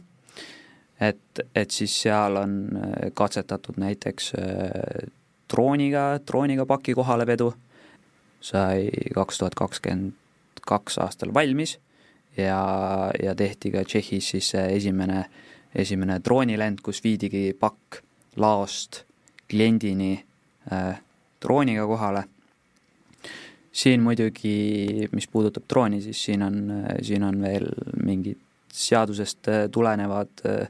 Et, 1.00 1.40
et 1.54 1.70
siis 1.70 1.94
seal 2.02 2.36
on 2.40 2.58
äh, 2.76 3.08
katsetatud 3.14 3.78
näiteks 3.80 4.32
äh, 4.40 5.08
drooniga, 5.52 6.18
drooniga 6.26 6.66
paki 6.66 6.94
kohalevedu, 6.98 7.52
sai 8.40 8.90
kaks 9.14 9.40
tuhat 9.40 9.56
kakskümmend 9.58 10.14
kaks 10.66 10.98
aastal 10.98 11.32
valmis 11.34 11.76
ja, 12.36 13.10
ja 13.22 13.34
tehti 13.34 13.72
ka 13.74 13.84
Tšehhis 13.84 14.30
siis 14.34 14.52
esimene, 14.54 15.24
esimene 15.74 16.18
droonilend, 16.24 16.82
kus 16.84 17.02
viidigi 17.04 17.50
pakk 17.58 18.00
laost 18.40 19.04
kliendini 19.50 20.14
äh, 20.72 20.98
drooniga 21.42 21.86
kohale. 21.86 22.24
siin 23.76 24.00
muidugi, 24.00 25.08
mis 25.12 25.26
puudutab 25.28 25.66
drooni, 25.68 26.00
siis 26.00 26.22
siin 26.24 26.42
on, 26.42 26.54
siin 27.04 27.22
on 27.22 27.42
veel 27.42 27.66
mingid 28.04 28.38
seadusest 28.72 29.48
äh, 29.48 29.66
tulenevad 29.72 30.44
äh, 30.48 30.68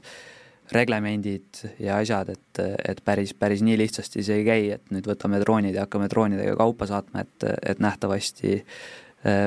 reglemendid 0.71 1.61
ja 1.79 1.97
asjad, 2.01 2.29
et, 2.29 2.59
et 2.89 2.99
päris, 3.05 3.31
päris 3.33 3.61
nii 3.63 3.77
lihtsasti 3.79 4.23
see 4.23 4.41
ei 4.41 4.45
käi, 4.47 4.69
et 4.75 4.91
nüüd 4.91 5.07
võtame 5.07 5.39
droonid 5.39 5.75
ja 5.75 5.85
hakkame 5.85 6.09
droonidega 6.11 6.57
kaupa 6.59 6.87
saatma, 6.89 7.23
et, 7.23 7.45
et 7.71 7.79
nähtavasti 7.79 8.57
äh, 8.57 8.81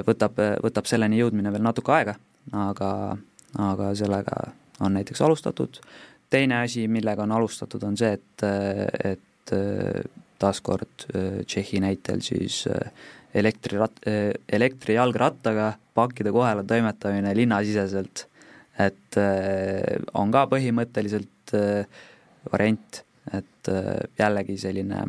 võtab, 0.06 0.38
võtab 0.64 0.88
selleni 0.88 1.20
jõudmine 1.20 1.52
veel 1.52 1.64
natuke 1.64 1.92
aega, 1.96 2.14
aga, 2.52 2.90
aga 3.58 3.90
sellega 3.98 4.40
on 4.84 4.96
näiteks 4.98 5.22
alustatud. 5.26 5.80
teine 6.30 6.60
asi, 6.62 6.88
millega 6.88 7.22
on 7.22 7.32
alustatud, 7.32 7.82
on 7.82 7.96
see, 7.96 8.12
et, 8.12 8.44
et 9.04 9.54
taaskord 10.38 11.06
Tšehhi 11.46 11.80
näitel 11.80 12.20
siis 12.22 12.62
elektrirat-, 13.34 14.04
elektrijalgrattaga 14.48 15.72
pakkide 15.94 16.32
kohale 16.32 16.64
toimetamine 16.64 17.34
linnasiseselt 17.36 18.26
et 18.86 19.18
äh, 19.20 20.00
on 20.18 20.32
ka 20.32 20.46
põhimõtteliselt 20.50 21.54
äh, 21.56 22.00
variant, 22.52 23.02
et 23.36 23.70
äh, 23.70 23.90
jällegi 24.18 24.56
selline, 24.60 25.04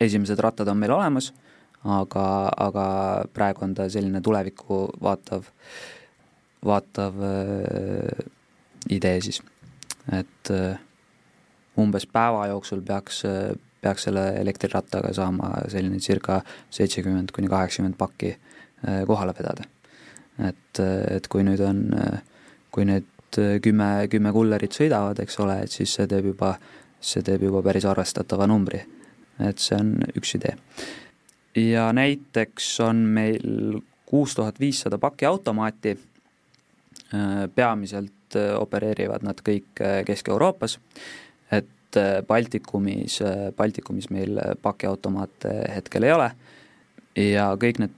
esimesed 0.00 0.40
rattad 0.42 0.70
on 0.70 0.78
meil 0.80 0.94
olemas, 0.94 1.32
aga, 1.84 2.26
aga 2.56 2.86
praegu 3.34 3.64
on 3.64 3.74
ta 3.74 3.88
selline 3.90 4.20
tulevikku 4.24 4.80
vaatav, 5.02 5.46
vaatav 6.66 7.22
idee 8.90 9.20
siis, 9.22 9.40
et 10.12 10.52
umbes 11.78 12.06
päeva 12.10 12.48
jooksul 12.50 12.82
peaks, 12.82 13.22
peaks 13.80 14.08
selle 14.08 14.28
elektrirattaga 14.40 15.12
saama 15.14 15.52
selline 15.70 16.00
circa 16.02 16.40
seitsekümmend 16.70 17.30
kuni 17.34 17.48
kaheksakümmend 17.48 17.98
pakki 17.98 18.34
kohale 19.06 19.34
vedada 19.38 19.68
et, 20.46 20.80
et 20.80 21.28
kui 21.30 21.44
nüüd 21.46 21.62
on, 21.64 21.82
kui 22.74 22.86
need 22.88 23.38
kümme, 23.64 23.90
kümme 24.10 24.32
kullerit 24.34 24.76
sõidavad, 24.76 25.18
eks 25.22 25.40
ole, 25.44 25.60
et 25.64 25.74
siis 25.74 25.92
see 25.98 26.08
teeb 26.10 26.30
juba, 26.32 26.54
see 27.00 27.24
teeb 27.26 27.44
juba 27.48 27.62
päris 27.66 27.86
arvestatava 27.88 28.48
numbri. 28.50 28.84
et 29.38 29.60
see 29.62 29.76
on 29.78 29.92
üks 30.18 30.34
idee. 30.34 30.56
Ja 31.58 31.88
näiteks 31.92 32.80
on 32.80 32.96
meil 32.96 33.80
kuus 34.06 34.34
tuhat 34.34 34.60
viissada 34.60 34.98
pakiautomaati, 34.98 35.98
peamiselt 37.54 38.36
opereerivad 38.58 39.24
nad 39.24 39.40
kõik 39.44 39.82
Kesk-Euroopas, 40.06 40.78
et 41.52 41.98
Baltikumis, 42.28 43.20
Baltikumis 43.56 44.10
meil 44.12 44.40
pakiautomaate 44.62 45.54
hetkel 45.74 46.08
ei 46.08 46.12
ole. 46.12 46.30
Ja 47.18 47.50
kõik 47.60 47.80
need 47.82 47.96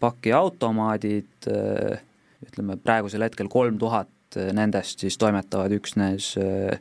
pakiautomaadid, 0.00 1.48
äh, 1.50 2.02
ütleme 2.46 2.76
praegusel 2.76 3.24
hetkel 3.26 3.48
kolm 3.52 3.78
tuhat 3.78 4.08
nendest 4.36 5.00
siis 5.00 5.16
toimetavad 5.18 5.72
üksnes 5.72 6.34
äh, 6.40 6.78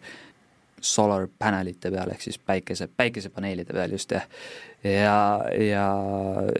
solar 0.85 1.27
panelite 1.39 1.91
peal, 1.93 2.11
ehk 2.13 2.21
siis 2.21 2.37
päikese, 2.39 2.87
päikesepaneelide 2.87 3.73
peal 3.73 3.95
just 3.95 4.11
jah. 4.11 4.27
ja, 4.83 5.17
ja 5.59 5.85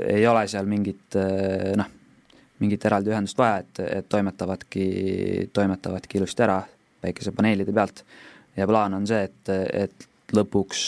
ei 0.08 0.28
ole 0.28 0.48
seal 0.52 0.70
mingit 0.70 1.18
äh, 1.20 1.72
noh, 1.80 1.90
mingit 2.60 2.86
eraldi 2.88 3.14
ühendust 3.14 3.38
vaja, 3.38 3.64
et, 3.64 3.82
et 4.02 4.10
toimetavadki, 4.10 4.86
toimetavadki 5.54 6.22
ilusti 6.22 6.46
ära 6.46 6.62
päikesepaneelide 7.02 7.74
pealt. 7.74 8.06
ja 8.58 8.68
plaan 8.68 8.94
on 8.94 9.08
see, 9.08 9.24
et, 9.30 9.56
et 9.86 10.36
lõpuks 10.36 10.86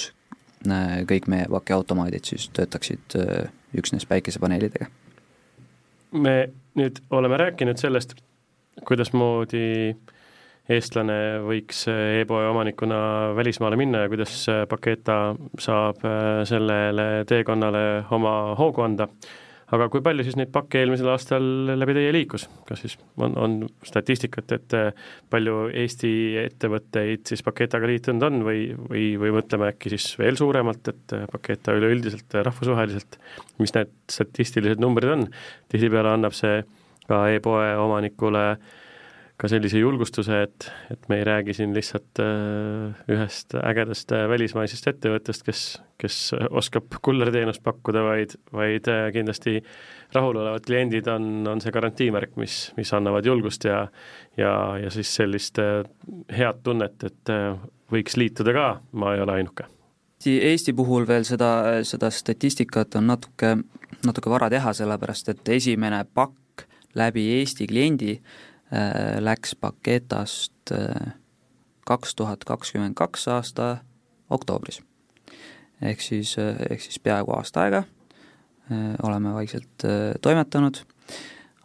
kõik 1.07 1.27
meie 1.29 1.45
pakiautomaadid 1.51 2.25
siis 2.25 2.47
töötaksid 2.49 3.13
üksnes 3.77 4.07
päikesepaneelidega 4.09 4.87
me 6.11 6.49
nüüd 6.77 7.01
oleme 7.09 7.37
rääkinud 7.37 7.79
sellest, 7.79 8.15
kuidasmoodi 8.87 9.95
eestlane 10.71 11.17
võiks 11.47 11.85
e-poe 11.91 12.47
omanikuna 12.49 12.99
välismaale 13.37 13.79
minna 13.79 14.03
ja 14.03 14.11
kuidas 14.11 14.45
Paketa 14.69 15.17
saab 15.63 16.03
äh, 16.05 16.43
sellele 16.47 17.25
teekonnale 17.27 17.83
oma 18.15 18.37
hoogu 18.59 18.83
anda. 18.83 19.07
Aga 19.75 19.89
kui 19.91 19.99
palju 19.99 20.23
siis 20.23 20.37
neid 20.39 20.51
pakke 20.55 20.79
eelmisel 20.79 21.09
aastal 21.11 21.43
läbi 21.75 21.91
teie 21.97 22.11
liikus, 22.15 22.45
kas 22.69 22.85
siis 22.85 22.93
on, 23.19 23.33
on 23.35 23.55
statistikat, 23.83 24.53
et 24.55 24.75
äh, 24.77 25.07
palju 25.31 25.67
Eesti 25.83 26.11
ettevõtteid 26.39 27.27
siis 27.27 27.43
Paketaga 27.43 27.89
liitunud 27.91 28.23
on 28.27 28.41
või, 28.47 28.61
või, 28.77 29.09
või 29.19 29.33
mõtleme 29.35 29.67
äkki 29.73 29.91
siis 29.95 30.09
veel 30.19 30.39
suuremalt, 30.39 30.91
et 30.91 31.15
äh, 31.15 31.27
Paketa 31.31 31.75
üleüldiselt 31.79 32.35
äh, 32.35 32.43
rahvusvaheliselt, 32.47 33.19
mis 33.59 33.75
need 33.75 33.95
statistilised 34.11 34.83
numbrid 34.83 35.15
on, 35.15 35.27
tihtipeale 35.71 36.15
annab 36.15 36.35
see 36.35 36.61
ka 37.07 37.25
e-poe 37.35 37.71
omanikule 37.79 38.45
äh, 38.55 38.76
ka 39.37 39.49
sellise 39.51 39.77
julgustuse, 39.77 40.39
et, 40.47 40.67
et 40.89 41.03
me 41.11 41.19
ei 41.19 41.25
räägi 41.27 41.53
siin 41.53 41.73
lihtsalt 41.75 42.21
äh, 42.23 42.97
ühest 43.13 43.53
ägedast 43.59 44.11
äh, 44.15 44.25
välismaisest 44.29 44.89
ettevõttest, 44.89 45.45
kes, 45.45 45.61
kes 46.01 46.17
oskab 46.49 46.97
kullerteenust 47.05 47.61
pakkuda, 47.65 48.01
vaid, 48.07 48.33
vaid 48.53 48.89
äh, 48.89 49.05
kindlasti 49.13 49.59
rahulolevad 50.17 50.65
kliendid 50.65 51.09
on, 51.13 51.29
on 51.51 51.61
see 51.61 51.73
garantiimärk, 51.75 52.33
mis, 52.41 52.71
mis 52.79 52.93
annavad 52.97 53.29
julgust 53.29 53.69
ja 53.69 53.85
ja, 54.37 54.51
ja 54.81 54.89
siis 54.93 55.13
sellist 55.19 55.61
head 56.33 56.61
tunnet, 56.65 57.03
et 57.05 57.33
võiks 57.91 58.17
liituda 58.17 58.53
ka, 58.53 58.67
ma 58.97 59.13
ei 59.15 59.21
ole 59.21 59.37
ainuke. 59.37 59.69
Eesti 60.27 60.73
puhul 60.73 61.05
veel 61.07 61.25
seda, 61.29 61.49
seda 61.85 62.09
statistikat 62.13 62.97
on 62.97 63.05
natuke, 63.13 63.53
natuke 64.05 64.33
vara 64.33 64.49
teha, 64.49 64.73
sellepärast 64.73 65.29
et 65.33 65.49
esimene 65.57 66.01
pakk 66.09 66.65
läbi 66.97 67.27
Eesti 67.37 67.67
kliendi 67.69 68.17
läks 69.19 69.55
Paketast 69.55 70.71
äh, 70.71 71.13
kaks 71.87 72.15
tuhat 72.15 72.43
kakskümmend 72.43 72.95
kaks 72.95 73.27
aasta 73.27 73.77
oktoobris. 74.29 74.81
ehk 75.81 76.01
siis, 76.01 76.35
äh, 76.39 76.55
ehk 76.69 76.81
siis 76.81 76.99
peaaegu 76.99 77.31
aasta 77.31 77.61
aega 77.61 77.83
oleme 79.03 79.31
vaikselt 79.33 79.83
toimetanud, 80.21 80.75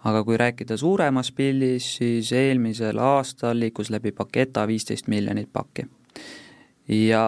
aga 0.06 0.20
kui 0.24 0.36
rääkida 0.38 0.76
suuremas 0.78 1.32
pildis, 1.32 1.96
siis 1.96 2.30
eelmisel 2.32 2.98
aastal 2.98 3.58
liikus 3.58 3.90
läbi 3.90 4.12
Paketa 4.12 4.68
viisteist 4.70 5.08
miljonit 5.08 5.48
pakki. 5.52 5.86
ja 6.88 7.24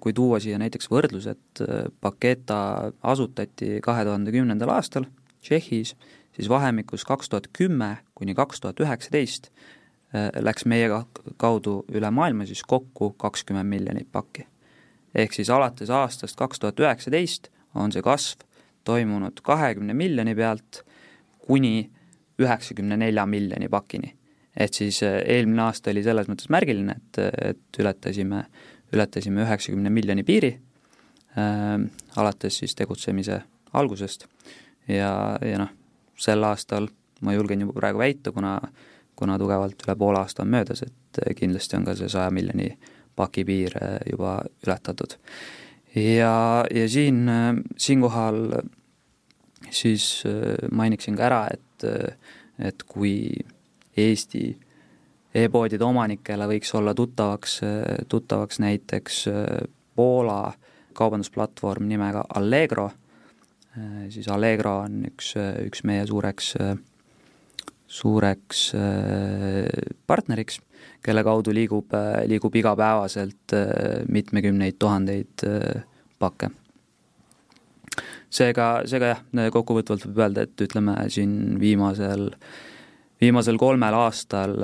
kui 0.00 0.12
tuua 0.12 0.40
siia 0.40 0.58
näiteks 0.58 0.88
võrdlus, 0.90 1.26
et 1.26 1.60
Paketa 2.00 2.92
asutati 3.02 3.80
kahe 3.84 4.04
tuhande 4.04 4.32
kümnendal 4.32 4.72
aastal 4.72 5.04
Tšehhis, 5.42 5.94
siis 6.38 6.48
vahemikus 6.48 7.04
kaks 7.04 7.28
tuhat 7.28 7.50
kümme 7.52 7.96
kuni 8.14 8.34
kaks 8.34 8.60
tuhat 8.60 8.80
üheksateist 8.80 9.50
läks 10.40 10.64
meie 10.64 10.88
kaudu 11.36 11.82
üle 11.92 12.10
maailma 12.14 12.46
siis 12.48 12.62
kokku 12.62 13.10
kakskümmend 13.20 13.68
miljonit 13.68 14.08
pakki. 14.12 14.46
ehk 15.14 15.32
siis 15.32 15.50
alates 15.50 15.90
aastast 15.90 16.36
kaks 16.36 16.58
tuhat 16.58 16.80
üheksateist 16.80 17.50
on 17.74 17.92
see 17.92 18.02
kasv 18.02 18.46
toimunud 18.84 19.42
kahekümne 19.42 19.94
miljoni 19.94 20.34
pealt 20.34 20.84
kuni 21.38 21.90
üheksakümne 22.38 22.96
nelja 22.96 23.26
miljoni 23.26 23.68
pakini. 23.68 24.14
et 24.56 24.74
siis 24.74 25.02
eelmine 25.02 25.62
aasta 25.62 25.90
oli 25.90 26.02
selles 26.02 26.28
mõttes 26.28 26.48
märgiline, 26.50 26.96
et, 26.96 27.18
et 27.50 27.80
ületasime, 27.80 28.44
ületasime 28.92 29.42
üheksakümne 29.42 29.90
miljoni 29.90 30.24
piiri 30.24 30.54
äh,, 31.36 31.76
alates 32.16 32.62
siis 32.62 32.74
tegutsemise 32.74 33.42
algusest 33.72 34.26
ja, 34.88 35.36
ja 35.44 35.58
noh, 35.58 35.77
sel 36.18 36.44
aastal 36.44 36.88
ma 37.22 37.34
julgen 37.34 37.64
juba 37.64 37.74
praegu 37.78 37.98
väita, 37.98 38.32
kuna, 38.32 38.58
kuna 39.16 39.38
tugevalt 39.38 39.82
üle 39.86 39.96
poole 39.98 40.20
aasta 40.20 40.44
on 40.44 40.54
möödas, 40.54 40.84
et 40.86 41.20
kindlasti 41.38 41.78
on 41.78 41.86
ka 41.88 41.96
see 41.98 42.10
saja 42.12 42.30
miljoni 42.34 42.70
paki 43.18 43.44
piir 43.44 43.74
äh, 43.82 43.98
juba 44.10 44.40
ületatud. 44.66 45.18
ja, 45.94 46.64
ja 46.74 46.88
siin, 46.88 47.28
äh, 47.28 47.54
siinkohal 47.76 48.62
siis 49.70 50.22
äh, 50.26 50.68
mainiksin 50.70 51.16
ka 51.16 51.26
ära, 51.26 51.42
et, 51.52 51.64
et 52.58 52.82
kui 52.86 53.32
Eesti 53.98 54.42
e-poodide 55.34 55.84
omanikele 55.84 56.46
võiks 56.50 56.70
olla 56.78 56.94
tuttavaks, 56.94 57.60
tuttavaks 58.08 58.60
näiteks 58.62 59.24
Poola 59.98 60.52
kaubandusplatvorm 60.94 61.88
nimega 61.90 62.22
Allegro, 62.34 62.88
siis 64.08 64.28
Allegro 64.32 64.78
on 64.84 65.02
üks, 65.10 65.34
üks 65.66 65.84
meie 65.86 66.06
suureks 66.06 66.54
suureks 67.88 68.72
äh, 68.76 69.66
partneriks, 70.06 70.60
kelle 71.04 71.24
kaudu 71.24 71.54
liigub, 71.56 71.92
äh, 71.96 72.22
liigub 72.28 72.54
igapäevaselt 72.60 73.56
äh, 73.56 74.04
mitmekümneid 74.08 74.76
tuhandeid 74.78 75.44
pakke. 76.18 76.50
seega, 78.30 78.82
seega 78.84 79.14
jah, 79.14 79.22
kokkuvõtvalt 79.52 80.04
võib 80.04 80.20
öelda, 80.20 80.44
et 80.44 80.60
ütleme 80.60 80.98
siin 81.08 81.56
viimasel, 81.60 82.28
viimasel 83.20 83.56
kolmel 83.58 83.96
aastal 83.96 84.58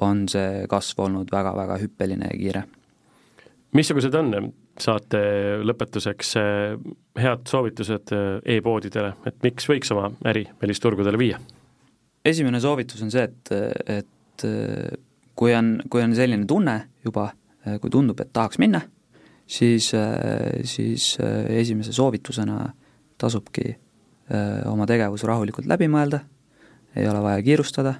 on 0.00 0.22
see 0.30 0.68
kasv 0.70 1.02
olnud 1.02 1.32
väga-väga 1.32 1.80
hüppeline 1.82 2.30
ja 2.30 2.38
kiire. 2.38 2.62
missugused 3.74 4.14
on 4.14 4.52
saate 4.82 5.20
lõpetuseks 5.66 6.34
head 7.20 7.48
soovitused 7.48 8.12
e-poodidele, 8.44 9.14
et 9.26 9.36
miks 9.44 9.68
võiks 9.70 9.92
oma 9.94 10.10
äri 10.30 10.46
välisturgudele 10.62 11.20
viia? 11.20 11.40
esimene 12.24 12.60
soovitus 12.60 13.00
on 13.02 13.10
see, 13.12 13.22
et, 13.24 13.52
et 13.88 14.44
kui 15.40 15.54
on, 15.56 15.78
kui 15.90 16.02
on 16.04 16.12
selline 16.16 16.44
tunne 16.48 16.74
juba, 17.04 17.30
kui 17.80 17.92
tundub, 17.92 18.20
et 18.20 18.32
tahaks 18.32 18.60
minna, 18.60 18.82
siis, 19.48 19.90
siis 20.68 21.06
esimese 21.48 21.94
soovitusena 21.96 22.58
tasubki 23.20 23.72
oma 24.68 24.86
tegevus 24.88 25.24
rahulikult 25.28 25.68
läbi 25.70 25.88
mõelda, 25.90 26.20
ei 26.96 27.08
ole 27.08 27.22
vaja 27.24 27.42
kiirustada, 27.46 27.94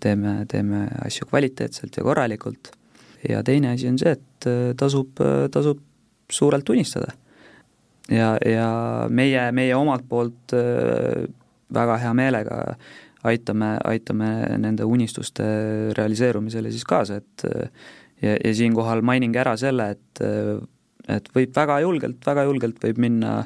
teeme, 0.00 0.34
teeme 0.50 0.84
asju 1.04 1.26
kvaliteetselt 1.30 1.96
ja 1.98 2.04
korralikult 2.06 2.74
ja 3.28 3.42
teine 3.46 3.72
asi 3.74 3.88
on 3.90 3.98
see, 3.98 4.14
et 4.14 4.48
tasub, 4.78 5.20
tasub 5.50 5.80
suurelt 6.30 6.68
unistada. 6.68 7.12
ja, 8.10 8.36
ja 8.46 8.70
meie, 9.08 9.50
meie 9.52 9.74
omalt 9.76 10.06
poolt 10.08 10.54
väga 11.74 11.96
hea 12.04 12.14
meelega 12.14 12.58
aitame, 13.28 13.74
aitame 13.84 14.30
nende 14.62 14.86
unistuste 14.86 15.44
realiseerumisele 15.98 16.70
siis 16.70 16.86
kaasa, 16.88 17.18
et 17.18 17.46
ja, 18.22 18.36
ja 18.36 18.54
siinkohal 18.54 19.02
mainingi 19.02 19.40
ära 19.42 19.56
selle, 19.60 19.90
et 19.96 20.24
et 21.08 21.30
võib 21.32 21.54
väga 21.56 21.78
julgelt, 21.80 22.18
väga 22.26 22.44
julgelt 22.44 22.82
võib 22.84 22.98
minna 23.00 23.42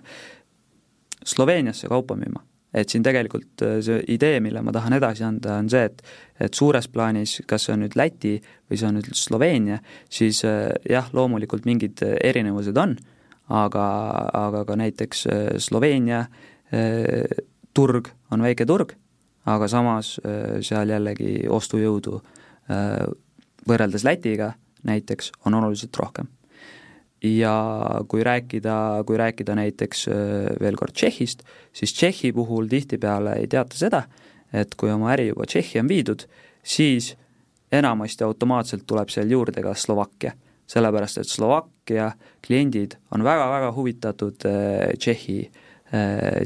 Sloveeniasse 1.23 1.87
kaupa 1.87 2.17
müüma. 2.19 2.41
Et 2.75 2.89
siin 2.89 3.05
tegelikult 3.05 3.65
see 3.85 3.99
idee, 4.15 4.41
mille 4.41 4.63
ma 4.65 4.73
tahan 4.73 4.97
edasi 4.97 5.27
anda, 5.27 5.59
on 5.61 5.69
see, 5.73 5.85
et 5.91 6.03
et 6.43 6.55
suures 6.59 6.89
plaanis, 6.89 7.37
kas 7.47 7.67
see 7.67 7.75
on 7.75 7.85
nüüd 7.85 7.95
Läti 7.99 8.39
või 8.41 8.79
see 8.81 8.89
on 8.89 8.97
nüüd 8.99 9.13
Sloveenia, 9.15 9.79
siis 10.11 10.41
jah, 10.43 11.11
loomulikult 11.15 11.69
mingid 11.69 12.03
erinevused 12.03 12.79
on, 12.81 12.97
aga, 13.53 13.85
aga 14.41 14.65
ka 14.67 14.79
näiteks 14.81 15.27
Sloveenia 15.63 16.25
turg 17.75 18.11
on 18.33 18.43
väike 18.45 18.67
turg, 18.69 18.95
aga 19.49 19.69
samas 19.69 20.17
äh, 20.23 20.61
seal 20.65 20.93
jällegi 20.93 21.49
ostujõudu 21.51 22.19
äh, 22.19 23.07
võrreldes 23.69 24.05
Lätiga 24.07 24.53
näiteks 24.87 25.33
on 25.47 25.55
oluliselt 25.59 25.97
rohkem. 25.99 26.31
Ja 27.23 27.55
kui 28.09 28.25
rääkida, 28.25 29.05
kui 29.07 29.17
rääkida 29.17 29.55
näiteks 29.59 30.09
äh, 30.09 30.17
veel 30.61 30.77
kord 30.77 30.95
Tšehhist, 30.97 31.43
siis 31.73 31.95
Tšehhi 31.95 32.33
puhul 32.33 32.69
tihtipeale 32.71 33.37
ei 33.41 33.47
teata 33.47 33.79
seda, 33.79 34.03
et 34.53 34.75
kui 34.75 34.91
oma 34.93 35.13
äri 35.15 35.31
juba 35.31 35.47
Tšehhi 35.47 35.83
on 35.83 35.89
viidud, 35.89 36.27
siis 36.63 37.15
enamasti 37.73 38.25
automaatselt 38.25 38.87
tuleb 38.87 39.09
seal 39.09 39.31
juurde 39.31 39.63
ka 39.63 39.75
Slovakkia. 39.75 40.33
sellepärast, 40.73 41.19
et 41.19 41.29
Slovakkia 41.29 42.13
kliendid 42.47 42.95
on 43.11 43.25
väga-väga 43.25 43.73
huvitatud 43.77 44.47
Tšehhi, 44.99 45.51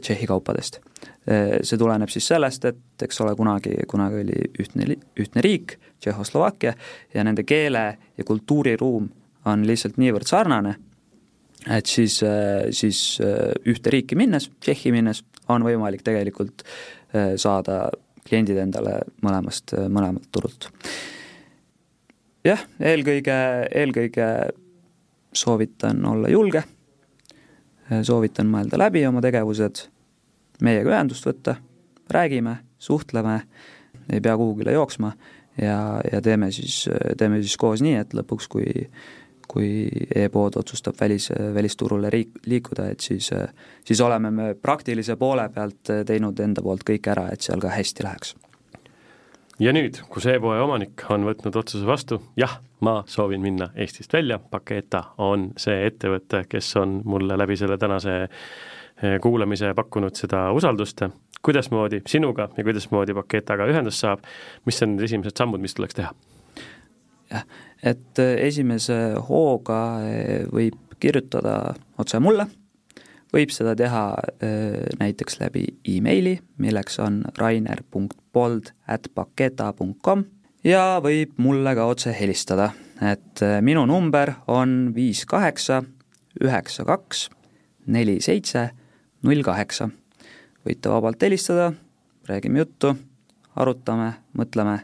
Tšehhi 0.01 0.27
kaupadest 0.27 0.81
Äh, 1.27 1.59
see 1.67 1.79
tuleneb 1.79 2.11
siis 2.13 2.29
sellest, 2.31 2.65
et 2.69 3.03
eks 3.03 3.19
ole, 3.25 3.33
kunagi, 3.35 3.73
kunagi 3.91 4.21
oli 4.23 4.37
ühtne, 4.63 4.95
ühtne 5.19 5.43
riik, 5.43 5.75
Tšehhoslovakkia, 5.99 6.75
ja 7.15 7.25
nende 7.27 7.43
keele 7.43 7.83
ja 8.15 8.27
kultuuriruum 8.27 9.09
on 9.47 9.65
lihtsalt 9.67 9.99
niivõrd 10.01 10.29
sarnane, 10.29 10.75
et 11.71 11.87
siis, 11.91 12.21
äh, 12.27 12.69
siis 12.75 13.19
äh, 13.23 13.53
ühte 13.69 13.93
riiki 13.95 14.19
minnes, 14.19 14.51
Tšehhi 14.61 14.93
minnes, 14.95 15.23
on 15.49 15.63
võimalik 15.63 16.03
tegelikult 16.03 16.65
saada 17.39 17.87
kliendid 18.27 18.59
endale 18.59 18.97
mõlemast, 19.23 19.77
mõlemalt 19.89 20.27
turult. 20.35 20.67
jah, 22.45 22.65
eelkõige, 22.83 23.37
eelkõige 23.71 24.27
soovitan 25.33 26.03
olla 26.11 26.29
julge, 26.29 26.65
soovitan 28.03 28.51
mõelda 28.51 28.83
läbi 28.83 29.05
oma 29.07 29.23
tegevused 29.25 29.85
meiega 30.67 30.91
ühendust 30.91 31.31
võtta, 31.31 31.57
räägime, 32.13 32.59
suhtleme, 32.79 33.41
ei 34.13 34.21
pea 34.21 34.37
kuhugile 34.37 34.75
jooksma 34.75 35.13
ja, 35.61 35.79
ja 36.13 36.21
teeme 36.23 36.51
siis, 36.53 36.85
teeme 37.19 37.41
siis 37.43 37.57
koos 37.61 37.83
nii, 37.85 37.97
et 38.03 38.15
lõpuks, 38.17 38.49
kui 38.51 38.67
kui 39.49 39.87
e-pood 40.15 40.59
otsustab 40.61 40.99
välis, 41.01 41.31
välisturule 41.55 42.11
riik, 42.11 42.41
liikuda, 42.47 42.89
et 42.93 43.01
siis, 43.01 43.31
siis 43.85 44.01
oleme 44.01 44.31
me 44.31 44.55
praktilise 44.55 45.17
poole 45.17 45.49
pealt 45.55 45.93
teinud 46.07 46.41
enda 46.41 46.63
poolt 46.63 46.85
kõik 46.87 47.11
ära, 47.13 47.29
et 47.33 47.47
seal 47.47 47.63
ka 47.63 47.73
hästi 47.75 48.07
läheks. 48.07 48.35
ja 49.59 49.73
nüüd, 49.73 50.03
kus 50.09 50.27
e-poe 50.27 50.61
omanik 50.61 51.07
on 51.11 51.25
võtnud 51.29 51.57
otsuse 51.57 51.87
vastu, 51.87 52.21
jah, 52.37 52.61
ma 52.81 53.03
soovin 53.07 53.41
minna 53.41 53.71
Eestist 53.75 54.13
välja, 54.13 54.39
Paketa 54.39 55.05
on 55.19 55.51
see 55.57 55.87
ettevõte, 55.87 56.45
kes 56.49 56.77
on 56.77 57.01
mulle 57.05 57.39
läbi 57.39 57.57
selle 57.57 57.79
tänase 57.79 58.19
Eh, 59.03 59.21
kuulamise 59.21 59.75
pakkunud 59.77 60.17
seda 60.17 60.47
usaldust, 60.57 61.03
kuidasmoodi 61.45 61.99
sinuga 62.09 62.47
ja 62.57 62.63
kuidasmoodi 62.65 63.13
Paketaga 63.15 63.67
ühendust 63.69 64.01
saab, 64.01 64.23
mis 64.65 64.81
on 64.83 64.95
need 64.95 65.05
esimesed 65.05 65.37
sammud, 65.37 65.61
mis 65.61 65.77
tuleks 65.77 65.99
teha? 65.99 66.15
Jah, 67.31 67.45
et 67.83 68.23
eh, 68.23 68.37
esimese 68.47 68.99
hooga 69.29 69.81
eh, 70.07 70.47
võib 70.53 70.97
kirjutada 71.01 71.75
otse 72.01 72.21
mulle, 72.23 72.47
võib 73.35 73.53
seda 73.53 73.75
teha 73.77 74.05
näiteks 74.97 75.37
läbi 75.43 75.67
emaili, 75.93 76.39
milleks 76.63 76.97
on 77.05 77.19
rainer.pold 77.37 78.71
at 78.89 79.11
paketa.com 79.13 80.25
ja 80.65 80.97
võib 81.05 81.35
mulle 81.43 81.75
ka 81.77 81.85
otse 81.91 82.15
helistada, 82.17 82.71
et 83.05 83.45
minu 83.61 83.85
number 83.91 84.39
on 84.49 84.95
viis 84.97 85.27
kaheksa 85.29 85.83
üheksa 86.41 86.87
kaks 86.89 87.27
neli 87.87 88.19
seitse 88.25 88.71
null 89.27 89.43
kaheksa. 89.47 89.89
võite 90.67 90.91
vabalt 90.91 91.23
helistada, 91.23 91.71
räägime 92.27 92.59
juttu, 92.59 92.97
arutame, 93.55 94.13
mõtleme 94.35 94.81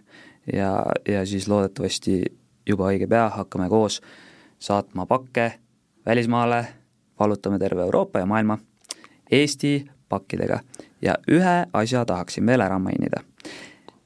ja, 0.53 0.85
ja 1.09 1.27
siis 1.27 1.49
loodetavasti 1.49 2.23
juba 2.69 2.91
õige 2.93 3.09
pea 3.11 3.29
hakkame 3.29 3.69
koos 3.69 4.01
saatma 4.63 5.07
pakke 5.07 5.53
välismaale, 6.07 6.67
vallutame 7.19 7.59
terve 7.59 7.83
Euroopa 7.83 8.19
ja 8.19 8.27
maailma 8.27 8.59
Eesti 9.31 9.87
pakkidega. 10.09 10.61
ja 11.03 11.15
ühe 11.31 11.67
asja 11.73 12.05
tahaksin 12.05 12.47
veel 12.47 12.61
ära 12.61 12.79
mainida. 12.79 13.23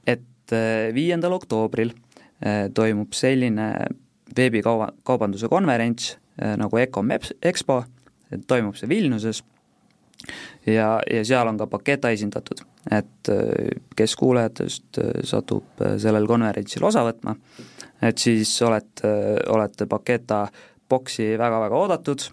et 0.07 0.53
äh, 0.53 0.95
viiendal 0.95 1.33
oktoobril 1.33 1.91
äh, 1.91 2.71
toimub 2.75 3.13
selline 3.13 3.73
veebikauba, 4.37 4.93
kaubanduse 5.03 5.49
konverents 5.49 6.17
äh, 6.43 6.57
nagu 6.57 6.77
Ecom 6.77 7.11
Expo, 7.43 7.85
toimub 8.47 8.77
see 8.77 8.89
Vilniuses 8.89 9.45
ja, 10.67 11.01
ja 11.13 11.25
seal 11.25 11.49
on 11.49 11.59
ka 11.59 11.67
Paketa 11.67 12.11
esindatud. 12.11 12.65
Et 12.91 13.31
kes 13.97 14.15
kuulajatest 14.17 15.01
satub 15.27 15.83
sellel 15.99 16.27
konverentsil 16.29 16.85
osa 16.87 17.03
võtma, 17.07 17.35
et 18.03 18.19
siis 18.19 18.53
olete, 18.63 19.11
olete 19.51 19.89
Paketa 19.91 20.45
boksi 20.89 21.33
väga-väga 21.39 21.77
oodatud, 21.77 22.27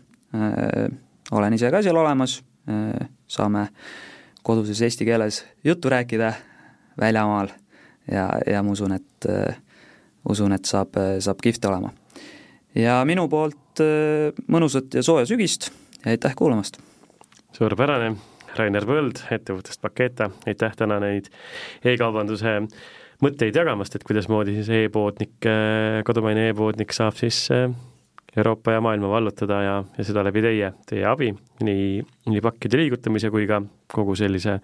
olen 1.31 1.57
ise 1.57 1.71
ka 1.73 1.81
seal 1.81 1.97
olemas, 1.97 2.37
saame 3.27 3.67
koduses 4.43 4.81
eesti 4.85 5.07
keeles 5.07 5.43
juttu 5.63 5.89
rääkida 5.89 6.33
väljamaal 6.99 7.49
ja, 8.11 8.27
ja 8.47 8.63
ma 8.63 8.71
usun, 8.71 8.93
et, 8.97 9.29
usun, 10.29 10.53
et 10.53 10.65
saab, 10.69 10.99
saab 11.23 11.41
kihvt 11.43 11.65
olema. 11.65 11.93
ja 12.75 13.01
minu 13.05 13.27
poolt 13.29 13.81
mõnusat 14.47 14.99
ja 14.99 15.03
sooja 15.03 15.25
sügist 15.29 15.71
ja 16.03 16.11
aitäh 16.13 16.35
kuulamast! 16.35 16.77
suurepärane, 17.53 18.15
Rainer 18.57 18.85
Põld 18.85 19.23
ettevõttest 19.33 19.81
Paketa, 19.81 20.29
aitäh 20.47 20.75
täna 20.77 20.99
neid 21.03 21.29
e-kaubanduse 21.85 22.59
mõtteid 23.23 23.55
jagamast, 23.55 23.95
et 23.95 24.05
kuidasmoodi 24.05 24.57
siis 24.57 24.69
e-poodnik, 24.83 25.47
kodumaine 26.05 26.49
e-poodnik 26.51 26.93
saab 26.95 27.17
siis 27.19 27.47
Euroopa 28.37 28.71
ja 28.71 28.81
maailma 28.81 29.09
vallutada 29.09 29.61
ja, 29.61 29.73
ja 29.97 30.03
seda 30.03 30.23
läbi 30.25 30.41
teie, 30.41 30.71
teie 30.89 31.05
abi, 31.05 31.29
nii, 31.63 31.99
nii 32.33 32.41
pakkide 32.41 32.79
liigutamise 32.81 33.29
kui 33.33 33.45
ka 33.49 33.59
kogu 33.93 34.15
sellise 34.17 34.57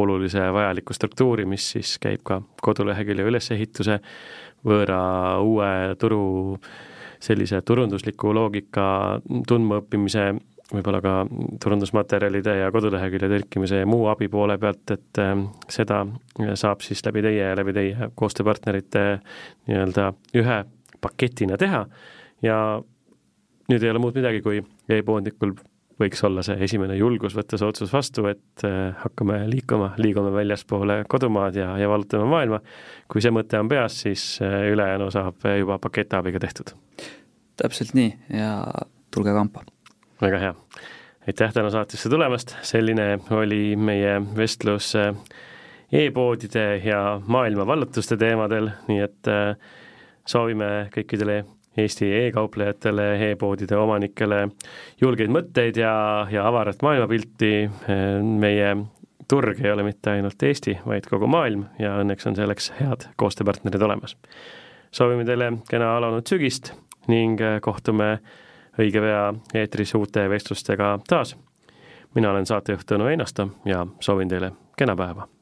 olulise 0.00 0.46
vajaliku 0.54 0.96
struktuuri, 0.96 1.44
mis 1.48 1.66
siis 1.74 1.98
käib 2.00 2.24
ka 2.24 2.40
kodulehekülje 2.64 3.26
ülesehituse, 3.28 3.98
võõra 4.64 5.02
uue 5.44 5.68
turu 6.00 6.22
sellise 7.22 7.60
turundusliku 7.62 8.32
loogika 8.34 8.86
tundmaõppimise, 9.48 10.30
võib-olla 10.72 11.00
ka 11.04 11.14
turundusmaterjalide 11.62 12.56
ja 12.62 12.70
kodulehekülje 12.72 13.30
tõlkimise 13.32 13.82
ja 13.82 13.88
muu 13.88 14.06
abi 14.12 14.28
poole 14.32 14.58
pealt, 14.62 14.84
et 14.94 15.20
äh, 15.20 15.34
seda 15.72 16.04
saab 16.58 16.84
siis 16.84 17.04
läbi 17.06 17.24
teie 17.24 17.50
ja 17.50 17.58
läbi 17.58 17.74
teie 17.76 18.12
koostööpartnerite 18.18 19.04
nii-öelda 19.68 20.12
ühe 20.40 20.62
paketina 21.02 21.58
teha 21.60 21.84
ja 22.42 22.56
nüüd 23.70 23.84
ei 23.84 23.92
ole 23.92 24.02
muud 24.02 24.16
midagi, 24.18 24.42
kui 24.44 24.62
e-poodnikul 24.92 25.54
võiks 26.02 26.22
olla 26.26 26.42
see 26.46 26.56
esimene 26.64 26.96
julgus 26.98 27.36
võtta 27.36 27.58
see 27.58 27.68
otsus 27.68 27.92
vastu, 27.92 28.24
et 28.30 28.64
äh, 28.66 28.94
hakkame 29.02 29.42
liikuma, 29.50 29.92
liigume 30.02 30.32
väljaspoole 30.34 31.02
kodumaad 31.10 31.58
ja, 31.58 31.72
ja 31.80 31.90
vallutame 31.90 32.28
maailma. 32.30 32.62
kui 33.12 33.22
see 33.24 33.34
mõte 33.34 33.60
on 33.60 33.70
peas, 33.70 34.00
siis 34.06 34.24
äh, 34.42 34.62
ülejäänu 34.72 35.10
saab 35.14 35.46
juba 35.58 35.78
paketaabiga 35.82 36.42
tehtud. 36.42 36.74
täpselt 37.60 37.94
nii 37.94 38.10
ja 38.38 38.56
tulge 39.14 39.36
kampa. 39.36 39.66
Väga 40.22 40.38
hea. 40.38 40.54
aitäh 41.26 41.52
täna 41.54 41.70
saatesse 41.70 42.10
tulemast, 42.10 42.56
selline 42.62 43.18
oli 43.30 43.76
meie 43.76 44.20
vestlus 44.36 44.94
äh, 44.96 45.14
e-poodide 45.92 46.80
ja 46.84 47.20
maailma 47.26 47.66
vallutuste 47.66 48.16
teemadel, 48.16 48.70
nii 48.88 49.02
et 49.04 49.28
soovime 50.28 50.70
kõikidele 50.94 51.42
Eesti 51.76 52.08
e-kauplejatele 52.26 53.04
e, 53.14 53.30
e-poodide 53.32 53.76
omanikele 53.80 54.42
julgeid 55.00 55.32
mõtteid 55.32 55.78
ja, 55.80 55.92
ja 56.28 56.44
avarat 56.44 56.82
maailmapilti, 56.84 57.52
meie 58.42 58.74
turg 59.28 59.62
ei 59.64 59.72
ole 59.72 59.86
mitte 59.86 60.12
ainult 60.12 60.42
Eesti, 60.44 60.76
vaid 60.84 61.08
kogu 61.08 61.30
maailm 61.32 61.64
ja 61.80 61.94
õnneks 62.02 62.28
on 62.28 62.36
selleks 62.36 62.74
head 62.76 63.08
koostööpartnerid 63.16 63.88
olemas. 63.88 64.16
soovime 64.92 65.24
teile 65.24 65.52
kena 65.70 65.96
alanud 65.96 66.28
sügist 66.28 66.74
ning 67.08 67.40
kohtume 67.64 68.18
õige 68.78 69.00
pea 69.00 69.34
eetris 69.54 69.94
uute 69.94 70.28
vestlustega 70.30 70.98
taas. 71.08 71.36
mina 72.14 72.30
olen 72.30 72.46
saatejuht 72.46 72.86
Tõnu 72.86 73.06
Einasto 73.08 73.48
ja 73.64 73.86
soovin 74.00 74.28
teile 74.28 74.52
kena 74.76 74.96
päeva 74.96 75.32